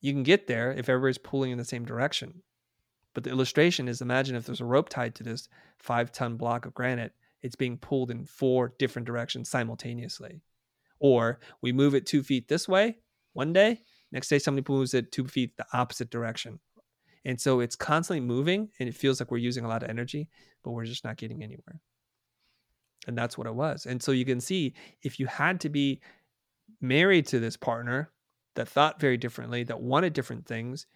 you 0.00 0.12
can 0.12 0.24
get 0.24 0.46
there 0.46 0.72
if 0.72 0.88
everybody's 0.88 1.18
pulling 1.18 1.52
in 1.52 1.58
the 1.58 1.64
same 1.64 1.84
direction. 1.84 2.42
But 3.14 3.24
the 3.24 3.30
illustration 3.30 3.88
is 3.88 4.02
imagine 4.02 4.36
if 4.36 4.44
there's 4.44 4.60
a 4.60 4.66
rope 4.66 4.88
tied 4.88 5.14
to 5.14 5.22
this 5.22 5.48
five 5.78 6.12
ton 6.12 6.36
block 6.36 6.66
of 6.66 6.74
granite, 6.74 7.12
it's 7.42 7.56
being 7.56 7.78
pulled 7.78 8.10
in 8.10 8.24
four 8.24 8.74
different 8.78 9.06
directions 9.06 9.48
simultaneously. 9.48 10.40
Or 10.98 11.40
we 11.62 11.72
move 11.72 11.94
it 11.94 12.06
two 12.06 12.22
feet 12.22 12.48
this 12.48 12.68
way 12.68 12.98
one 13.36 13.52
day, 13.52 13.80
next 14.12 14.28
day 14.28 14.38
somebody 14.38 14.64
moves 14.66 14.94
it 14.94 15.12
two 15.12 15.26
feet 15.26 15.56
the 15.58 15.66
opposite 15.74 16.10
direction. 16.10 16.58
And 17.26 17.38
so 17.38 17.60
it's 17.60 17.76
constantly 17.76 18.26
moving 18.26 18.70
and 18.80 18.88
it 18.88 18.94
feels 18.94 19.20
like 19.20 19.30
we're 19.30 19.36
using 19.36 19.64
a 19.64 19.68
lot 19.68 19.82
of 19.82 19.90
energy, 19.90 20.30
but 20.64 20.70
we're 20.70 20.86
just 20.86 21.04
not 21.04 21.18
getting 21.18 21.42
anywhere. 21.42 21.80
And 23.06 23.18
that's 23.18 23.36
what 23.36 23.46
it 23.46 23.54
was. 23.54 23.84
And 23.84 24.02
so 24.02 24.12
you 24.12 24.24
can 24.24 24.40
see 24.40 24.74
if 25.02 25.20
you 25.20 25.26
had 25.26 25.60
to 25.60 25.68
be 25.68 26.00
married 26.80 27.26
to 27.26 27.38
this 27.38 27.58
partner 27.58 28.10
that 28.54 28.68
thought 28.68 29.00
very 29.00 29.18
differently, 29.18 29.64
that 29.64 29.82
wanted 29.82 30.14
different 30.14 30.46
things, 30.46 30.86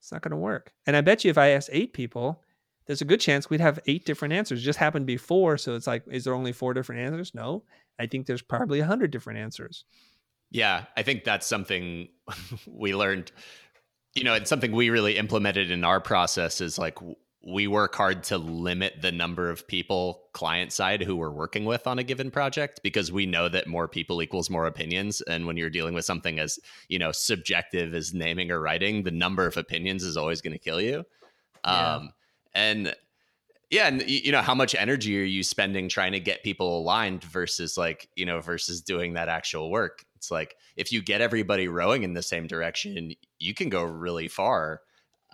it's 0.00 0.12
not 0.12 0.20
going 0.20 0.32
to 0.32 0.36
work. 0.36 0.72
And 0.86 0.96
I 0.96 1.00
bet 1.00 1.24
you 1.24 1.30
if 1.30 1.38
I 1.38 1.48
asked 1.48 1.70
eight 1.72 1.94
people, 1.94 2.42
there's 2.86 3.00
a 3.00 3.06
good 3.06 3.20
chance 3.20 3.48
we'd 3.48 3.60
have 3.60 3.78
eight 3.86 4.04
different 4.04 4.34
answers. 4.34 4.60
It 4.60 4.64
just 4.64 4.78
happened 4.78 5.06
before. 5.06 5.56
So 5.58 5.74
it's 5.74 5.86
like, 5.86 6.04
is 6.10 6.24
there 6.24 6.34
only 6.34 6.52
four 6.52 6.74
different 6.74 7.00
answers? 7.00 7.34
No. 7.34 7.64
I 7.98 8.06
think 8.06 8.26
there's 8.26 8.42
probably 8.42 8.80
a 8.80 8.86
hundred 8.86 9.10
different 9.10 9.38
answers. 9.38 9.84
Yeah, 10.50 10.84
I 10.96 11.02
think 11.02 11.24
that's 11.24 11.46
something 11.46 12.08
we 12.66 12.94
learned. 12.94 13.32
You 14.14 14.24
know, 14.24 14.34
it's 14.34 14.50
something 14.50 14.72
we 14.72 14.90
really 14.90 15.16
implemented 15.16 15.70
in 15.70 15.84
our 15.84 16.00
process 16.00 16.60
is 16.60 16.78
like 16.78 16.98
we 17.46 17.66
work 17.66 17.94
hard 17.94 18.22
to 18.24 18.38
limit 18.38 19.02
the 19.02 19.12
number 19.12 19.50
of 19.50 19.66
people 19.68 20.22
client 20.32 20.72
side 20.72 21.02
who 21.02 21.16
we're 21.16 21.30
working 21.30 21.64
with 21.64 21.86
on 21.86 21.98
a 21.98 22.04
given 22.04 22.30
project 22.30 22.80
because 22.82 23.12
we 23.12 23.26
know 23.26 23.48
that 23.48 23.66
more 23.66 23.86
people 23.86 24.22
equals 24.22 24.48
more 24.48 24.66
opinions 24.66 25.20
and 25.22 25.46
when 25.46 25.56
you're 25.56 25.68
dealing 25.68 25.94
with 25.94 26.04
something 26.04 26.38
as 26.38 26.58
you 26.88 26.98
know 26.98 27.12
subjective 27.12 27.94
as 27.94 28.14
naming 28.14 28.50
or 28.50 28.60
writing 28.60 29.02
the 29.02 29.10
number 29.10 29.46
of 29.46 29.56
opinions 29.56 30.02
is 30.02 30.16
always 30.16 30.40
going 30.40 30.52
to 30.52 30.58
kill 30.58 30.80
you 30.80 31.04
yeah. 31.66 31.96
um 31.96 32.12
and 32.54 32.94
yeah 33.70 33.88
and 33.88 34.08
you 34.08 34.32
know 34.32 34.42
how 34.42 34.54
much 34.54 34.74
energy 34.74 35.18
are 35.20 35.24
you 35.24 35.42
spending 35.42 35.88
trying 35.88 36.12
to 36.12 36.20
get 36.20 36.42
people 36.42 36.78
aligned 36.78 37.24
versus 37.24 37.76
like 37.76 38.08
you 38.16 38.26
know 38.26 38.40
versus 38.40 38.80
doing 38.80 39.14
that 39.14 39.28
actual 39.28 39.70
work 39.70 40.04
it's 40.16 40.30
like 40.30 40.54
if 40.76 40.92
you 40.92 41.02
get 41.02 41.20
everybody 41.20 41.68
rowing 41.68 42.02
in 42.02 42.14
the 42.14 42.22
same 42.22 42.46
direction 42.46 43.12
you 43.38 43.54
can 43.54 43.68
go 43.68 43.82
really 43.82 44.28
far 44.28 44.80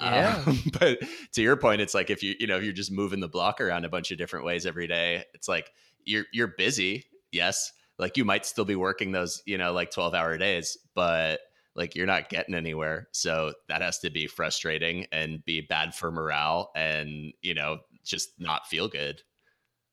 yeah. 0.01 0.43
Um, 0.47 0.59
but 0.79 0.99
to 1.33 1.43
your 1.43 1.57
point, 1.57 1.81
it's 1.81 1.95
like 1.95 2.11
if 2.11 2.23
you 2.23 2.35
you 2.41 2.47
know 2.47 2.57
if 2.57 2.65
you're 2.65 2.73
just 2.73 2.93
moving 2.93 3.21
the 3.21 3.29
block 3.29 3.61
around 3.61 3.85
a 3.85 3.89
bunch 3.89 4.11
of 4.11 4.19
different 4.19 4.45
ways 4.45 4.67
every 4.67 4.87
day, 4.87 5.25
it's 5.35 5.49
like 5.49 5.71
you're 6.05 6.25
you're 6.33 6.55
busy. 6.57 7.05
Yes, 7.33 7.73
like 7.99 8.17
you 8.17 8.25
might 8.25 8.47
still 8.47 8.65
be 8.65 8.77
working 8.77 9.13
those 9.13 9.43
you 9.47 9.59
know 9.59 9.73
like 9.73 9.91
12 9.91 10.15
hour 10.15 10.39
days, 10.39 10.79
but 10.95 11.41
like 11.75 11.95
you're 11.95 12.07
not 12.07 12.29
getting 12.29 12.55
anywhere. 12.55 13.09
So 13.13 13.53
that 13.69 13.83
has 13.83 13.99
to 14.01 14.11
be 14.11 14.27
frustrating 14.27 15.07
and 15.13 15.45
be 15.45 15.61
bad 15.61 15.95
for 15.95 16.11
morale 16.11 16.71
and 16.75 17.33
you 17.43 17.55
know 17.55 17.79
just 18.05 18.31
not 18.39 18.67
feel 18.67 18.89
good. 18.89 19.23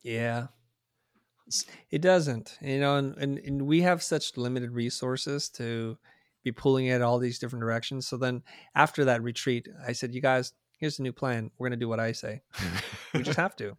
Yeah. 0.04 0.48
It 1.92 2.02
doesn't, 2.02 2.58
you 2.62 2.80
know, 2.80 2.98
and, 2.98 3.18
and, 3.18 3.38
and 3.40 3.62
we 3.62 3.82
have 3.82 4.04
such 4.04 4.36
limited 4.36 4.72
resources 4.72 5.50
to 5.52 5.98
be 6.44 6.52
pulling 6.52 6.88
it 6.88 7.02
all 7.02 7.20
these 7.20 7.40
different 7.40 7.62
directions. 7.62 8.08
So 8.08 8.18
then 8.18 8.44
after 8.76 9.06
that 9.06 9.24
retreat, 9.24 9.68
I 9.86 9.94
said, 9.94 10.13
"You 10.13 10.22
guys, 10.22 10.54
here's 10.78 11.00
a 11.00 11.04
new 11.04 11.13
plan. 11.13 11.52
We're 11.58 11.70
going 11.70 11.80
to 11.80 11.84
do 11.84 11.90
what 11.90 12.00
I 12.02 12.12
say. 12.12 12.42
we 13.13 13.22
just 13.22 13.40
have 13.40 13.56
to. 13.58 13.78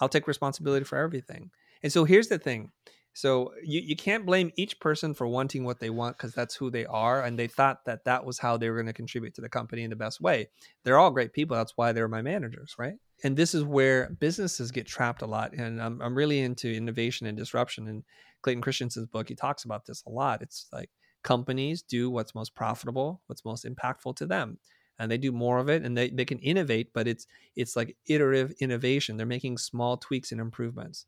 I'll 0.00 0.08
take 0.08 0.26
responsibility 0.26 0.84
for 0.84 0.96
everything." 0.96 1.50
And 1.82 1.92
so 1.92 2.04
here's 2.04 2.28
the 2.28 2.38
thing. 2.38 2.72
So 3.16 3.54
you, 3.64 3.80
you 3.80 3.96
can't 3.96 4.26
blame 4.26 4.52
each 4.56 4.78
person 4.78 5.14
for 5.14 5.26
wanting 5.26 5.64
what 5.64 5.80
they 5.80 5.88
want 5.88 6.18
because 6.18 6.34
that's 6.34 6.54
who 6.54 6.70
they 6.70 6.84
are, 6.84 7.22
and 7.22 7.38
they 7.38 7.46
thought 7.46 7.86
that 7.86 8.04
that 8.04 8.26
was 8.26 8.38
how 8.38 8.58
they 8.58 8.68
were 8.68 8.76
going 8.76 8.88
to 8.88 8.92
contribute 8.92 9.34
to 9.36 9.40
the 9.40 9.48
company 9.48 9.84
in 9.84 9.88
the 9.88 9.96
best 9.96 10.20
way. 10.20 10.50
They're 10.84 10.98
all 10.98 11.10
great 11.10 11.32
people. 11.32 11.56
That's 11.56 11.78
why 11.78 11.92
they're 11.92 12.08
my 12.08 12.20
managers, 12.20 12.74
right? 12.76 12.96
And 13.24 13.34
this 13.34 13.54
is 13.54 13.64
where 13.64 14.10
businesses 14.20 14.70
get 14.70 14.86
trapped 14.86 15.22
a 15.22 15.26
lot. 15.26 15.54
And 15.54 15.80
I'm 15.80 16.02
I'm 16.02 16.14
really 16.14 16.40
into 16.40 16.70
innovation 16.70 17.26
and 17.26 17.38
disruption. 17.38 17.88
And 17.88 18.04
Clayton 18.42 18.60
Christensen's 18.60 19.06
book, 19.06 19.30
he 19.30 19.34
talks 19.34 19.64
about 19.64 19.86
this 19.86 20.02
a 20.06 20.10
lot. 20.10 20.42
It's 20.42 20.66
like 20.70 20.90
companies 21.22 21.80
do 21.80 22.10
what's 22.10 22.34
most 22.34 22.54
profitable, 22.54 23.22
what's 23.28 23.46
most 23.46 23.64
impactful 23.64 24.16
to 24.16 24.26
them. 24.26 24.58
And 24.98 25.10
they 25.10 25.16
do 25.16 25.32
more 25.32 25.56
of 25.56 25.70
it 25.70 25.82
and 25.82 25.96
they, 25.96 26.10
they 26.10 26.26
can 26.26 26.38
innovate, 26.40 26.92
but 26.92 27.08
it's 27.08 27.26
it's 27.54 27.76
like 27.76 27.96
iterative 28.06 28.52
innovation. 28.60 29.16
They're 29.16 29.24
making 29.24 29.56
small 29.56 29.96
tweaks 29.96 30.32
and 30.32 30.40
improvements. 30.40 31.06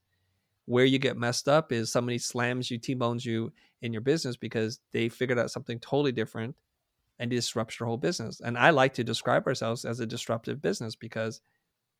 Where 0.68 0.84
you 0.84 0.98
get 0.98 1.16
messed 1.16 1.48
up 1.48 1.72
is 1.72 1.90
somebody 1.90 2.18
slams 2.18 2.70
you, 2.70 2.76
T-bones 2.76 3.24
you 3.24 3.50
in 3.80 3.90
your 3.90 4.02
business 4.02 4.36
because 4.36 4.80
they 4.92 5.08
figured 5.08 5.38
out 5.38 5.50
something 5.50 5.78
totally 5.78 6.12
different 6.12 6.54
and 7.18 7.30
disrupts 7.30 7.80
your 7.80 7.86
whole 7.86 7.96
business. 7.96 8.42
And 8.44 8.58
I 8.58 8.68
like 8.68 8.92
to 8.94 9.02
describe 9.02 9.46
ourselves 9.46 9.86
as 9.86 10.00
a 10.00 10.06
disruptive 10.06 10.60
business 10.60 10.94
because 10.94 11.40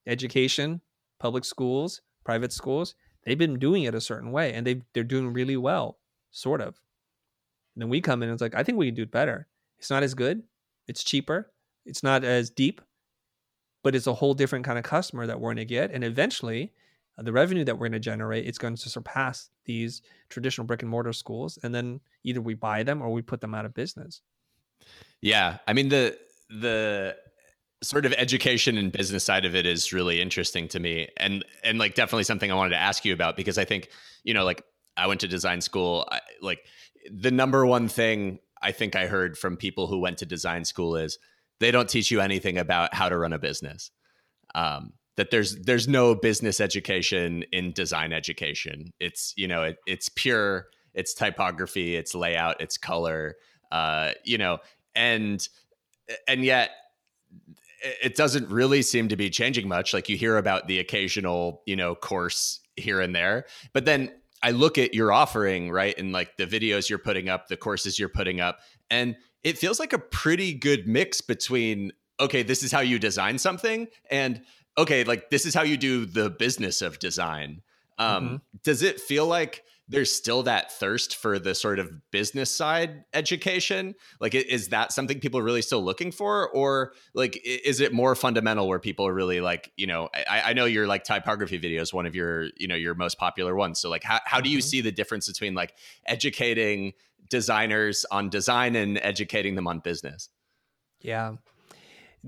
education, 0.07 0.83
public 1.18 1.46
schools, 1.46 2.02
private 2.24 2.52
schools, 2.52 2.94
they've 3.24 3.38
been 3.38 3.59
doing 3.59 3.85
it 3.85 3.94
a 3.94 4.02
certain 4.02 4.33
way 4.33 4.52
and 4.52 4.66
they 4.66 4.83
they're 4.92 5.02
doing 5.02 5.33
really 5.33 5.57
well, 5.57 5.96
sort 6.31 6.61
of. 6.61 6.78
And 7.74 7.83
then 7.83 7.88
we 7.88 8.02
come 8.02 8.22
in 8.22 8.28
and 8.28 8.35
it's 8.35 8.42
like, 8.42 8.54
I 8.54 8.62
think 8.64 8.76
we 8.76 8.88
can 8.88 8.96
do 8.96 9.04
it 9.04 9.11
better. 9.11 9.46
It's 9.78 9.88
not 9.88 10.02
as 10.02 10.12
good. 10.12 10.42
It's 10.88 11.02
cheaper. 11.02 11.50
It's 11.87 12.02
not 12.02 12.22
as 12.22 12.50
deep, 12.50 12.83
but 13.83 13.94
it's 13.94 14.07
a 14.07 14.12
whole 14.12 14.35
different 14.35 14.66
kind 14.66 14.76
of 14.76 14.85
customer 14.85 15.26
that 15.26 15.40
we're 15.40 15.54
going 15.54 15.57
to 15.57 15.64
get. 15.64 15.90
And 15.90 16.04
eventually, 16.04 16.74
the 17.18 17.33
revenue 17.33 17.64
that 17.64 17.74
we're 17.74 17.88
going 17.88 17.92
to 17.92 17.98
generate 17.98 18.46
it's 18.46 18.59
going 18.59 18.76
to 18.76 18.88
surpass 18.88 19.50
these 19.64 20.02
traditional 20.28 20.66
brick 20.66 20.83
and 20.83 20.90
mortar 20.90 21.12
schools. 21.12 21.59
And 21.62 21.74
then 21.74 22.00
either 22.24 22.40
we 22.40 22.54
buy 22.54 22.83
them 22.83 23.02
or 23.02 23.11
we 23.11 23.22
put 23.22 23.40
them 23.40 23.54
out 23.54 23.64
of 23.64 23.74
business. 23.74 24.22
Yeah. 25.20 25.59
I 25.66 25.72
mean, 25.72 25.88
the, 25.88 26.16
the, 26.48 27.16
sort 27.81 28.04
of 28.04 28.12
education 28.14 28.76
and 28.76 28.90
business 28.90 29.22
side 29.22 29.44
of 29.44 29.54
it 29.54 29.64
is 29.64 29.92
really 29.92 30.20
interesting 30.20 30.66
to 30.66 30.81
me 30.81 31.07
and 31.16 31.44
and 31.62 31.78
like 31.78 31.94
definitely 31.94 32.24
something 32.24 32.50
i 32.50 32.54
wanted 32.57 32.70
to 32.70 32.76
ask 32.76 33.04
you 33.04 33.12
about 33.12 33.37
because 33.37 33.57
i 33.57 33.64
think 33.64 33.88
you 34.24 34.35
know 34.35 34.44
like 34.44 34.64
i 34.96 35.07
went 35.07 35.20
to 35.20 35.28
design 35.28 35.61
school 35.61 36.04
I, 36.11 36.18
like 36.42 36.59
the 37.09 37.31
number 37.31 37.64
one 37.64 37.87
thing 37.87 38.40
I 38.62 38.72
think 38.72 38.96
I 38.96 39.07
heard 39.07 39.38
from 39.38 39.57
people 39.57 39.87
who 39.87 39.98
went 39.98 40.18
to 40.18 40.26
design 40.26 40.64
school 40.64 40.96
is 40.96 41.18
they 41.61 41.70
don't 41.70 41.88
teach 41.88 42.11
you 42.11 42.20
anything 42.20 42.59
about 42.59 42.94
how 42.94 43.09
to 43.09 43.18
run 43.18 43.33
a 43.33 43.38
business. 43.38 43.90
Um, 44.54 44.92
that 45.18 45.33
there's 45.33 45.57
there's 45.57 45.88
no 45.88 46.14
business 46.14 46.61
education 46.61 47.44
in 47.52 47.72
design 47.72 48.12
education. 48.12 48.92
It's 49.00 49.35
you 49.37 49.48
know 49.48 49.64
it, 49.64 49.78
it's 49.85 50.09
pure. 50.09 50.68
It's 50.94 51.12
typography. 51.12 51.96
It's 51.96 52.14
layout. 52.14 52.61
It's 52.61 52.78
color. 52.78 53.35
Uh, 53.72 54.12
you 54.24 54.38
know, 54.38 54.59
and 54.94 55.46
and 56.28 56.44
yet 56.44 56.70
it 58.00 58.14
doesn't 58.14 58.48
really 58.48 58.81
seem 58.81 59.09
to 59.09 59.16
be 59.16 59.28
changing 59.28 59.66
much. 59.66 59.92
Like 59.92 60.09
you 60.09 60.16
hear 60.16 60.37
about 60.37 60.68
the 60.68 60.78
occasional 60.78 61.62
you 61.66 61.74
know 61.74 61.96
course 61.96 62.61
here 62.76 63.00
and 63.00 63.12
there, 63.12 63.46
but 63.72 63.85
then 63.85 64.12
I 64.40 64.52
look 64.52 64.78
at 64.78 64.94
your 64.94 65.12
offering, 65.12 65.72
right? 65.72 65.98
And 65.98 66.12
like 66.12 66.37
the 66.37 66.46
videos 66.46 66.88
you're 66.88 67.00
putting 67.00 67.28
up, 67.28 67.48
the 67.48 67.57
courses 67.57 67.98
you're 67.98 68.09
putting 68.09 68.40
up, 68.40 68.60
and 68.88 69.16
it 69.42 69.58
feels 69.58 69.81
like 69.81 69.92
a 69.92 69.98
pretty 69.98 70.54
good 70.54 70.87
mix 70.87 71.21
between, 71.21 71.90
okay, 72.21 72.44
this 72.44 72.62
is 72.62 72.71
how 72.71 72.81
you 72.81 73.00
design 73.00 73.38
something, 73.38 73.88
and 74.12 74.42
okay, 74.79 75.04
like 75.04 75.29
this 75.31 75.44
is 75.44 75.54
how 75.54 75.62
you 75.62 75.76
do 75.76 76.06
the 76.06 76.31
business 76.31 76.81
of 76.81 76.98
design. 76.98 77.62
Um, 77.98 78.24
mm-hmm. 78.24 78.37
Does 78.62 78.83
it 78.83 79.00
feel 79.00 79.26
like 79.26 79.64
there's 79.88 80.12
still 80.12 80.42
that 80.42 80.70
thirst 80.70 81.16
for 81.16 81.38
the 81.38 81.54
sort 81.54 81.79
of 81.79 81.90
business 82.10 82.50
side 82.50 83.04
education 83.14 83.94
like 84.20 84.35
is 84.35 84.68
that 84.68 84.92
something 84.92 85.18
people 85.18 85.40
are 85.40 85.42
really 85.42 85.62
still 85.62 85.83
looking 85.83 86.12
for 86.12 86.50
or 86.50 86.92
like 87.14 87.40
is 87.44 87.81
it 87.81 87.92
more 87.92 88.14
fundamental 88.14 88.68
where 88.68 88.79
people 88.79 89.06
are 89.06 89.14
really 89.14 89.40
like 89.40 89.72
you 89.76 89.87
know 89.87 90.08
i, 90.14 90.42
I 90.46 90.52
know 90.52 90.66
your 90.66 90.87
like 90.87 91.04
typography 91.04 91.58
videos 91.58 91.92
one 91.92 92.06
of 92.06 92.14
your 92.14 92.48
you 92.56 92.68
know 92.68 92.74
your 92.74 92.94
most 92.94 93.18
popular 93.18 93.54
ones 93.54 93.81
so 93.81 93.88
like 93.88 94.04
how, 94.04 94.20
how 94.24 94.40
do 94.40 94.50
you 94.50 94.58
mm-hmm. 94.58 94.66
see 94.66 94.81
the 94.83 94.92
difference 94.92 95.26
between 95.26 95.54
like 95.54 95.74
educating 96.06 96.92
designers 97.31 98.04
on 98.10 98.29
design 98.29 98.76
and 98.76 98.98
educating 99.02 99.54
them 99.54 99.66
on 99.66 99.81
business 99.81 100.29
yeah 101.00 101.33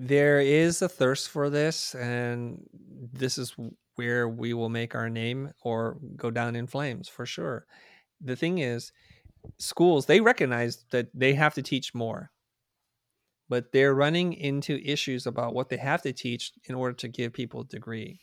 there 0.06 0.40
is 0.40 0.80
a 0.80 0.88
thirst 0.88 1.28
for 1.28 1.50
this 1.50 1.94
and 1.94 2.66
this 3.12 3.36
is 3.36 3.54
where 3.96 4.28
we 4.28 4.54
will 4.54 4.70
make 4.70 4.94
our 4.94 5.10
name 5.10 5.52
or 5.62 5.98
go 6.16 6.30
down 6.30 6.56
in 6.56 6.66
flames 6.66 7.06
for 7.08 7.26
sure. 7.26 7.66
the 8.20 8.36
thing 8.36 8.58
is, 8.60 8.92
schools 9.58 10.06
they 10.06 10.20
recognize 10.20 10.84
that 10.92 11.08
they 11.14 11.34
have 11.34 11.54
to 11.54 11.62
teach 11.62 11.94
more, 11.94 12.30
but 13.50 13.72
they're 13.72 13.94
running 13.94 14.32
into 14.32 14.80
issues 14.84 15.26
about 15.26 15.52
what 15.54 15.68
they 15.68 15.76
have 15.76 16.00
to 16.02 16.12
teach 16.12 16.52
in 16.64 16.74
order 16.74 16.94
to 16.94 17.08
give 17.08 17.32
people 17.32 17.60
a 17.60 17.64
degree. 17.64 18.20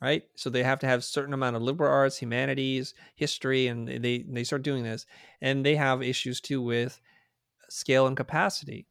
Right, 0.00 0.24
so 0.34 0.50
they 0.50 0.64
have 0.64 0.80
to 0.80 0.86
have 0.88 1.04
certain 1.04 1.32
amount 1.32 1.54
of 1.54 1.62
liberal 1.62 1.92
arts, 1.92 2.16
humanities, 2.18 2.92
history, 3.14 3.68
and 3.68 3.86
they 3.86 4.24
they 4.28 4.42
start 4.42 4.62
doing 4.62 4.82
this, 4.82 5.06
and 5.40 5.64
they 5.64 5.76
have 5.76 6.02
issues 6.02 6.40
too 6.40 6.60
with 6.60 7.00
scale 7.70 8.06
and 8.08 8.16
capacity 8.16 8.88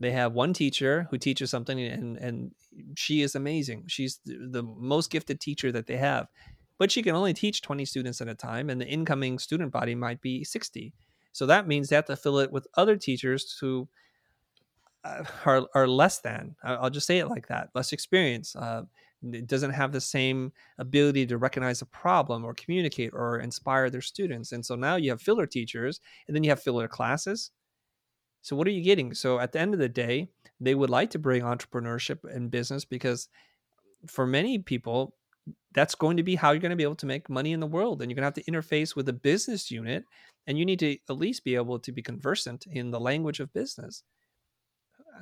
they 0.00 0.10
have 0.10 0.32
one 0.32 0.52
teacher 0.52 1.06
who 1.10 1.18
teaches 1.18 1.50
something 1.50 1.78
and 1.80 2.16
and 2.18 2.50
she 2.96 3.22
is 3.22 3.34
amazing. 3.34 3.84
She's 3.86 4.20
the 4.24 4.62
most 4.62 5.10
gifted 5.10 5.40
teacher 5.40 5.72
that 5.72 5.86
they 5.86 5.96
have 5.96 6.28
but 6.78 6.90
she 6.90 7.02
can 7.02 7.14
only 7.14 7.32
teach 7.32 7.62
20 7.62 7.84
students 7.84 8.20
at 8.20 8.28
a 8.28 8.34
time 8.34 8.70
and 8.70 8.80
the 8.80 8.86
incoming 8.86 9.38
student 9.38 9.72
body 9.72 9.94
might 9.94 10.20
be 10.20 10.44
60 10.44 10.92
so 11.32 11.46
that 11.46 11.66
means 11.66 11.88
they 11.88 11.96
have 11.96 12.06
to 12.06 12.16
fill 12.16 12.38
it 12.38 12.52
with 12.52 12.66
other 12.74 12.96
teachers 12.96 13.56
who 13.60 13.88
uh, 15.04 15.24
are, 15.44 15.66
are 15.74 15.88
less 15.88 16.20
than 16.20 16.54
i'll 16.64 16.90
just 16.90 17.06
say 17.06 17.18
it 17.18 17.28
like 17.28 17.48
that 17.48 17.68
less 17.74 17.92
experience 17.92 18.54
uh, 18.56 18.82
it 19.32 19.46
doesn't 19.46 19.72
have 19.72 19.92
the 19.92 20.00
same 20.00 20.52
ability 20.78 21.26
to 21.26 21.38
recognize 21.38 21.82
a 21.82 21.86
problem 21.86 22.44
or 22.44 22.54
communicate 22.54 23.10
or 23.14 23.38
inspire 23.38 23.88
their 23.88 24.02
students. 24.02 24.52
And 24.52 24.64
so 24.64 24.76
now 24.76 24.96
you 24.96 25.10
have 25.10 25.22
filler 25.22 25.46
teachers 25.46 26.00
and 26.28 26.36
then 26.36 26.44
you 26.44 26.50
have 26.50 26.62
filler 26.62 26.86
classes 26.86 27.50
so 28.46 28.54
what 28.54 28.68
are 28.68 28.70
you 28.70 28.80
getting? 28.84 29.12
So 29.12 29.40
at 29.40 29.50
the 29.50 29.58
end 29.58 29.74
of 29.74 29.80
the 29.80 29.88
day, 29.88 30.28
they 30.60 30.76
would 30.76 30.88
like 30.88 31.10
to 31.10 31.18
bring 31.18 31.42
entrepreneurship 31.42 32.18
and 32.22 32.48
business 32.48 32.84
because 32.84 33.28
for 34.06 34.24
many 34.24 34.60
people, 34.60 35.16
that's 35.74 35.96
going 35.96 36.16
to 36.18 36.22
be 36.22 36.36
how 36.36 36.52
you're 36.52 36.60
going 36.60 36.70
to 36.70 36.76
be 36.76 36.84
able 36.84 36.94
to 36.94 37.06
make 37.06 37.28
money 37.28 37.50
in 37.50 37.58
the 37.58 37.66
world. 37.66 38.00
And 38.00 38.08
you're 38.08 38.14
going 38.14 38.22
to 38.22 38.26
have 38.26 38.44
to 38.44 38.48
interface 38.48 38.94
with 38.94 39.08
a 39.08 39.12
business 39.12 39.68
unit 39.68 40.04
and 40.46 40.56
you 40.56 40.64
need 40.64 40.78
to 40.78 40.96
at 41.10 41.18
least 41.18 41.42
be 41.42 41.56
able 41.56 41.80
to 41.80 41.90
be 41.90 42.02
conversant 42.02 42.66
in 42.70 42.92
the 42.92 43.00
language 43.00 43.40
of 43.40 43.52
business. 43.52 44.04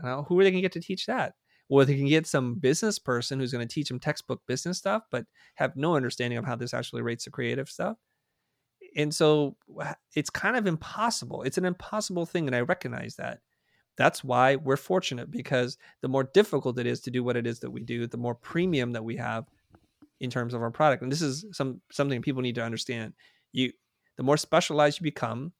Now, 0.03 0.25
who 0.29 0.39
are 0.39 0.45
they 0.45 0.51
going 0.51 0.62
to 0.62 0.68
get 0.68 0.72
to 0.72 0.87
teach 0.87 1.07
that? 1.07 1.33
Well, 1.70 1.87
they 1.87 1.97
can 1.97 2.09
get 2.09 2.27
some 2.27 2.57
business 2.57 2.99
person 2.99 3.41
who's 3.41 3.53
going 3.53 3.66
to 3.66 3.75
teach 3.75 3.89
them 3.89 4.01
textbook 4.01 4.43
business 4.47 4.77
stuff, 4.77 5.05
but 5.11 5.25
have 5.55 5.77
no 5.77 5.97
understanding 5.97 6.37
of 6.37 6.45
how 6.45 6.57
this 6.57 6.75
actually 6.75 7.01
rates 7.01 7.25
the 7.25 7.31
creative 7.31 7.70
stuff 7.70 7.97
and 8.97 9.15
so 9.15 9.57
it's 10.15 10.31
kind 10.31 10.57
of 10.57 10.67
impossible. 10.67 11.43
It's 11.43 11.59
an 11.59 11.65
impossible 11.65 12.27
thing, 12.27 12.47
and 12.47 12.55
I 12.55 12.61
recognize 12.61 13.17
that. 13.17 13.41
That's 13.97 14.25
why 14.25 14.57
we're 14.57 14.77
fortunate 14.77 15.31
because 15.31 15.79
the 16.01 16.09
more 16.09 16.25
difficult 16.25 16.79
it 16.79 16.87
is 16.87 17.01
to 17.03 17.11
do 17.11 17.23
what 17.23 17.37
it 17.37 17.47
is 17.47 17.61
that 17.61 17.71
we 17.71 17.83
do, 17.83 18.07
the 18.07 18.17
more 18.17 18.35
premium 18.35 18.93
that 18.93 19.05
we 19.05 19.17
have 19.17 19.47
in 20.21 20.31
terms 20.31 20.55
of 20.55 20.63
our 20.63 20.71
product. 20.71 21.03
And 21.03 21.13
this 21.13 21.23
is 21.23 21.45
some 21.53 21.81
something 21.93 22.23
people 22.23 22.43
need 22.43 22.57
to 22.57 22.65
understand. 22.65 23.13
You, 23.53 23.73
the 24.17 24.23
more 24.23 24.37
specialized 24.37 25.01
you 25.01 25.05
become, 25.05 25.53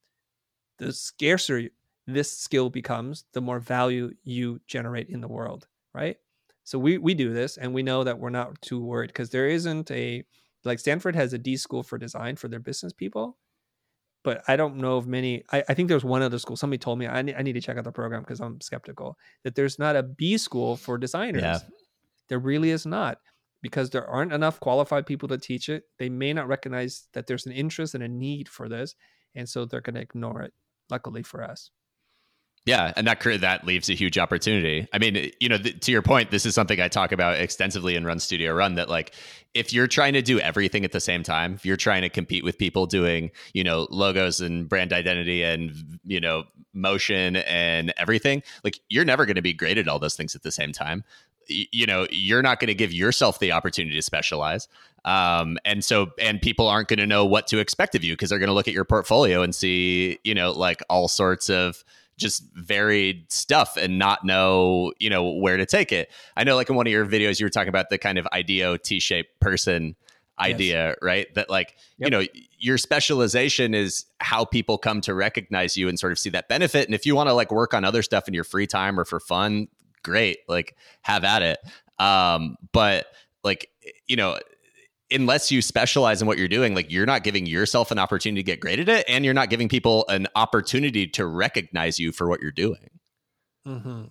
the 0.79 0.93
scarcer 0.93 1.69
this 2.07 2.37
skill 2.37 2.71
becomes, 2.71 3.25
the 3.33 3.41
more 3.41 3.61
value 3.61 4.13
you 4.25 4.61
generate 4.67 5.09
in 5.09 5.21
the 5.21 5.29
world, 5.29 5.69
right? 5.93 6.17
So 6.65 6.79
we 6.79 6.99
we 6.99 7.15
do 7.15 7.33
this, 7.33 7.57
and 7.57 7.73
we 7.73 7.83
know 7.83 8.05
that 8.05 8.19
we're 8.19 8.31
not 8.31 8.61
too 8.63 8.83
worried 8.83 9.09
because 9.09 9.31
there 9.31 9.49
isn't 9.49 9.91
a 9.91 10.25
like 10.65 10.79
Stanford 10.79 11.17
has 11.17 11.33
a 11.33 11.39
D 11.39 11.57
school 11.57 11.83
for 11.83 11.99
design 11.99 12.37
for 12.37 12.49
their 12.49 12.61
business 12.61 12.93
people, 12.93 13.37
but 14.23 14.43
I 14.49 14.57
don't 14.57 14.77
know 14.77 14.97
of 14.97 15.07
many. 15.07 15.45
I, 15.53 15.63
I 15.69 15.75
think 15.75 15.89
there's 15.89 16.05
one 16.05 16.23
other 16.23 16.39
school. 16.39 16.57
Somebody 16.57 16.79
told 16.79 16.99
me 16.99 17.07
I 17.07 17.23
need, 17.23 17.35
I 17.37 17.43
need 17.43 17.53
to 17.53 17.61
check 17.61 17.77
out 17.77 17.85
the 17.85 17.93
program 17.93 18.23
because 18.23 18.41
I'm 18.41 18.61
skeptical 18.61 19.19
that 19.45 19.55
there's 19.55 19.79
not 19.79 19.97
a 19.97 20.03
B 20.03 20.39
school 20.39 20.77
for 20.77 20.99
designers. 20.99 21.43
Yeah. 21.43 21.59
There 22.29 22.39
really 22.39 22.71
is 22.71 22.87
not 22.87 23.19
because 23.63 23.91
there 23.91 24.07
aren't 24.07 24.33
enough 24.33 24.61
qualified 24.61 25.07
people 25.07 25.29
to 25.29 25.39
teach 25.39 25.69
it. 25.69 25.85
They 25.99 26.09
may 26.09 26.33
not 26.33 26.49
recognize 26.49 27.09
that 27.13 27.27
there's 27.27 27.47
an 27.47 27.53
interest 27.53 27.95
and 27.95 28.03
a 28.03 28.09
need 28.09 28.49
for 28.49 28.69
this, 28.69 28.95
and 29.35 29.49
so 29.49 29.65
they're 29.65 29.81
going 29.81 29.95
to 29.95 30.03
ignore 30.03 30.43
it. 30.43 30.53
Luckily 30.91 31.23
for 31.23 31.43
us. 31.43 31.71
Yeah, 32.67 32.95
and 32.97 33.07
that 33.07 33.21
that 33.41 33.67
leaves 33.67 33.91
a 33.91 33.93
huge 33.95 34.17
opportunity. 34.17 34.89
I 34.95 34.99
mean, 34.99 35.31
you 35.39 35.51
know, 35.51 35.59
th- 35.59 35.81
to 35.81 35.93
your 35.93 36.01
point, 36.01 36.31
this 36.31 36.47
is 36.47 36.55
something 36.55 36.81
I 36.81 36.89
talk 36.89 37.13
about 37.13 37.39
extensively 37.39 37.95
in 37.95 38.07
Run 38.07 38.19
Studio 38.19 38.55
Run. 38.55 38.77
That 38.77 38.89
like, 38.89 39.13
if 39.53 39.71
you're 39.75 39.87
trying 39.87 40.15
to 40.15 40.23
do 40.23 40.41
everything 40.41 40.83
at 40.83 40.93
the 40.93 41.01
same 41.01 41.23
time, 41.23 41.55
if 41.55 41.67
you're 41.67 41.77
trying 41.77 42.01
to 42.03 42.09
compete 42.09 42.43
with 42.43 42.57
people 42.57 42.87
doing, 42.87 43.31
you 43.53 43.65
know, 43.65 43.87
logos 43.91 44.41
and 44.41 44.67
brand 44.67 44.95
identity 44.95 45.43
and 45.43 45.99
you 46.05 46.21
know, 46.21 46.45
motion 46.73 47.37
and 47.37 47.93
everything, 47.99 48.43
like 48.65 48.81
you're 48.89 49.05
never 49.05 49.27
going 49.27 49.37
to 49.37 49.43
be 49.43 49.53
great 49.53 49.77
at 49.77 49.87
all 49.87 49.99
those 49.99 50.17
things 50.17 50.35
at 50.35 50.43
the 50.43 50.53
same 50.53 50.73
time. 50.73 51.05
Y- 51.51 51.67
you 51.71 51.85
know, 51.85 52.07
you're 52.11 52.43
not 52.43 52.61
going 52.61 52.69
to 52.69 52.75
give 52.75 52.95
yourself 52.95 53.41
the 53.41 53.53
opportunity 53.53 53.95
to 53.95 54.03
specialize. 54.03 54.69
Um, 55.05 55.59
and 55.67 55.85
so, 55.85 56.13
and 56.19 56.41
people 56.41 56.67
aren't 56.67 56.89
going 56.89 56.99
to 56.99 57.07
know 57.07 57.27
what 57.27 57.47
to 57.49 57.59
expect 57.59 57.95
of 57.95 58.03
you 58.03 58.15
because 58.15 58.31
they're 58.31 58.39
going 58.39 58.49
to 58.49 58.55
look 58.55 58.69
at 58.69 58.75
your 58.75 58.87
portfolio 58.87 59.43
and 59.43 59.55
see, 59.55 60.19
you 60.25 60.35
know, 60.35 60.53
like 60.53 60.83
all 60.89 61.09
sorts 61.09 61.51
of 61.51 61.85
just 62.17 62.45
varied 62.55 63.31
stuff 63.33 63.77
and 63.77 63.99
not 63.99 64.25
know, 64.25 64.93
you 64.99 65.11
know, 65.11 65.31
where 65.31 65.57
to 65.57 65.67
take 65.67 65.93
it. 65.93 66.11
I 66.37 66.45
know 66.45 66.55
like 66.57 66.71
in 66.71 66.77
one 66.77 66.87
of 66.87 66.93
your 66.93 67.07
videos 67.07 67.41
you 67.41 67.47
were 67.47 67.51
talking 67.51 67.69
about 67.69 67.91
the 67.91 67.99
kind 67.99 68.19
of 68.19 68.27
IDEO 68.33 68.77
T-shaped 68.77 69.41
person 69.41 69.97
idea, 70.39 70.89
yes. 70.89 70.97
right? 71.03 71.35
That 71.35 71.51
like, 71.51 71.77
yep. 71.99 72.07
you 72.07 72.11
know, 72.11 72.25
your 72.59 72.79
specialization 72.79 73.75
is 73.75 74.07
how 74.19 74.45
people 74.45 74.79
come 74.79 75.01
to 75.03 75.15
recognize 75.15 75.77
you 75.77 75.89
and 75.89 75.99
sort 75.99 76.13
of 76.13 76.19
see 76.19 76.31
that 76.31 76.49
benefit. 76.49 76.87
And 76.87 76.95
if 76.95 77.07
you 77.07 77.15
want 77.15 77.29
to 77.29 77.35
like 77.35 77.53
work 77.53 77.75
on 77.75 77.85
other 77.85 78.03
stuff 78.03 78.27
in 78.29 78.35
your 78.35 78.45
free 78.45 78.67
time 78.67 78.99
or 78.99 79.05
for 79.05 79.21
fun, 79.21 79.69
great. 80.03 80.39
Like 80.49 80.77
have 81.03 81.25
at 81.25 81.43
it. 81.43 81.59
Um, 81.99 82.57
but 82.73 83.07
like, 83.43 83.71
you 84.07 84.17
know, 84.17 84.39
unless 85.11 85.51
you 85.51 85.63
specialize 85.63 86.21
in 86.21 86.27
what 86.27 86.39
you're 86.39 86.49
doing, 86.49 86.75
like 86.75 86.91
you're 86.91 87.07
not 87.07 87.25
giving 87.25 87.47
yourself 87.47 87.91
an 87.91 87.99
opportunity 87.99 88.43
to 88.43 88.47
get 88.47 88.61
great 88.61 88.79
at 88.79 88.89
it, 88.89 89.05
and 89.09 89.25
you're 89.25 89.35
not 89.35 89.51
giving 89.51 89.69
people 89.69 90.05
an 90.09 90.27
opportunity 90.35 91.07
to 91.09 91.27
recognize 91.27 91.99
you 91.99 92.13
for 92.13 92.29
what 92.29 92.41
you're 92.41 92.51
doing. 92.51 92.91
Mm-hmm. 93.67 94.05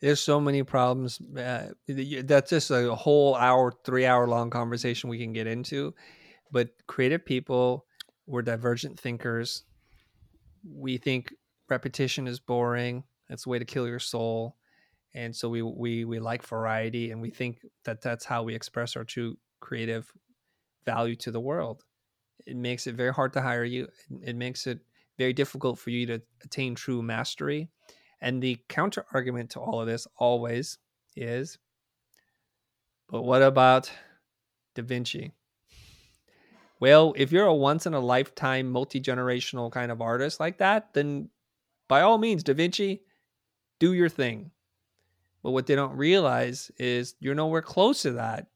There's 0.00 0.20
so 0.20 0.40
many 0.40 0.62
problems. 0.62 1.20
Uh, 1.36 1.68
that's 1.86 2.50
just 2.50 2.70
a 2.70 2.94
whole 2.94 3.34
hour, 3.34 3.72
three 3.84 4.06
hour 4.06 4.26
long 4.26 4.48
conversation 4.48 5.10
we 5.10 5.18
can 5.18 5.32
get 5.32 5.46
into. 5.46 5.94
But 6.50 6.70
creative 6.86 7.24
people, 7.24 7.84
we're 8.26 8.42
divergent 8.42 8.98
thinkers. 8.98 9.64
We 10.66 10.96
think 10.96 11.34
repetition 11.68 12.26
is 12.26 12.40
boring. 12.40 13.04
That's 13.28 13.46
a 13.46 13.48
way 13.50 13.58
to 13.58 13.64
kill 13.64 13.86
your 13.86 13.98
soul. 13.98 14.56
And 15.14 15.34
so 15.34 15.48
we 15.48 15.62
we 15.62 16.04
we 16.04 16.18
like 16.18 16.46
variety, 16.46 17.10
and 17.10 17.20
we 17.20 17.30
think 17.30 17.58
that 17.84 18.00
that's 18.00 18.24
how 18.24 18.42
we 18.42 18.54
express 18.54 18.96
our 18.96 19.04
true 19.04 19.36
creative 19.60 20.12
value 20.84 21.16
to 21.16 21.30
the 21.30 21.40
world. 21.40 21.84
It 22.46 22.56
makes 22.56 22.86
it 22.86 22.94
very 22.94 23.12
hard 23.12 23.32
to 23.34 23.42
hire 23.42 23.64
you. 23.64 23.88
It 24.22 24.36
makes 24.36 24.66
it 24.66 24.80
very 25.18 25.32
difficult 25.32 25.78
for 25.78 25.90
you 25.90 26.06
to 26.06 26.22
attain 26.42 26.74
true 26.74 27.02
mastery. 27.02 27.68
And 28.20 28.42
the 28.42 28.58
counter 28.68 29.04
argument 29.12 29.50
to 29.50 29.60
all 29.60 29.80
of 29.80 29.86
this 29.86 30.06
always 30.18 30.78
is 31.16 31.58
but 33.10 33.22
what 33.22 33.42
about 33.42 33.90
Da 34.74 34.82
Vinci? 34.82 35.32
Well, 36.78 37.12
if 37.16 37.32
you're 37.32 37.46
a 37.46 37.54
once 37.54 37.84
in 37.86 37.92
a 37.92 38.00
lifetime, 38.00 38.70
multi 38.70 39.00
generational 39.00 39.70
kind 39.70 39.90
of 39.90 40.00
artist 40.00 40.40
like 40.40 40.58
that, 40.58 40.94
then 40.94 41.28
by 41.88 42.02
all 42.02 42.18
means, 42.18 42.42
Da 42.42 42.54
Vinci, 42.54 43.02
do 43.80 43.92
your 43.92 44.08
thing. 44.08 44.52
But 45.42 45.50
what 45.50 45.66
they 45.66 45.74
don't 45.74 45.96
realize 45.96 46.70
is 46.78 47.16
you're 47.18 47.34
nowhere 47.34 47.62
close 47.62 48.02
to 48.02 48.12
that 48.12 48.46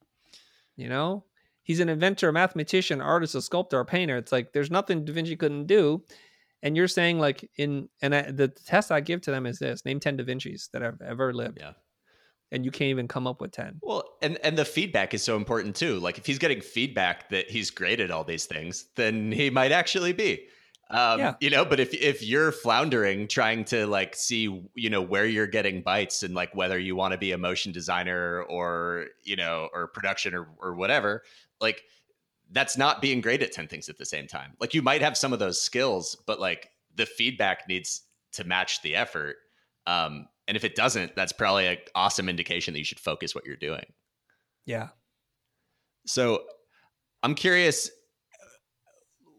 you 0.76 0.88
know, 0.88 1.24
he's 1.62 1.80
an 1.80 1.88
inventor, 1.88 2.28
a 2.28 2.32
mathematician, 2.32 3.00
artist, 3.00 3.34
a 3.34 3.42
sculptor, 3.42 3.80
a 3.80 3.84
painter. 3.84 4.16
It's 4.16 4.32
like 4.32 4.52
there's 4.52 4.70
nothing 4.70 5.04
Da 5.04 5.12
Vinci 5.12 5.36
couldn't 5.36 5.66
do. 5.66 6.02
And 6.62 6.76
you're 6.76 6.88
saying 6.88 7.18
like 7.18 7.50
in 7.56 7.88
and 8.00 8.14
I, 8.14 8.30
the 8.30 8.48
test 8.48 8.90
I 8.90 9.00
give 9.00 9.20
to 9.22 9.30
them 9.30 9.46
is 9.46 9.58
this: 9.58 9.84
name 9.84 10.00
ten 10.00 10.16
Da 10.16 10.24
Vincis 10.24 10.70
that 10.72 10.82
have 10.82 11.00
ever 11.02 11.34
lived. 11.34 11.58
Yeah. 11.60 11.72
And 12.52 12.64
you 12.64 12.70
can't 12.70 12.90
even 12.90 13.08
come 13.08 13.26
up 13.26 13.40
with 13.40 13.52
ten. 13.52 13.80
Well, 13.82 14.04
and 14.22 14.38
and 14.42 14.56
the 14.56 14.64
feedback 14.64 15.12
is 15.12 15.22
so 15.22 15.36
important 15.36 15.76
too. 15.76 15.98
Like 15.98 16.18
if 16.18 16.26
he's 16.26 16.38
getting 16.38 16.60
feedback 16.60 17.28
that 17.30 17.50
he's 17.50 17.70
great 17.70 18.00
at 18.00 18.10
all 18.10 18.24
these 18.24 18.46
things, 18.46 18.86
then 18.96 19.32
he 19.32 19.50
might 19.50 19.72
actually 19.72 20.12
be. 20.12 20.46
Um, 20.90 21.18
yeah. 21.18 21.34
you 21.40 21.50
know, 21.50 21.64
but 21.64 21.80
if 21.80 21.94
if 21.94 22.22
you're 22.22 22.52
floundering 22.52 23.26
trying 23.26 23.64
to 23.66 23.86
like 23.86 24.14
see, 24.14 24.68
you 24.74 24.90
know, 24.90 25.00
where 25.00 25.24
you're 25.24 25.46
getting 25.46 25.80
bites 25.80 26.22
and 26.22 26.34
like 26.34 26.54
whether 26.54 26.78
you 26.78 26.94
want 26.94 27.12
to 27.12 27.18
be 27.18 27.32
a 27.32 27.38
motion 27.38 27.72
designer 27.72 28.42
or, 28.42 29.06
you 29.22 29.36
know, 29.36 29.68
or 29.72 29.88
production 29.88 30.34
or 30.34 30.48
or 30.58 30.74
whatever, 30.74 31.22
like 31.60 31.82
that's 32.50 32.76
not 32.76 33.00
being 33.00 33.20
great 33.20 33.42
at 33.42 33.52
10 33.52 33.68
things 33.68 33.88
at 33.88 33.98
the 33.98 34.04
same 34.04 34.26
time. 34.26 34.52
Like 34.60 34.74
you 34.74 34.82
might 34.82 35.02
have 35.02 35.16
some 35.16 35.32
of 35.32 35.38
those 35.38 35.60
skills, 35.60 36.16
but 36.26 36.38
like 36.38 36.70
the 36.94 37.06
feedback 37.06 37.66
needs 37.68 38.02
to 38.32 38.44
match 38.44 38.82
the 38.82 38.94
effort. 38.94 39.36
Um, 39.86 40.28
and 40.46 40.56
if 40.56 40.64
it 40.64 40.74
doesn't, 40.74 41.16
that's 41.16 41.32
probably 41.32 41.66
an 41.66 41.78
awesome 41.94 42.28
indication 42.28 42.74
that 42.74 42.78
you 42.78 42.84
should 42.84 43.00
focus 43.00 43.34
what 43.34 43.46
you're 43.46 43.56
doing. 43.56 43.86
Yeah. 44.66 44.88
So 46.06 46.42
I'm 47.22 47.34
curious 47.34 47.90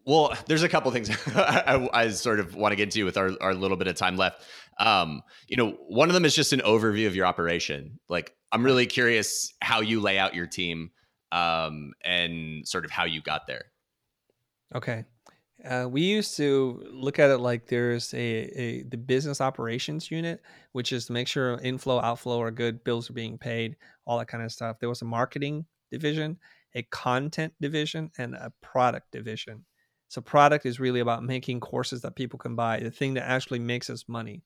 well, 0.06 0.32
there's 0.46 0.62
a 0.62 0.68
couple 0.68 0.90
things 0.92 1.10
I, 1.34 1.88
I, 1.92 2.08
sort 2.10 2.38
of 2.38 2.54
want 2.54 2.72
to 2.72 2.76
get 2.76 2.84
into 2.84 3.04
with 3.04 3.16
our, 3.16 3.32
our 3.40 3.54
little 3.54 3.76
bit 3.76 3.88
of 3.88 3.96
time 3.96 4.16
left. 4.16 4.44
Um, 4.78 5.22
you 5.48 5.56
know, 5.56 5.72
one 5.88 6.08
of 6.08 6.14
them 6.14 6.24
is 6.24 6.34
just 6.34 6.52
an 6.52 6.60
overview 6.60 7.08
of 7.08 7.16
your 7.16 7.26
operation. 7.26 7.98
Like, 8.08 8.32
I'm 8.52 8.64
really 8.64 8.86
curious 8.86 9.52
how 9.60 9.80
you 9.80 10.00
lay 10.00 10.18
out 10.18 10.34
your 10.34 10.46
team 10.46 10.92
um, 11.32 11.92
and 12.04 12.66
sort 12.66 12.84
of 12.84 12.92
how 12.92 13.04
you 13.04 13.20
got 13.20 13.48
there. 13.48 13.64
Okay. 14.74 15.04
Uh, 15.64 15.88
we 15.90 16.02
used 16.02 16.36
to 16.36 16.84
look 16.92 17.18
at 17.18 17.30
it 17.30 17.38
like 17.38 17.66
there's 17.66 18.14
a, 18.14 18.18
a 18.18 18.82
the 18.84 18.96
business 18.96 19.40
operations 19.40 20.10
unit, 20.10 20.40
which 20.72 20.92
is 20.92 21.06
to 21.06 21.12
make 21.12 21.26
sure 21.26 21.58
inflow, 21.62 22.00
outflow 22.00 22.40
are 22.40 22.52
good, 22.52 22.84
bills 22.84 23.10
are 23.10 23.14
being 23.14 23.38
paid, 23.38 23.76
all 24.06 24.18
that 24.18 24.28
kind 24.28 24.44
of 24.44 24.52
stuff. 24.52 24.78
There 24.78 24.88
was 24.88 25.02
a 25.02 25.06
marketing 25.06 25.66
division, 25.90 26.38
a 26.74 26.82
content 26.84 27.52
division, 27.60 28.10
and 28.18 28.34
a 28.34 28.52
product 28.62 29.10
division. 29.10 29.64
So 30.08 30.20
product 30.20 30.66
is 30.66 30.80
really 30.80 31.00
about 31.00 31.24
making 31.24 31.60
courses 31.60 32.02
that 32.02 32.16
people 32.16 32.38
can 32.38 32.54
buy, 32.54 32.80
the 32.80 32.90
thing 32.90 33.14
that 33.14 33.28
actually 33.28 33.58
makes 33.58 33.90
us 33.90 34.04
money. 34.08 34.42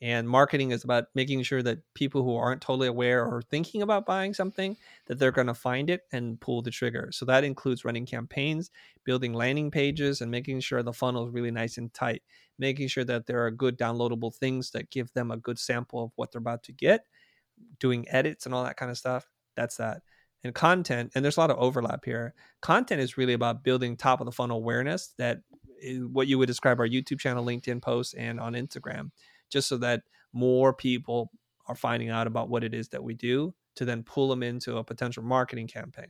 And 0.00 0.28
marketing 0.28 0.72
is 0.72 0.82
about 0.82 1.04
making 1.14 1.44
sure 1.44 1.62
that 1.62 1.78
people 1.94 2.24
who 2.24 2.34
aren't 2.34 2.60
totally 2.60 2.88
aware 2.88 3.24
or 3.24 3.40
thinking 3.40 3.82
about 3.82 4.04
buying 4.04 4.34
something 4.34 4.76
that 5.06 5.20
they're 5.20 5.30
going 5.30 5.46
to 5.46 5.54
find 5.54 5.88
it 5.90 6.02
and 6.10 6.40
pull 6.40 6.60
the 6.60 6.72
trigger. 6.72 7.10
So 7.12 7.24
that 7.26 7.44
includes 7.44 7.84
running 7.84 8.04
campaigns, 8.04 8.72
building 9.04 9.32
landing 9.32 9.70
pages 9.70 10.20
and 10.20 10.28
making 10.28 10.58
sure 10.58 10.82
the 10.82 10.92
funnel 10.92 11.28
is 11.28 11.32
really 11.32 11.52
nice 11.52 11.78
and 11.78 11.94
tight, 11.94 12.22
making 12.58 12.88
sure 12.88 13.04
that 13.04 13.26
there 13.26 13.46
are 13.46 13.50
good 13.52 13.78
downloadable 13.78 14.34
things 14.34 14.72
that 14.72 14.90
give 14.90 15.12
them 15.12 15.30
a 15.30 15.36
good 15.36 15.58
sample 15.58 16.02
of 16.02 16.10
what 16.16 16.32
they're 16.32 16.40
about 16.40 16.64
to 16.64 16.72
get, 16.72 17.06
doing 17.78 18.06
edits 18.08 18.44
and 18.44 18.54
all 18.54 18.64
that 18.64 18.76
kind 18.76 18.90
of 18.90 18.98
stuff. 18.98 19.28
That's 19.54 19.76
that 19.76 20.02
and 20.44 20.54
content 20.54 21.12
and 21.14 21.24
there's 21.24 21.36
a 21.36 21.40
lot 21.40 21.50
of 21.50 21.58
overlap 21.58 22.04
here. 22.04 22.34
Content 22.60 23.00
is 23.00 23.16
really 23.16 23.32
about 23.32 23.64
building 23.64 23.96
top 23.96 24.20
of 24.20 24.26
the 24.26 24.32
funnel 24.32 24.58
awareness 24.58 25.14
that 25.18 25.38
what 26.10 26.28
you 26.28 26.38
would 26.38 26.46
describe 26.46 26.78
our 26.78 26.86
youtube 26.86 27.18
channel 27.18 27.44
linkedin 27.44 27.82
posts 27.82 28.14
and 28.14 28.38
on 28.38 28.52
instagram 28.52 29.10
just 29.50 29.66
so 29.66 29.76
that 29.76 30.02
more 30.32 30.72
people 30.72 31.30
are 31.66 31.74
finding 31.74 32.08
out 32.08 32.26
about 32.26 32.48
what 32.48 32.64
it 32.64 32.74
is 32.74 32.88
that 32.88 33.02
we 33.02 33.14
do 33.14 33.54
to 33.76 33.84
then 33.84 34.02
pull 34.02 34.28
them 34.28 34.42
into 34.42 34.76
a 34.76 34.84
potential 34.84 35.22
marketing 35.22 35.66
campaign. 35.66 36.08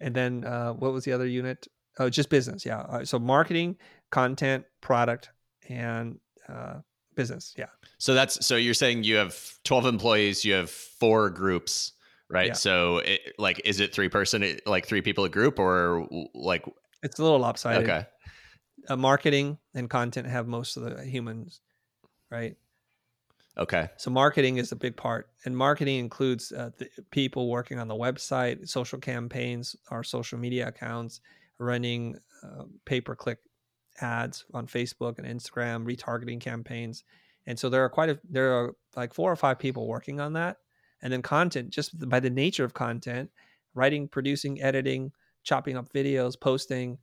And 0.00 0.14
then 0.14 0.44
uh, 0.44 0.72
what 0.72 0.92
was 0.92 1.04
the 1.04 1.12
other 1.12 1.26
unit? 1.26 1.66
Oh 1.98 2.08
just 2.08 2.30
business 2.30 2.64
yeah. 2.64 3.02
So 3.02 3.18
marketing 3.18 3.76
content 4.12 4.64
product 4.80 5.30
and 5.68 6.20
uh, 6.48 6.76
business 7.16 7.54
yeah. 7.58 7.66
So 7.98 8.14
that's 8.14 8.46
so 8.46 8.54
you're 8.54 8.74
saying 8.74 9.02
you 9.02 9.16
have 9.16 9.36
12 9.64 9.86
employees 9.86 10.44
you 10.44 10.54
have 10.54 10.70
four 10.70 11.28
groups 11.30 11.94
right? 12.28 12.48
Yeah. 12.48 12.52
So, 12.54 12.98
it, 12.98 13.34
like, 13.38 13.60
is 13.64 13.80
it 13.80 13.92
three 13.92 14.08
person, 14.08 14.58
like 14.66 14.86
three 14.86 15.02
people 15.02 15.24
a 15.24 15.28
group, 15.28 15.58
or 15.58 16.08
like? 16.34 16.64
It's 17.02 17.18
a 17.18 17.22
little 17.22 17.38
lopsided. 17.38 17.88
Okay. 17.88 18.06
Uh, 18.88 18.96
marketing 18.96 19.58
and 19.74 19.90
content 19.90 20.26
have 20.26 20.46
most 20.46 20.76
of 20.76 20.82
the 20.82 21.04
humans, 21.04 21.60
right? 22.30 22.56
Okay. 23.58 23.90
So 23.96 24.10
marketing 24.10 24.58
is 24.58 24.70
a 24.70 24.76
big 24.76 24.96
part, 24.96 25.30
and 25.44 25.56
marketing 25.56 25.98
includes 25.98 26.52
uh, 26.52 26.70
the 26.78 26.88
people 27.10 27.50
working 27.50 27.78
on 27.78 27.88
the 27.88 27.94
website, 27.94 28.68
social 28.68 28.98
campaigns, 28.98 29.74
our 29.90 30.04
social 30.04 30.38
media 30.38 30.68
accounts, 30.68 31.20
running 31.58 32.16
uh, 32.44 32.64
pay 32.84 33.00
per 33.00 33.16
click 33.16 33.38
ads 34.00 34.44
on 34.54 34.68
Facebook 34.68 35.18
and 35.18 35.26
Instagram, 35.26 35.84
retargeting 35.84 36.40
campaigns, 36.40 37.02
and 37.46 37.58
so 37.58 37.68
there 37.68 37.84
are 37.84 37.88
quite 37.88 38.10
a 38.10 38.18
there 38.30 38.52
are 38.52 38.74
like 38.94 39.12
four 39.12 39.30
or 39.30 39.36
five 39.36 39.58
people 39.58 39.88
working 39.88 40.20
on 40.20 40.34
that, 40.34 40.58
and 41.02 41.12
then 41.12 41.22
content 41.22 41.70
just 41.70 42.08
by 42.08 42.20
the 42.20 42.30
nature 42.30 42.64
of 42.64 42.74
content 42.74 43.30
writing 43.74 44.08
producing 44.08 44.60
editing 44.60 45.12
chopping 45.42 45.76
up 45.76 45.92
videos 45.92 46.38
posting 46.38 46.98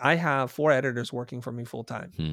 i 0.00 0.14
have 0.14 0.50
four 0.50 0.72
editors 0.72 1.12
working 1.12 1.40
for 1.40 1.52
me 1.52 1.64
full 1.64 1.84
time 1.84 2.12
hmm. 2.16 2.32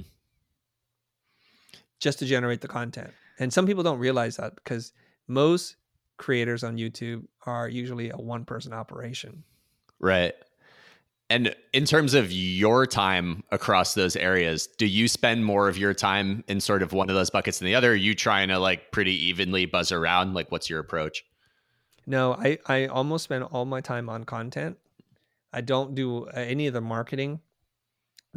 just 1.99 2.19
to 2.19 2.25
generate 2.25 2.61
the 2.61 2.67
content. 2.67 3.11
And 3.39 3.53
some 3.53 3.67
people 3.67 3.83
don't 3.83 3.99
realize 3.99 4.37
that 4.37 4.55
because 4.55 4.93
most 5.27 5.75
creators 6.17 6.63
on 6.63 6.77
youtube 6.77 7.25
are 7.45 7.69
usually 7.69 8.09
a 8.09 8.17
one 8.17 8.45
person 8.45 8.73
operation. 8.73 9.43
Right 9.99 10.33
and 11.29 11.53
in 11.73 11.85
terms 11.85 12.13
of 12.13 12.31
your 12.31 12.85
time 12.85 13.43
across 13.51 13.93
those 13.93 14.15
areas, 14.15 14.67
do 14.67 14.85
you 14.85 15.07
spend 15.07 15.43
more 15.43 15.67
of 15.67 15.77
your 15.77 15.93
time 15.93 16.43
in 16.47 16.61
sort 16.61 16.81
of 16.81 16.93
one 16.93 17.09
of 17.09 17.15
those 17.15 17.29
buckets 17.29 17.59
than 17.59 17.65
the 17.65 17.75
other? 17.75 17.91
Are 17.91 17.95
you 17.95 18.15
trying 18.15 18.47
to 18.47 18.59
like 18.59 18.91
pretty 18.91 19.13
evenly 19.25 19.65
buzz 19.65 19.91
around? 19.91 20.33
Like, 20.33 20.51
what's 20.51 20.69
your 20.69 20.79
approach? 20.79 21.25
No, 22.05 22.33
I, 22.33 22.59
I 22.67 22.85
almost 22.85 23.25
spend 23.25 23.43
all 23.43 23.65
my 23.65 23.81
time 23.81 24.07
on 24.07 24.23
content. 24.23 24.77
I 25.51 25.59
don't 25.59 25.95
do 25.95 26.27
uh, 26.27 26.31
any 26.35 26.67
of 26.67 26.73
the 26.73 26.81
marketing 26.81 27.41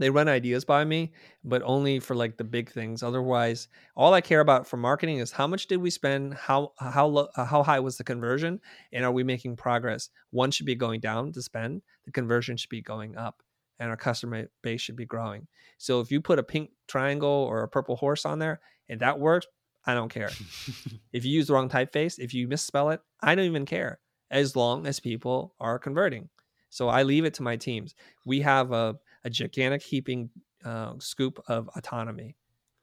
they 0.01 0.09
run 0.09 0.29
ideas 0.29 0.65
by 0.65 0.83
me, 0.83 1.13
but 1.45 1.61
only 1.63 2.01
for 2.01 2.17
like 2.17 2.39
the 2.39 2.45
big 2.45 2.71
things. 2.71 3.03
Otherwise, 3.03 3.69
all 3.95 4.15
I 4.15 4.23
care 4.23 4.41
about 4.41 4.67
for 4.67 4.79
marketing 4.79 5.19
is 5.19 5.31
how 5.31 5.47
much 5.47 5.67
did 5.67 5.77
we 5.77 5.91
spend, 5.91 6.33
how 6.35 6.73
how 6.79 7.07
low, 7.07 7.29
uh, 7.37 7.45
how 7.45 7.63
high 7.63 7.81
was 7.81 7.99
the 7.99 8.05
conversion, 8.05 8.61
and 8.93 9.05
are 9.05 9.13
we 9.13 9.23
making 9.23 9.57
progress? 9.57 10.09
One 10.31 10.51
should 10.51 10.65
be 10.65 10.75
going 10.75 11.01
down 11.01 11.33
to 11.33 11.43
spend, 11.43 11.83
the 12.07 12.13
conversion 12.13 12.57
should 12.57 12.71
be 12.71 12.81
going 12.81 13.15
up, 13.17 13.43
and 13.79 13.91
our 13.91 13.97
customer 13.97 14.49
base 14.63 14.81
should 14.81 14.97
be 14.97 15.05
growing. 15.05 15.47
So 15.77 16.01
if 16.01 16.11
you 16.11 16.23
put 16.23 16.39
a 16.39 16.43
pink 16.43 16.71
triangle 16.89 17.29
or 17.29 17.63
a 17.63 17.69
purple 17.69 17.97
horse 17.97 18.25
on 18.25 18.39
there 18.39 18.61
and 18.89 19.01
that 19.01 19.21
works, 19.21 19.47
I 19.85 19.93
don't 19.93 20.09
care. 20.09 20.31
if 21.13 21.27
you 21.27 21.31
use 21.31 21.49
the 21.49 21.53
wrong 21.53 21.69
typeface, 21.69 22.19
if 22.19 22.33
you 22.33 22.49
misspell 22.49 22.89
it, 22.89 23.01
I 23.23 23.35
don't 23.35 23.45
even 23.45 23.67
care 23.67 24.01
as 24.31 24.57
long 24.57 24.87
as 24.87 24.99
people 24.99 25.55
are 25.61 25.79
converting. 25.79 26.31
So 26.71 26.89
I 26.89 27.03
leave 27.03 27.25
it 27.25 27.35
to 27.35 27.43
my 27.43 27.57
teams. 27.57 27.95
We 28.25 28.41
have 28.41 28.73
a 28.73 28.97
a 29.25 29.31
gigantic 29.31 29.83
heaping 29.83 30.31
uh, 30.65 30.95
scoop 30.99 31.43
of 31.49 31.69
autonomy. 31.77 32.37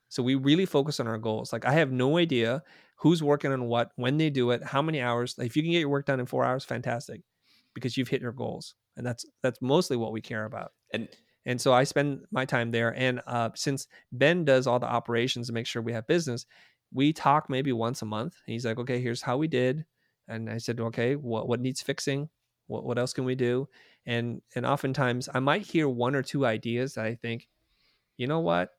So 0.09 0.23
we 0.23 0.35
really 0.35 0.65
focus 0.65 0.99
on 0.99 1.07
our 1.07 1.17
goals. 1.17 1.51
Like 1.51 1.65
I 1.65 1.73
have 1.73 1.91
no 1.91 2.17
idea 2.17 2.63
who's 2.97 3.21
working 3.21 3.51
on 3.51 3.65
what, 3.65 3.91
when 3.95 4.17
they 4.17 4.29
do 4.29 4.51
it, 4.51 4.63
how 4.63 4.81
many 4.81 5.01
hours. 5.01 5.35
If 5.37 5.55
you 5.55 5.63
can 5.63 5.71
get 5.71 5.79
your 5.79 5.89
work 5.89 6.05
done 6.05 6.19
in 6.19 6.25
four 6.25 6.45
hours, 6.45 6.63
fantastic, 6.63 7.21
because 7.73 7.97
you've 7.97 8.07
hit 8.07 8.21
your 8.21 8.31
goals, 8.31 8.75
and 8.95 9.05
that's 9.05 9.25
that's 9.43 9.61
mostly 9.61 9.97
what 9.97 10.11
we 10.11 10.21
care 10.21 10.45
about. 10.45 10.71
And 10.93 11.07
and 11.45 11.59
so 11.61 11.73
I 11.73 11.83
spend 11.83 12.25
my 12.31 12.45
time 12.45 12.71
there. 12.71 12.93
And 12.97 13.21
uh, 13.25 13.49
since 13.55 13.87
Ben 14.11 14.43
does 14.43 14.67
all 14.67 14.79
the 14.79 14.85
operations 14.87 15.47
to 15.47 15.53
make 15.53 15.65
sure 15.65 15.81
we 15.81 15.93
have 15.93 16.05
business, 16.07 16.45
we 16.93 17.13
talk 17.13 17.49
maybe 17.49 17.71
once 17.71 18.01
a 18.01 18.05
month. 18.05 18.35
he's 18.45 18.65
like, 18.65 18.77
okay, 18.79 19.01
here's 19.01 19.21
how 19.21 19.37
we 19.37 19.47
did. 19.47 19.85
And 20.27 20.49
I 20.49 20.57
said, 20.57 20.79
okay, 20.79 21.15
what 21.15 21.47
what 21.47 21.61
needs 21.61 21.81
fixing? 21.81 22.29
What 22.67 22.83
what 22.83 22.97
else 22.97 23.13
can 23.13 23.25
we 23.25 23.35
do? 23.35 23.67
and 24.09 24.41
and 24.55 24.65
oftentimes 24.65 25.27
i 25.33 25.39
might 25.39 25.63
hear 25.63 25.89
one 25.89 26.15
or 26.15 26.23
two 26.23 26.45
ideas 26.45 26.93
that 26.93 27.03
i 27.03 27.13
think 27.13 27.49
you 28.17 28.27
know 28.27 28.39
what? 28.39 28.71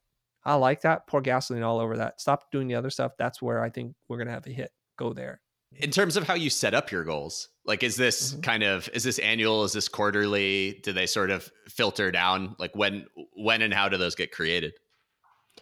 I 0.44 0.54
like 0.54 0.82
that. 0.82 1.06
Pour 1.06 1.20
gasoline 1.20 1.62
all 1.62 1.78
over 1.78 1.96
that. 1.98 2.20
Stop 2.20 2.50
doing 2.50 2.68
the 2.68 2.74
other 2.74 2.90
stuff. 2.90 3.12
That's 3.18 3.40
where 3.40 3.62
i 3.62 3.70
think 3.70 3.94
we're 4.08 4.18
gonna 4.18 4.32
have 4.32 4.46
a 4.46 4.50
hit. 4.50 4.70
Go 4.96 5.12
there. 5.12 5.40
In 5.76 5.90
terms 5.90 6.16
of 6.16 6.26
how 6.26 6.34
you 6.34 6.50
set 6.50 6.74
up 6.74 6.90
your 6.90 7.04
goals 7.04 7.48
like 7.64 7.82
is 7.82 7.96
this 7.96 8.32
mm-hmm. 8.32 8.40
kind 8.40 8.62
of 8.62 8.88
is 8.92 9.04
this 9.04 9.18
annual? 9.18 9.64
Is 9.64 9.72
this 9.72 9.88
quarterly? 9.88 10.80
Do 10.82 10.92
they 10.92 11.06
sort 11.06 11.30
of 11.30 11.50
filter 11.68 12.10
down 12.10 12.56
like 12.58 12.74
when 12.74 13.06
when 13.34 13.62
and 13.62 13.72
how 13.72 13.88
do 13.88 13.96
those 13.96 14.14
get 14.14 14.32
created? 14.32 14.74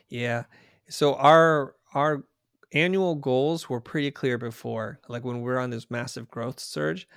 Yeah. 0.08 0.44
So 0.88 1.14
our 1.14 1.74
our 1.94 2.24
annual 2.72 3.14
goals 3.14 3.68
were 3.68 3.80
pretty 3.80 4.10
clear 4.10 4.38
before 4.38 5.00
like 5.08 5.24
when 5.24 5.40
we 5.40 5.50
are 5.50 5.58
on 5.58 5.70
this 5.70 5.90
massive 5.90 6.28
growth 6.28 6.60
surge 6.60 7.08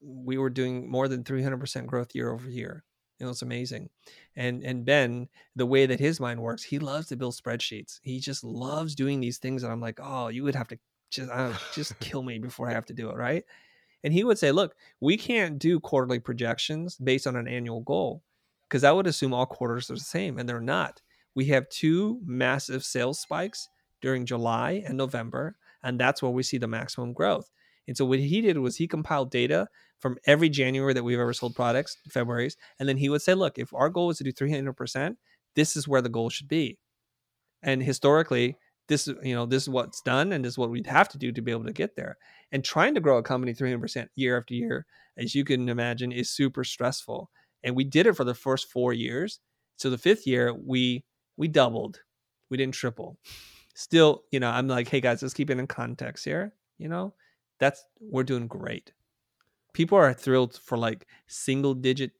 we 0.00 0.38
were 0.38 0.50
doing 0.50 0.90
more 0.90 1.08
than 1.08 1.24
300% 1.24 1.86
growth 1.86 2.14
year 2.14 2.30
over 2.30 2.48
year. 2.48 2.84
It 3.20 3.24
was 3.24 3.42
amazing. 3.42 3.90
And 4.36 4.62
and 4.62 4.84
Ben, 4.84 5.28
the 5.56 5.66
way 5.66 5.86
that 5.86 5.98
his 5.98 6.20
mind 6.20 6.40
works, 6.40 6.62
he 6.62 6.78
loves 6.78 7.08
to 7.08 7.16
build 7.16 7.34
spreadsheets. 7.34 7.98
He 8.02 8.20
just 8.20 8.44
loves 8.44 8.94
doing 8.94 9.20
these 9.20 9.38
things 9.38 9.62
and 9.64 9.72
I'm 9.72 9.80
like, 9.80 9.98
"Oh, 10.00 10.28
you 10.28 10.44
would 10.44 10.54
have 10.54 10.68
to 10.68 10.78
just 11.10 11.30
uh, 11.30 11.52
just 11.74 11.98
kill 12.00 12.22
me 12.22 12.38
before 12.38 12.68
I 12.68 12.72
have 12.72 12.86
to 12.86 12.94
do 12.94 13.10
it, 13.10 13.16
right?" 13.16 13.44
And 14.04 14.12
he 14.12 14.22
would 14.22 14.38
say, 14.38 14.52
"Look, 14.52 14.76
we 15.00 15.16
can't 15.16 15.58
do 15.58 15.80
quarterly 15.80 16.20
projections 16.20 16.96
based 16.96 17.26
on 17.26 17.34
an 17.34 17.48
annual 17.48 17.80
goal 17.80 18.22
because 18.68 18.82
that 18.82 18.94
would 18.94 19.06
assume 19.08 19.34
all 19.34 19.46
quarters 19.46 19.90
are 19.90 19.94
the 19.94 20.00
same 20.00 20.38
and 20.38 20.48
they're 20.48 20.60
not. 20.60 21.02
We 21.34 21.46
have 21.46 21.68
two 21.68 22.20
massive 22.24 22.84
sales 22.84 23.18
spikes 23.20 23.68
during 24.00 24.26
July 24.26 24.82
and 24.86 24.96
November, 24.96 25.56
and 25.82 25.98
that's 25.98 26.22
where 26.22 26.30
we 26.30 26.42
see 26.42 26.58
the 26.58 26.68
maximum 26.68 27.12
growth. 27.12 27.50
And 27.88 27.96
so 27.96 28.04
what 28.04 28.20
he 28.20 28.40
did 28.40 28.58
was 28.58 28.76
he 28.76 28.86
compiled 28.86 29.30
data 29.30 29.68
from 29.98 30.18
every 30.26 30.48
January 30.48 30.94
that 30.94 31.02
we've 31.02 31.18
ever 31.18 31.32
sold 31.32 31.56
products, 31.56 31.96
February's, 32.10 32.56
and 32.78 32.88
then 32.88 32.98
he 32.98 33.08
would 33.08 33.22
say, 33.22 33.34
look, 33.34 33.58
if 33.58 33.74
our 33.74 33.88
goal 33.88 34.10
is 34.10 34.18
to 34.18 34.24
do 34.24 34.32
300%, 34.32 35.16
this 35.56 35.74
is 35.74 35.88
where 35.88 36.02
the 36.02 36.08
goal 36.08 36.30
should 36.30 36.46
be. 36.46 36.78
And 37.62 37.82
historically, 37.82 38.56
this 38.86 39.06
you 39.22 39.34
know 39.34 39.44
this 39.44 39.64
is 39.64 39.68
what's 39.68 40.00
done 40.00 40.32
and 40.32 40.44
this 40.44 40.54
is 40.54 40.58
what 40.58 40.70
we'd 40.70 40.86
have 40.86 41.08
to 41.10 41.18
do 41.18 41.30
to 41.32 41.42
be 41.42 41.50
able 41.50 41.64
to 41.64 41.72
get 41.72 41.96
there. 41.96 42.16
And 42.52 42.64
trying 42.64 42.94
to 42.94 43.00
grow 43.00 43.18
a 43.18 43.22
company 43.22 43.52
300% 43.52 44.08
year 44.16 44.38
after 44.38 44.54
year 44.54 44.86
as 45.16 45.34
you 45.34 45.44
can 45.44 45.68
imagine 45.68 46.12
is 46.12 46.30
super 46.30 46.64
stressful. 46.64 47.30
And 47.62 47.76
we 47.76 47.84
did 47.84 48.06
it 48.06 48.16
for 48.16 48.24
the 48.24 48.34
first 48.34 48.70
four 48.70 48.92
years. 48.92 49.40
So 49.76 49.90
the 49.90 49.98
fifth 49.98 50.26
year 50.26 50.54
we 50.54 51.04
we 51.36 51.48
doubled. 51.48 52.00
We 52.50 52.56
didn't 52.56 52.74
triple. 52.74 53.18
Still 53.74 54.24
you 54.32 54.40
know 54.40 54.50
i'm 54.50 54.66
like 54.66 54.88
hey 54.88 55.00
guys 55.00 55.22
let's 55.22 55.34
keep 55.34 55.50
it 55.50 55.58
in 55.58 55.66
context 55.68 56.24
here 56.24 56.52
you 56.78 56.88
know 56.88 57.14
that's 57.58 57.84
we're 58.00 58.24
doing 58.24 58.46
great. 58.46 58.92
People 59.72 59.98
are 59.98 60.12
thrilled 60.12 60.56
for 60.56 60.76
like 60.78 61.06
single 61.26 61.74
digit, 61.74 62.12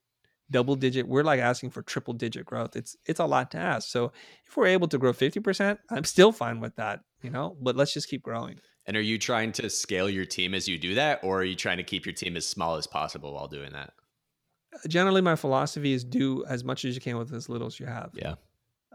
double 0.50 0.76
digit. 0.76 1.08
We're 1.08 1.24
like 1.24 1.40
asking 1.40 1.70
for 1.70 1.82
triple 1.82 2.14
digit 2.14 2.46
growth. 2.46 2.76
It's 2.76 2.96
it's 3.06 3.20
a 3.20 3.26
lot 3.26 3.50
to 3.52 3.58
ask. 3.58 3.88
So 3.88 4.12
if 4.46 4.56
we're 4.56 4.66
able 4.66 4.88
to 4.88 4.98
grow 4.98 5.12
50%, 5.12 5.78
I'm 5.90 6.04
still 6.04 6.32
fine 6.32 6.60
with 6.60 6.76
that, 6.76 7.00
you 7.22 7.30
know, 7.30 7.56
but 7.60 7.76
let's 7.76 7.92
just 7.92 8.08
keep 8.08 8.22
growing. 8.22 8.60
And 8.86 8.96
are 8.96 9.02
you 9.02 9.18
trying 9.18 9.52
to 9.52 9.68
scale 9.68 10.08
your 10.08 10.24
team 10.24 10.54
as 10.54 10.66
you 10.66 10.78
do 10.78 10.94
that 10.94 11.20
or 11.22 11.40
are 11.40 11.44
you 11.44 11.56
trying 11.56 11.76
to 11.76 11.82
keep 11.82 12.06
your 12.06 12.14
team 12.14 12.36
as 12.36 12.46
small 12.46 12.76
as 12.76 12.86
possible 12.86 13.34
while 13.34 13.48
doing 13.48 13.72
that? 13.72 13.92
generally 14.86 15.20
my 15.20 15.36
philosophy 15.36 15.92
is 15.92 16.04
do 16.04 16.44
as 16.46 16.62
much 16.62 16.84
as 16.84 16.94
you 16.94 17.00
can 17.00 17.16
with 17.16 17.32
as 17.32 17.48
little 17.48 17.66
as 17.66 17.80
you 17.80 17.86
have. 17.86 18.10
Yeah. 18.14 18.34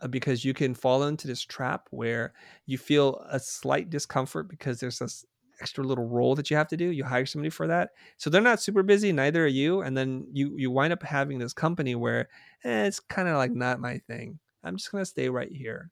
Uh, 0.01 0.07
because 0.07 0.45
you 0.45 0.53
can 0.53 0.73
fall 0.73 1.03
into 1.03 1.27
this 1.27 1.41
trap 1.41 1.87
where 1.91 2.33
you 2.65 2.77
feel 2.77 3.25
a 3.29 3.39
slight 3.39 3.89
discomfort 3.89 4.47
because 4.47 4.79
there's 4.79 4.99
this 4.99 5.25
extra 5.61 5.83
little 5.83 6.07
role 6.07 6.35
that 6.35 6.49
you 6.49 6.57
have 6.57 6.67
to 6.69 6.77
do. 6.77 6.85
You 6.85 7.03
hire 7.03 7.25
somebody 7.25 7.49
for 7.49 7.67
that, 7.67 7.91
so 8.17 8.29
they're 8.29 8.41
not 8.41 8.61
super 8.61 8.83
busy. 8.83 9.11
Neither 9.11 9.43
are 9.43 9.47
you, 9.47 9.81
and 9.81 9.97
then 9.97 10.27
you 10.31 10.55
you 10.57 10.71
wind 10.71 10.93
up 10.93 11.03
having 11.03 11.39
this 11.39 11.53
company 11.53 11.95
where 11.95 12.29
eh, 12.63 12.85
it's 12.85 12.99
kind 12.99 13.27
of 13.27 13.37
like 13.37 13.51
not 13.51 13.79
my 13.79 13.99
thing. 14.07 14.39
I'm 14.63 14.77
just 14.77 14.91
gonna 14.91 15.05
stay 15.05 15.29
right 15.29 15.51
here. 15.51 15.91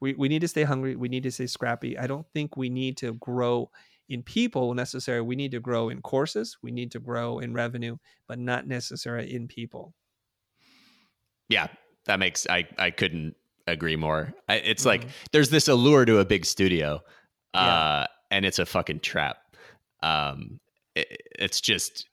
We 0.00 0.14
we 0.14 0.28
need 0.28 0.40
to 0.40 0.48
stay 0.48 0.64
hungry. 0.64 0.96
We 0.96 1.08
need 1.08 1.22
to 1.24 1.30
stay 1.30 1.46
scrappy. 1.46 1.98
I 1.98 2.06
don't 2.06 2.26
think 2.32 2.56
we 2.56 2.70
need 2.70 2.96
to 2.98 3.14
grow 3.14 3.70
in 4.08 4.22
people 4.22 4.74
necessarily. 4.74 5.26
We 5.26 5.36
need 5.36 5.52
to 5.52 5.60
grow 5.60 5.88
in 5.88 6.02
courses. 6.02 6.58
We 6.62 6.72
need 6.72 6.90
to 6.92 7.00
grow 7.00 7.38
in 7.38 7.54
revenue, 7.54 7.96
but 8.26 8.38
not 8.38 8.66
necessarily 8.66 9.32
in 9.34 9.46
people. 9.46 9.94
Yeah, 11.48 11.68
that 12.06 12.18
makes 12.18 12.46
I 12.48 12.66
I 12.78 12.90
couldn't 12.90 13.36
agree 13.66 13.96
more. 13.96 14.32
I, 14.48 14.56
it's 14.56 14.82
mm-hmm. 14.82 14.88
like 14.88 15.06
there's 15.32 15.50
this 15.50 15.68
allure 15.68 16.04
to 16.04 16.18
a 16.18 16.24
big 16.24 16.44
studio, 16.44 17.00
uh, 17.54 17.58
yeah. 17.58 18.06
And 18.30 18.44
it's 18.44 18.58
a 18.58 18.66
fucking 18.66 19.00
trap. 19.00 19.38
Um, 20.02 20.60
it, 20.94 21.22
it's 21.38 21.60
just 21.60 22.06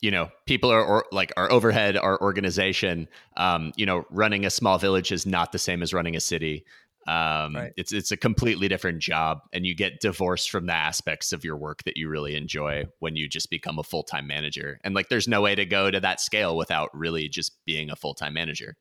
you 0.00 0.10
know 0.10 0.28
people 0.46 0.70
are 0.70 0.84
or, 0.84 1.06
like 1.10 1.32
our 1.36 1.50
overhead 1.50 1.96
our 1.96 2.20
organization 2.20 3.08
um, 3.36 3.72
you 3.76 3.86
know 3.86 4.04
running 4.10 4.44
a 4.44 4.50
small 4.50 4.78
village 4.78 5.10
is 5.12 5.26
not 5.26 5.52
the 5.52 5.58
same 5.58 5.82
as 5.82 5.94
running 5.94 6.16
a 6.16 6.20
city 6.20 6.64
um, 7.06 7.56
right. 7.56 7.72
it's 7.76 7.92
it's 7.92 8.12
a 8.12 8.16
completely 8.16 8.68
different 8.68 8.98
job 8.98 9.40
and 9.52 9.66
you 9.66 9.74
get 9.74 10.00
divorced 10.00 10.50
from 10.50 10.66
the 10.66 10.74
aspects 10.74 11.32
of 11.32 11.44
your 11.44 11.56
work 11.56 11.82
that 11.84 11.96
you 11.96 12.08
really 12.08 12.34
enjoy 12.34 12.84
when 12.98 13.16
you 13.16 13.28
just 13.28 13.50
become 13.50 13.78
a 13.78 13.82
full-time 13.82 14.26
manager 14.26 14.80
and 14.84 14.94
like 14.94 15.08
there's 15.08 15.28
no 15.28 15.40
way 15.40 15.54
to 15.54 15.64
go 15.64 15.90
to 15.90 16.00
that 16.00 16.20
scale 16.20 16.56
without 16.56 16.90
really 16.94 17.28
just 17.28 17.52
being 17.64 17.90
a 17.90 17.96
full-time 17.96 18.34
manager 18.34 18.76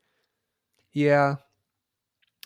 yeah 0.94 1.36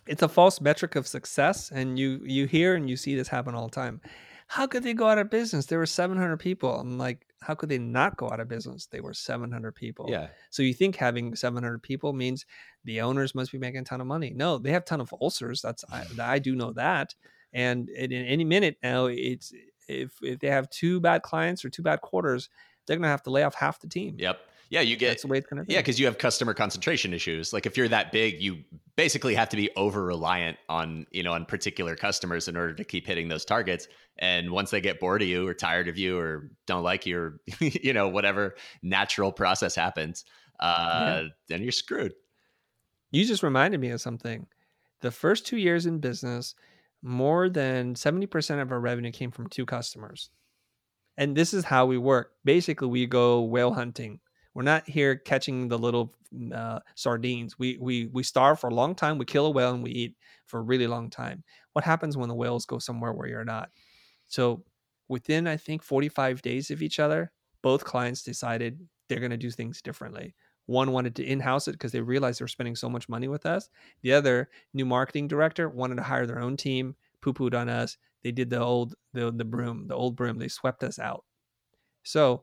it's 0.07 0.21
a 0.21 0.27
false 0.27 0.61
metric 0.61 0.95
of 0.95 1.07
success 1.07 1.71
and 1.71 1.97
you 1.99 2.21
you 2.23 2.45
hear 2.45 2.75
and 2.75 2.89
you 2.89 2.95
see 2.95 3.15
this 3.15 3.27
happen 3.27 3.55
all 3.55 3.65
the 3.65 3.75
time 3.75 4.01
how 4.47 4.65
could 4.65 4.83
they 4.83 4.93
go 4.93 5.07
out 5.07 5.17
of 5.17 5.29
business? 5.29 5.65
There 5.65 5.77
were 5.77 5.85
700 5.85 6.37
people. 6.37 6.73
I'm 6.73 6.97
like, 6.97 7.25
how 7.41 7.53
could 7.53 7.69
they 7.69 7.77
not 7.77 8.15
go 8.15 8.29
out 8.29 8.39
of 8.39 8.47
business? 8.47 8.85
They 8.85 9.01
were 9.01 9.13
700 9.13 9.75
people. 9.75 10.07
Yeah. 10.09 10.27
So 10.49 10.63
you 10.63 10.73
think 10.73 10.95
having 10.95 11.35
700 11.35 11.83
people 11.83 12.13
means 12.13 12.45
the 12.85 13.01
owners 13.01 13.35
must 13.35 13.51
be 13.51 13.57
making 13.57 13.81
a 13.81 13.83
ton 13.83 13.99
of 13.99 14.07
money? 14.07 14.31
No, 14.33 14.57
they 14.57 14.71
have 14.71 14.83
a 14.83 14.85
ton 14.85 15.01
of 15.01 15.13
ulcers. 15.21 15.61
That's 15.61 15.83
I, 15.91 16.05
I 16.21 16.39
do 16.39 16.55
know 16.55 16.71
that. 16.73 17.13
And 17.53 17.89
in 17.89 18.11
any 18.13 18.45
minute 18.45 18.77
now, 18.81 19.07
it's 19.07 19.53
if 19.87 20.11
if 20.21 20.39
they 20.39 20.49
have 20.49 20.69
two 20.69 20.99
bad 20.99 21.21
clients 21.23 21.63
or 21.63 21.69
two 21.69 21.83
bad 21.83 22.01
quarters, 22.01 22.49
they're 22.85 22.97
gonna 22.97 23.07
have 23.07 23.23
to 23.23 23.29
lay 23.29 23.43
off 23.43 23.55
half 23.55 23.79
the 23.79 23.87
team. 23.87 24.15
Yep. 24.17 24.39
Yeah, 24.69 24.81
you 24.81 24.97
get 24.97 25.09
That's 25.09 25.21
the 25.21 25.27
way 25.29 25.37
it's 25.37 25.47
gonna 25.47 25.63
be. 25.63 25.73
Yeah, 25.73 25.79
because 25.79 25.99
you 25.99 26.05
have 26.05 26.17
customer 26.17 26.53
concentration 26.53 27.13
issues. 27.13 27.53
Like 27.53 27.65
if 27.65 27.77
you're 27.77 27.87
that 27.87 28.11
big, 28.11 28.41
you 28.41 28.63
basically 28.95 29.33
have 29.35 29.49
to 29.49 29.57
be 29.57 29.69
over 29.75 30.03
reliant 30.03 30.57
on, 30.67 31.05
you 31.11 31.23
know, 31.23 31.33
on 31.33 31.45
particular 31.45 31.95
customers 31.95 32.47
in 32.47 32.57
order 32.57 32.73
to 32.73 32.83
keep 32.83 33.07
hitting 33.07 33.27
those 33.27 33.45
targets. 33.45 33.87
And 34.19 34.51
once 34.51 34.71
they 34.71 34.81
get 34.81 34.99
bored 34.99 35.21
of 35.21 35.27
you 35.27 35.47
or 35.47 35.53
tired 35.53 35.87
of 35.87 35.97
you 35.97 36.17
or 36.17 36.51
don't 36.65 36.83
like 36.83 37.05
you 37.05 37.17
or 37.17 37.39
you 37.59 37.93
know, 37.93 38.09
whatever 38.09 38.55
natural 38.81 39.31
process 39.31 39.75
happens, 39.75 40.25
uh, 40.59 41.21
yeah. 41.21 41.27
then 41.47 41.63
you're 41.63 41.71
screwed. 41.71 42.13
You 43.11 43.23
just 43.25 43.43
reminded 43.43 43.79
me 43.79 43.89
of 43.89 44.01
something. 44.01 44.47
The 45.01 45.11
first 45.11 45.45
two 45.45 45.57
years 45.57 45.85
in 45.85 45.99
business, 45.99 46.55
more 47.01 47.47
than 47.49 47.93
70% 47.93 48.61
of 48.61 48.71
our 48.71 48.79
revenue 48.79 49.11
came 49.11 49.31
from 49.31 49.47
two 49.47 49.65
customers. 49.65 50.29
And 51.15 51.35
this 51.35 51.53
is 51.53 51.63
how 51.63 51.85
we 51.85 51.97
work. 51.97 52.33
Basically, 52.43 52.87
we 52.87 53.05
go 53.05 53.41
whale 53.41 53.73
hunting 53.73 54.19
we're 54.57 54.63
not 54.63 54.89
here 54.89 55.15
catching 55.15 55.67
the 55.67 55.77
little 55.77 56.15
uh, 56.51 56.79
sardines. 56.95 57.59
We 57.59 57.77
we 57.79 58.07
we 58.07 58.23
starve 58.23 58.59
for 58.59 58.69
a 58.71 58.73
long 58.73 58.95
time. 58.95 59.19
We 59.19 59.25
kill 59.25 59.45
a 59.45 59.51
whale 59.51 59.75
and 59.75 59.83
we 59.83 59.91
eat 59.91 60.15
for 60.47 60.57
a 60.57 60.63
really 60.63 60.87
long 60.87 61.11
time. 61.11 61.43
What 61.73 61.85
happens 61.85 62.17
when 62.17 62.27
the 62.27 62.33
whales 62.33 62.65
go 62.65 62.79
somewhere 62.79 63.13
where 63.13 63.27
you're 63.27 63.45
not? 63.45 63.69
So 64.25 64.63
within 65.09 65.45
I 65.45 65.57
think 65.57 65.83
45 65.83 66.41
days 66.41 66.71
of 66.71 66.81
each 66.81 66.99
other, 66.99 67.31
both 67.61 67.85
clients 67.85 68.23
decided 68.23 68.79
they're 69.07 69.19
going 69.19 69.29
to 69.29 69.37
do 69.37 69.51
things 69.51 69.79
differently. 69.79 70.33
One 70.65 70.91
wanted 70.91 71.15
to 71.17 71.23
in-house 71.23 71.67
it 71.67 71.73
because 71.73 71.91
they 71.91 72.01
realized 72.01 72.39
they 72.39 72.43
were 72.43 72.47
spending 72.47 72.75
so 72.75 72.89
much 72.89 73.07
money 73.07 73.27
with 73.27 73.45
us. 73.45 73.69
The 74.01 74.13
other 74.13 74.49
new 74.73 74.87
marketing 74.87 75.27
director 75.27 75.69
wanted 75.69 75.97
to 75.97 76.03
hire 76.03 76.25
their 76.25 76.39
own 76.39 76.57
team, 76.57 76.95
poo-pooed 77.21 77.53
on 77.53 77.69
us. 77.69 77.95
They 78.23 78.31
did 78.31 78.49
the 78.49 78.59
old 78.59 78.95
the 79.13 79.31
the 79.31 79.45
broom, 79.45 79.87
the 79.87 79.93
old 79.93 80.15
broom. 80.15 80.39
They 80.39 80.47
swept 80.47 80.83
us 80.83 80.97
out. 80.97 81.25
So 82.01 82.41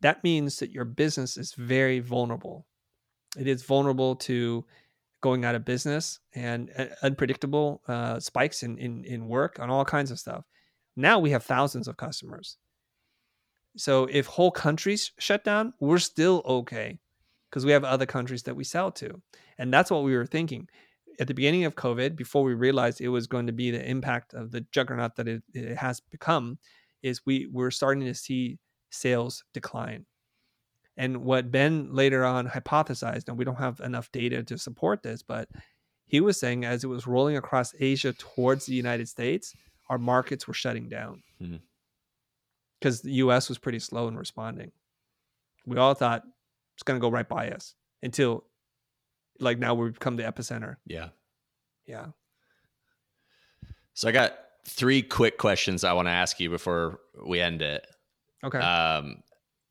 that 0.00 0.22
means 0.24 0.58
that 0.58 0.70
your 0.70 0.84
business 0.84 1.36
is 1.36 1.54
very 1.54 2.00
vulnerable. 2.00 2.66
It 3.38 3.46
is 3.46 3.62
vulnerable 3.62 4.16
to 4.16 4.64
going 5.20 5.44
out 5.44 5.54
of 5.54 5.64
business 5.64 6.18
and 6.34 6.70
uh, 6.76 6.86
unpredictable 7.02 7.82
uh, 7.86 8.18
spikes 8.18 8.62
in, 8.62 8.78
in, 8.78 9.04
in 9.04 9.28
work 9.28 9.58
on 9.60 9.70
all 9.70 9.84
kinds 9.84 10.10
of 10.10 10.18
stuff. 10.18 10.44
Now 10.96 11.18
we 11.18 11.30
have 11.30 11.44
thousands 11.44 11.88
of 11.88 11.96
customers. 11.96 12.56
So 13.76 14.06
if 14.10 14.26
whole 14.26 14.50
countries 14.50 15.12
shut 15.18 15.44
down, 15.44 15.74
we're 15.78 15.98
still 15.98 16.42
okay 16.44 16.98
because 17.48 17.64
we 17.64 17.72
have 17.72 17.84
other 17.84 18.06
countries 18.06 18.42
that 18.44 18.56
we 18.56 18.64
sell 18.64 18.90
to. 18.92 19.20
And 19.58 19.72
that's 19.72 19.90
what 19.90 20.04
we 20.04 20.16
were 20.16 20.26
thinking 20.26 20.68
at 21.20 21.26
the 21.26 21.34
beginning 21.34 21.64
of 21.64 21.76
COVID, 21.76 22.16
before 22.16 22.42
we 22.42 22.54
realized 22.54 23.00
it 23.00 23.08
was 23.08 23.26
going 23.26 23.46
to 23.46 23.52
be 23.52 23.70
the 23.70 23.88
impact 23.88 24.32
of 24.32 24.50
the 24.50 24.62
juggernaut 24.72 25.16
that 25.16 25.28
it, 25.28 25.42
it 25.52 25.76
has 25.76 26.00
become, 26.00 26.58
is 27.02 27.26
we 27.26 27.46
were 27.52 27.70
starting 27.70 28.04
to 28.04 28.14
see 28.14 28.58
sales 28.90 29.44
decline. 29.54 30.06
And 30.96 31.24
what 31.24 31.50
Ben 31.50 31.94
later 31.94 32.24
on 32.24 32.48
hypothesized, 32.48 33.28
and 33.28 33.38
we 33.38 33.44
don't 33.44 33.56
have 33.56 33.80
enough 33.80 34.12
data 34.12 34.42
to 34.42 34.58
support 34.58 35.02
this, 35.02 35.22
but 35.22 35.48
he 36.06 36.20
was 36.20 36.38
saying 36.38 36.64
as 36.64 36.84
it 36.84 36.88
was 36.88 37.06
rolling 37.06 37.36
across 37.36 37.74
Asia 37.78 38.12
towards 38.12 38.66
the 38.66 38.74
United 38.74 39.08
States, 39.08 39.54
our 39.88 39.98
markets 39.98 40.46
were 40.46 40.54
shutting 40.54 40.88
down 40.88 41.22
because 42.78 43.00
mm-hmm. 43.00 43.08
the 43.08 43.14
US 43.14 43.48
was 43.48 43.58
pretty 43.58 43.78
slow 43.78 44.08
in 44.08 44.16
responding. 44.16 44.72
We 45.66 45.78
all 45.78 45.94
thought 45.94 46.22
it's 46.74 46.82
going 46.82 46.98
to 46.98 47.02
go 47.02 47.10
right 47.10 47.28
by 47.28 47.50
us 47.50 47.74
until 48.02 48.44
like 49.38 49.58
now 49.58 49.74
we've 49.74 49.92
become 49.92 50.16
the 50.16 50.24
epicenter. 50.24 50.76
Yeah. 50.86 51.08
Yeah. 51.86 52.06
So 53.94 54.08
I 54.08 54.12
got 54.12 54.34
three 54.66 55.02
quick 55.02 55.38
questions 55.38 55.84
I 55.84 55.92
want 55.92 56.08
to 56.08 56.12
ask 56.12 56.40
you 56.40 56.50
before 56.50 57.00
we 57.26 57.40
end 57.40 57.62
it. 57.62 57.86
Okay. 58.44 58.58
Um, 58.58 59.22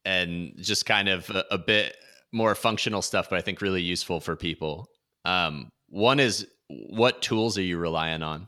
and 0.06 0.54
just 0.58 0.86
kind 0.86 1.10
of 1.10 1.30
a, 1.30 1.44
a, 1.52 1.58
bit 1.58 1.96
more 2.32 2.56
functional 2.56 3.02
stuff, 3.02 3.30
but 3.30 3.38
I 3.38 3.42
think 3.42 3.62
really 3.62 3.82
useful 3.82 4.20
for 4.20 4.36
people. 4.36 4.90
Um, 5.26 5.70
one 5.88 6.20
is 6.20 6.48
what 6.68 7.22
tools 7.22 7.58
are 7.58 7.64
you 7.64 7.78
relying 7.78 8.22
on? 8.22 8.48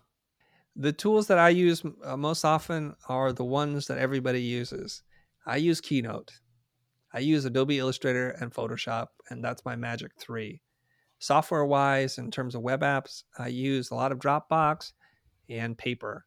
The 0.75 0.93
tools 0.93 1.27
that 1.27 1.37
I 1.37 1.49
use 1.49 1.83
uh, 2.03 2.15
most 2.15 2.45
often 2.45 2.95
are 3.09 3.33
the 3.33 3.43
ones 3.43 3.87
that 3.87 3.97
everybody 3.97 4.41
uses. 4.41 5.03
I 5.45 5.57
use 5.57 5.81
Keynote. 5.81 6.31
I 7.13 7.19
use 7.19 7.43
Adobe 7.43 7.77
Illustrator 7.77 8.29
and 8.29 8.53
Photoshop, 8.53 9.07
and 9.29 9.43
that's 9.43 9.65
my 9.65 9.75
magic 9.75 10.11
three. 10.17 10.61
Software 11.19 11.65
wise, 11.65 12.17
in 12.17 12.31
terms 12.31 12.55
of 12.55 12.61
web 12.61 12.81
apps, 12.81 13.23
I 13.37 13.47
use 13.47 13.91
a 13.91 13.95
lot 13.95 14.11
of 14.11 14.19
Dropbox 14.19 14.93
and 15.49 15.77
Paper. 15.77 16.25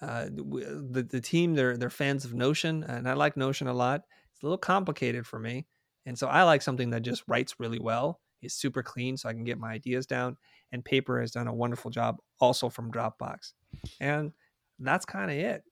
Uh, 0.00 0.26
the 0.30 1.06
the 1.08 1.20
team 1.20 1.54
they're 1.54 1.76
they're 1.76 1.90
fans 1.90 2.24
of 2.24 2.34
Notion, 2.34 2.84
and 2.84 3.08
I 3.08 3.14
like 3.14 3.36
Notion 3.36 3.66
a 3.66 3.72
lot. 3.72 4.02
It's 4.32 4.42
a 4.42 4.46
little 4.46 4.58
complicated 4.58 5.26
for 5.26 5.38
me, 5.38 5.66
and 6.04 6.18
so 6.18 6.26
I 6.26 6.42
like 6.42 6.62
something 6.62 6.90
that 6.90 7.00
just 7.00 7.22
writes 7.26 7.58
really 7.58 7.78
well. 7.78 8.20
It's 8.42 8.54
super 8.54 8.82
clean, 8.82 9.16
so 9.16 9.28
I 9.28 9.32
can 9.32 9.44
get 9.44 9.58
my 9.58 9.72
ideas 9.72 10.06
down. 10.06 10.36
And 10.72 10.84
Paper 10.84 11.20
has 11.20 11.30
done 11.30 11.46
a 11.46 11.54
wonderful 11.54 11.90
job, 11.90 12.18
also 12.40 12.68
from 12.68 12.90
Dropbox, 12.90 13.52
and 14.00 14.32
that's 14.78 15.06
kind 15.06 15.30
of 15.30 15.36
it. 15.38 15.62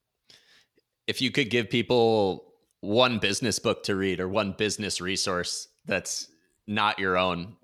If 1.06 1.20
you 1.20 1.30
could 1.30 1.50
give 1.50 1.68
people 1.68 2.46
one 2.80 3.18
business 3.18 3.58
book 3.58 3.82
to 3.84 3.96
read 3.96 4.20
or 4.20 4.28
one 4.28 4.52
business 4.52 5.00
resource 5.00 5.68
that's 5.84 6.28
not 6.66 6.98
your 6.98 7.18
own, 7.18 7.56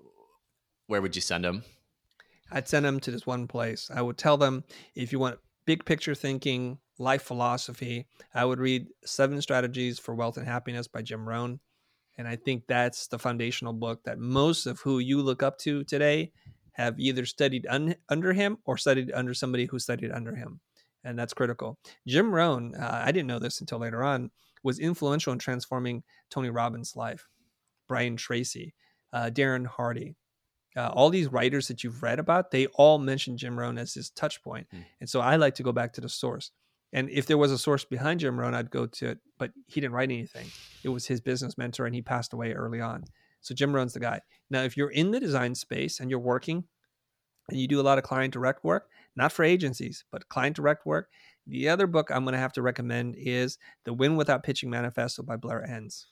where 0.87 1.01
would 1.01 1.15
you 1.15 1.21
send 1.21 1.43
them? 1.43 1.63
I'd 2.51 2.67
send 2.67 2.85
them 2.85 2.99
to 2.99 3.11
this 3.11 3.25
one 3.25 3.47
place. 3.47 3.89
I 3.93 4.01
would 4.01 4.17
tell 4.17 4.37
them 4.37 4.63
if 4.93 5.11
you 5.11 5.19
want 5.19 5.39
big 5.65 5.85
picture 5.85 6.15
thinking, 6.15 6.77
life 6.97 7.23
philosophy, 7.23 8.07
I 8.33 8.45
would 8.45 8.59
read 8.59 8.87
Seven 9.05 9.41
Strategies 9.41 9.99
for 9.99 10.15
Wealth 10.15 10.37
and 10.37 10.47
Happiness 10.47 10.87
by 10.87 11.01
Jim 11.01 11.27
Rohn. 11.27 11.59
And 12.17 12.27
I 12.27 12.35
think 12.35 12.63
that's 12.67 13.07
the 13.07 13.19
foundational 13.19 13.73
book 13.73 14.03
that 14.03 14.19
most 14.19 14.65
of 14.65 14.79
who 14.81 14.99
you 14.99 15.21
look 15.21 15.41
up 15.41 15.57
to 15.59 15.83
today 15.83 16.31
have 16.73 16.99
either 16.99 17.25
studied 17.25 17.65
un- 17.69 17.95
under 18.09 18.33
him 18.33 18.57
or 18.65 18.77
studied 18.77 19.11
under 19.13 19.33
somebody 19.33 19.65
who 19.65 19.79
studied 19.79 20.11
under 20.11 20.35
him. 20.35 20.59
And 21.03 21.17
that's 21.17 21.33
critical. 21.33 21.79
Jim 22.07 22.33
Rohn, 22.33 22.75
uh, 22.75 23.01
I 23.03 23.11
didn't 23.11 23.27
know 23.27 23.39
this 23.39 23.59
until 23.59 23.79
later 23.79 24.03
on, 24.03 24.29
was 24.63 24.77
influential 24.77 25.33
in 25.33 25.39
transforming 25.39 26.03
Tony 26.29 26.49
Robbins' 26.49 26.95
life. 26.95 27.27
Brian 27.87 28.15
Tracy, 28.15 28.75
uh, 29.11 29.29
Darren 29.33 29.65
Hardy, 29.65 30.15
uh, 30.75 30.89
all 30.89 31.09
these 31.09 31.31
writers 31.31 31.67
that 31.67 31.83
you've 31.83 32.01
read 32.01 32.19
about, 32.19 32.51
they 32.51 32.67
all 32.67 32.97
mention 32.97 33.37
Jim 33.37 33.59
Rohn 33.59 33.77
as 33.77 33.93
his 33.93 34.09
touch 34.09 34.41
point. 34.43 34.67
Mm. 34.73 34.85
And 35.01 35.09
so 35.09 35.19
I 35.19 35.35
like 35.35 35.55
to 35.55 35.63
go 35.63 35.71
back 35.71 35.93
to 35.93 36.01
the 36.01 36.09
source. 36.09 36.51
And 36.93 37.09
if 37.09 37.25
there 37.25 37.37
was 37.37 37.51
a 37.51 37.57
source 37.57 37.85
behind 37.85 38.19
Jim 38.19 38.39
Rohn, 38.39 38.53
I'd 38.53 38.71
go 38.71 38.85
to 38.85 39.09
it, 39.09 39.19
but 39.37 39.51
he 39.67 39.79
didn't 39.79 39.93
write 39.93 40.09
anything. 40.09 40.47
It 40.83 40.89
was 40.89 41.05
his 41.07 41.21
business 41.21 41.57
mentor, 41.57 41.85
and 41.85 41.95
he 41.95 42.01
passed 42.01 42.33
away 42.33 42.53
early 42.53 42.81
on. 42.81 43.05
So 43.41 43.55
Jim 43.55 43.73
Rohn's 43.73 43.93
the 43.93 43.99
guy. 43.99 44.21
Now, 44.49 44.63
if 44.63 44.75
you're 44.77 44.91
in 44.91 45.11
the 45.11 45.19
design 45.19 45.55
space 45.55 45.99
and 45.99 46.09
you're 46.09 46.19
working 46.19 46.65
and 47.49 47.59
you 47.59 47.67
do 47.67 47.79
a 47.79 47.83
lot 47.83 47.97
of 47.97 48.03
client 48.03 48.33
direct 48.33 48.63
work, 48.63 48.89
not 49.15 49.31
for 49.31 49.43
agencies, 49.43 50.03
but 50.11 50.29
client 50.29 50.55
direct 50.55 50.85
work, 50.85 51.09
the 51.47 51.69
other 51.69 51.87
book 51.87 52.11
I'm 52.11 52.23
going 52.23 52.33
to 52.33 52.39
have 52.39 52.53
to 52.53 52.61
recommend 52.61 53.15
is 53.17 53.57
The 53.83 53.93
Win 53.93 54.15
Without 54.15 54.43
Pitching 54.43 54.69
Manifesto 54.69 55.23
by 55.23 55.37
Blair 55.37 55.65
Enns. 55.67 56.07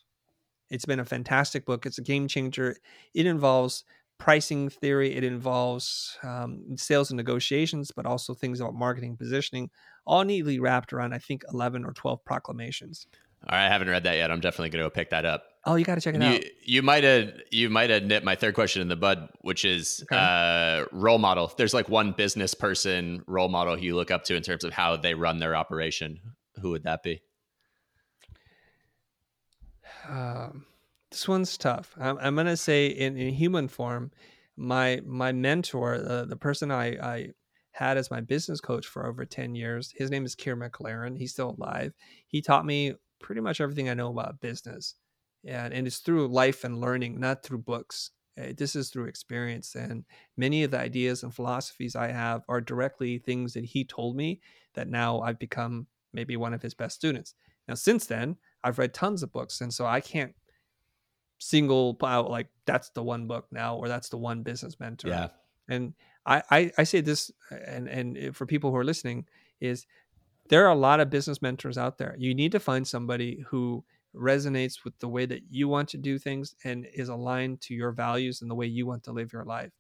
It's 0.70 0.86
been 0.86 1.00
a 1.00 1.06
fantastic 1.06 1.66
book. 1.66 1.86
It's 1.86 1.98
a 1.98 2.04
game 2.04 2.28
changer. 2.28 2.78
It 3.14 3.26
involves 3.26 3.84
pricing 4.20 4.70
theory, 4.70 5.16
it 5.16 5.24
involves 5.24 6.18
um, 6.24 6.78
sales 6.78 7.10
and 7.10 7.18
negotiations, 7.18 7.92
but 7.96 8.06
also 8.06 8.34
things 8.34 8.60
about 8.60 8.76
marketing 8.76 9.18
positioning, 9.18 9.70
all 10.06 10.24
neatly 10.24 10.60
wrapped 10.60 10.94
around, 10.94 11.14
I 11.14 11.18
think, 11.18 11.44
11 11.52 11.86
or 11.86 11.94
12 11.94 12.24
proclamations. 12.24 13.08
All 13.48 13.58
right, 13.58 13.66
I 13.66 13.70
haven't 13.70 13.90
read 13.90 14.04
that 14.04 14.18
yet. 14.18 14.32
I'm 14.32 14.42
definitely 14.42 14.70
going 14.70 14.84
to 14.84 14.90
go 14.90 14.94
pick 14.94 15.10
that 15.12 15.26
up. 15.26 15.44
Oh, 15.66 15.76
you 15.76 15.86
got 15.86 15.96
to 15.96 16.02
check 16.02 16.16
it 16.16 16.22
you, 16.22 16.28
out. 16.28 16.44
You 16.64 16.82
might 16.82 17.04
have 17.04 17.34
you 17.52 17.70
might 17.70 17.90
have 17.90 18.04
nipped 18.04 18.26
my 18.26 18.36
third 18.36 18.54
question 18.54 18.82
in 18.82 18.88
the 18.90 18.96
bud, 18.96 19.30
which 19.42 19.66
is 19.66 20.04
okay. 20.12 20.18
uh, 20.20 20.86
role 20.92 21.18
model. 21.18 21.46
If 21.46 21.56
there's 21.58 21.74
like 21.74 21.88
one 21.88 22.12
business 22.12 22.54
person 22.54 23.24
role 23.28 23.50
model 23.50 23.78
you 23.80 23.96
look 23.96 24.12
up 24.12 24.24
to 24.26 24.36
in 24.36 24.44
terms 24.44 24.64
of 24.64 24.74
how 24.74 24.98
they 24.98 25.14
run 25.14 25.40
their 25.40 25.56
operation. 25.56 26.20
Who 26.62 26.72
would 26.72 26.84
that 26.84 27.04
be? 27.04 27.22
Um, 30.08 30.66
this 31.12 31.28
one's 31.28 31.58
tough. 31.58 31.94
I'm, 32.00 32.18
I'm 32.20 32.36
gonna 32.36 32.58
say 32.58 32.88
in, 32.88 33.18
in 33.18 33.34
human 33.34 33.68
form, 33.68 34.12
my 34.58 35.02
my 35.06 35.32
mentor, 35.32 35.96
uh, 35.96 36.26
the 36.26 36.36
person 36.36 36.72
I, 36.72 36.98
I 36.98 37.30
had 37.72 37.98
as 37.98 38.12
my 38.12 38.22
business 38.22 38.60
coach 38.60 38.86
for 38.86 39.06
over 39.06 39.26
10 39.26 39.56
years. 39.56 39.94
His 39.96 40.12
name 40.12 40.26
is 40.26 40.36
Kier 40.36 40.58
McLaren. 40.58 41.18
He's 41.18 41.32
still 41.32 41.56
alive. 41.58 41.94
He 42.28 42.42
taught 42.42 42.66
me 42.66 42.94
pretty 43.22 43.42
much 43.42 43.62
everything 43.62 43.90
I 43.90 43.94
know 43.94 44.10
about 44.10 44.42
business. 44.42 44.96
And, 45.46 45.74
and 45.74 45.88
it's 45.88 46.00
through 46.00 46.28
life 46.28 46.64
and 46.64 46.82
learning, 46.82 47.20
not 47.20 47.44
through 47.44 47.60
books. 47.60 48.12
Uh, 48.38 48.54
this 48.58 48.76
is 48.76 48.90
through 48.90 49.06
experience. 49.06 49.76
And 49.76 50.04
many 50.36 50.64
of 50.64 50.72
the 50.72 50.80
ideas 50.80 51.24
and 51.24 51.34
philosophies 51.34 51.96
I 51.96 52.08
have 52.12 52.42
are 52.50 52.60
directly 52.60 53.18
things 53.18 53.54
that 53.54 53.66
he 53.66 53.86
told 53.86 54.16
me 54.16 54.42
that 54.74 54.90
now 54.90 55.22
I've 55.22 55.40
become 55.40 55.88
maybe 56.14 56.36
one 56.36 56.54
of 56.54 56.62
his 56.62 56.74
best 56.74 56.96
students. 56.96 57.34
Now, 57.68 57.76
since 57.76 58.06
then, 58.08 58.36
I've 58.64 58.80
read 58.80 58.94
tons 58.94 59.24
of 59.24 59.32
books. 59.32 59.62
And 59.62 59.74
so 59.74 59.86
I 59.86 60.02
can't 60.02 60.34
single 61.40 61.98
out 62.04 62.30
like 62.30 62.48
that's 62.66 62.90
the 62.90 63.02
one 63.02 63.26
book 63.26 63.48
now 63.52 63.76
or 63.76 63.88
that's 63.88 64.10
the 64.10 64.18
one 64.18 64.44
business 64.44 64.80
mentor. 64.80 65.10
Yeah. 65.10 65.28
And 65.68 65.94
I, 66.26 66.44
I, 66.52 66.72
I 66.78 66.84
say 66.84 67.02
this 67.02 67.32
and, 67.50 67.88
and 67.88 68.36
for 68.36 68.46
people 68.46 68.70
who 68.70 68.78
are 68.78 68.84
listening 68.84 69.26
is 69.60 69.88
there 70.50 70.66
are 70.66 70.72
a 70.72 70.76
lot 70.76 71.00
of 71.00 71.10
business 71.10 71.42
mentors 71.42 71.78
out 71.78 71.98
there. 71.98 72.16
You 72.18 72.36
need 72.36 72.52
to 72.52 72.60
find 72.60 72.88
somebody 72.88 73.44
who 73.48 73.84
resonates 74.16 74.84
with 74.84 74.98
the 75.00 75.08
way 75.08 75.26
that 75.26 75.42
you 75.50 75.68
want 75.68 75.90
to 75.90 75.98
do 75.98 76.18
things 76.18 76.56
and 76.64 76.88
is 76.94 77.10
aligned 77.10 77.62
to 77.62 77.74
your 77.74 77.92
values 77.92 78.42
and 78.42 78.50
the 78.50 78.56
way 78.56 78.66
you 78.66 78.86
want 78.86 79.04
to 79.04 79.12
live 79.12 79.32
your 79.32 79.46
life. 79.46 79.72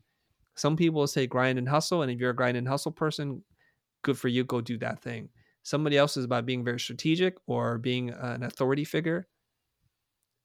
Some 0.56 0.76
people 0.76 1.08
say 1.08 1.26
grind 1.26 1.58
and 1.58 1.68
hustle, 1.68 2.02
and 2.02 2.12
if 2.12 2.20
you're 2.20 2.32
a 2.32 2.36
grind 2.36 2.58
and 2.58 2.68
hustle 2.68 2.92
person, 2.92 3.44
good 4.04 4.18
for 4.18 4.28
you, 4.28 4.44
go 4.44 4.62
do 4.62 4.78
that 4.80 5.02
thing. 5.02 5.30
Somebody 5.64 5.98
else 5.98 6.18
is 6.18 6.26
about 6.26 6.46
being 6.46 6.64
very 6.64 6.80
strategic 6.80 7.38
or 7.48 7.78
being 7.78 8.10
an 8.12 8.44
authority 8.44 8.84
figure, 8.84 9.28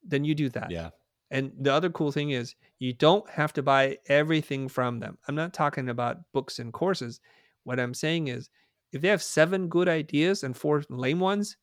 then 0.02 0.24
you 0.24 0.34
do 0.34 0.48
that. 0.50 0.70
Yeah. 0.70 0.90
And 1.34 1.50
the 1.58 1.72
other 1.72 1.90
cool 1.90 2.12
thing 2.12 2.30
is 2.30 2.54
you 2.78 2.92
don't 2.92 3.28
have 3.28 3.52
to 3.54 3.62
buy 3.62 3.98
everything 4.06 4.68
from 4.68 5.00
them. 5.00 5.18
I'm 5.26 5.34
not 5.34 5.52
talking 5.52 5.88
about 5.88 6.18
books 6.32 6.60
and 6.60 6.72
courses. 6.72 7.20
What 7.64 7.80
I'm 7.80 7.92
saying 7.92 8.28
is 8.28 8.50
if 8.92 9.02
they 9.02 9.08
have 9.08 9.20
seven 9.20 9.68
good 9.68 9.88
ideas 9.88 10.44
and 10.44 10.56
four 10.56 10.84
lame 10.88 11.18
ones, 11.18 11.56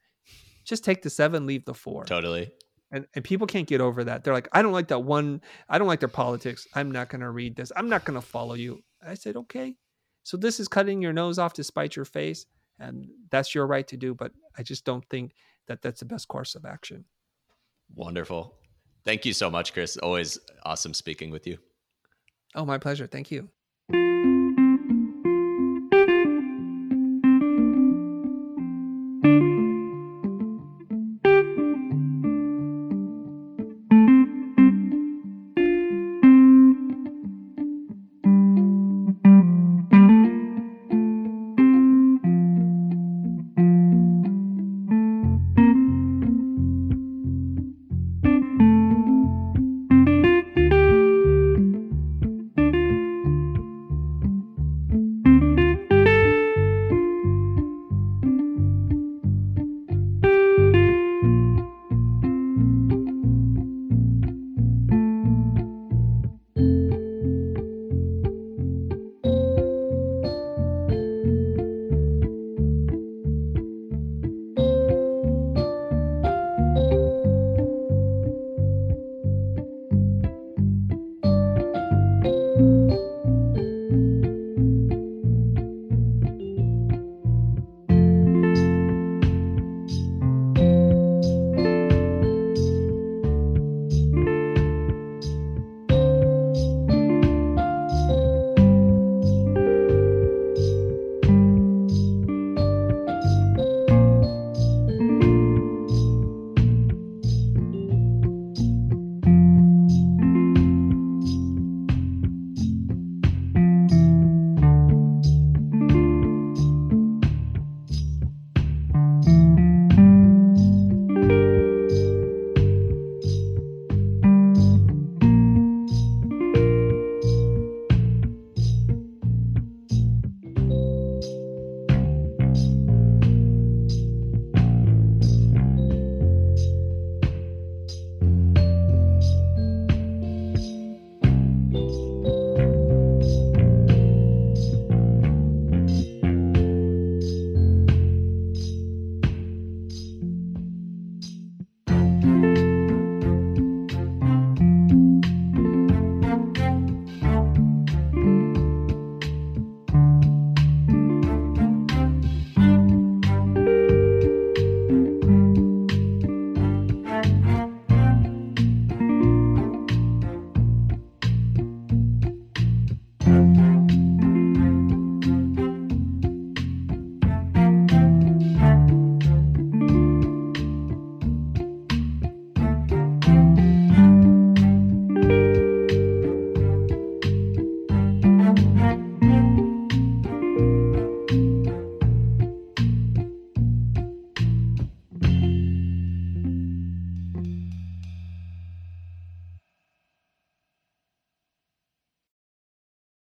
just 0.65 0.83
take 0.83 1.01
the 1.01 1.09
seven, 1.09 1.45
leave 1.45 1.63
the 1.63 1.73
four. 1.73 2.03
Totally. 2.03 2.51
And, 2.91 3.07
and 3.15 3.23
people 3.23 3.47
can't 3.47 3.65
get 3.65 3.79
over 3.79 4.03
that. 4.03 4.25
They're 4.25 4.33
like, 4.33 4.49
I 4.51 4.61
don't 4.61 4.73
like 4.73 4.89
that 4.89 4.99
one. 4.99 5.39
I 5.69 5.77
don't 5.77 5.87
like 5.87 6.01
their 6.01 6.09
politics. 6.09 6.67
I'm 6.75 6.91
not 6.91 7.07
going 7.07 7.21
to 7.21 7.29
read 7.29 7.55
this. 7.55 7.71
I'm 7.77 7.87
not 7.87 8.03
going 8.03 8.19
to 8.19 8.27
follow 8.27 8.55
you. 8.55 8.83
I 9.07 9.13
said, 9.13 9.37
okay. 9.37 9.77
So 10.23 10.35
this 10.35 10.59
is 10.59 10.67
cutting 10.67 11.01
your 11.01 11.13
nose 11.13 11.39
off 11.39 11.53
to 11.53 11.63
spite 11.63 11.95
your 11.95 12.03
face. 12.03 12.45
And 12.77 13.07
that's 13.29 13.55
your 13.55 13.67
right 13.67 13.87
to 13.87 13.95
do. 13.95 14.13
But 14.13 14.33
I 14.57 14.63
just 14.63 14.83
don't 14.83 15.07
think 15.09 15.31
that 15.67 15.81
that's 15.81 16.01
the 16.01 16.05
best 16.05 16.27
course 16.27 16.55
of 16.55 16.65
action. 16.65 17.05
Wonderful. 17.95 18.57
Thank 19.03 19.25
you 19.25 19.33
so 19.33 19.49
much, 19.49 19.73
Chris. 19.73 19.97
Always 19.97 20.39
awesome 20.63 20.93
speaking 20.93 21.31
with 21.31 21.47
you. 21.47 21.57
Oh, 22.55 22.65
my 22.65 22.77
pleasure. 22.77 23.07
Thank 23.07 23.31
you. 23.31 23.49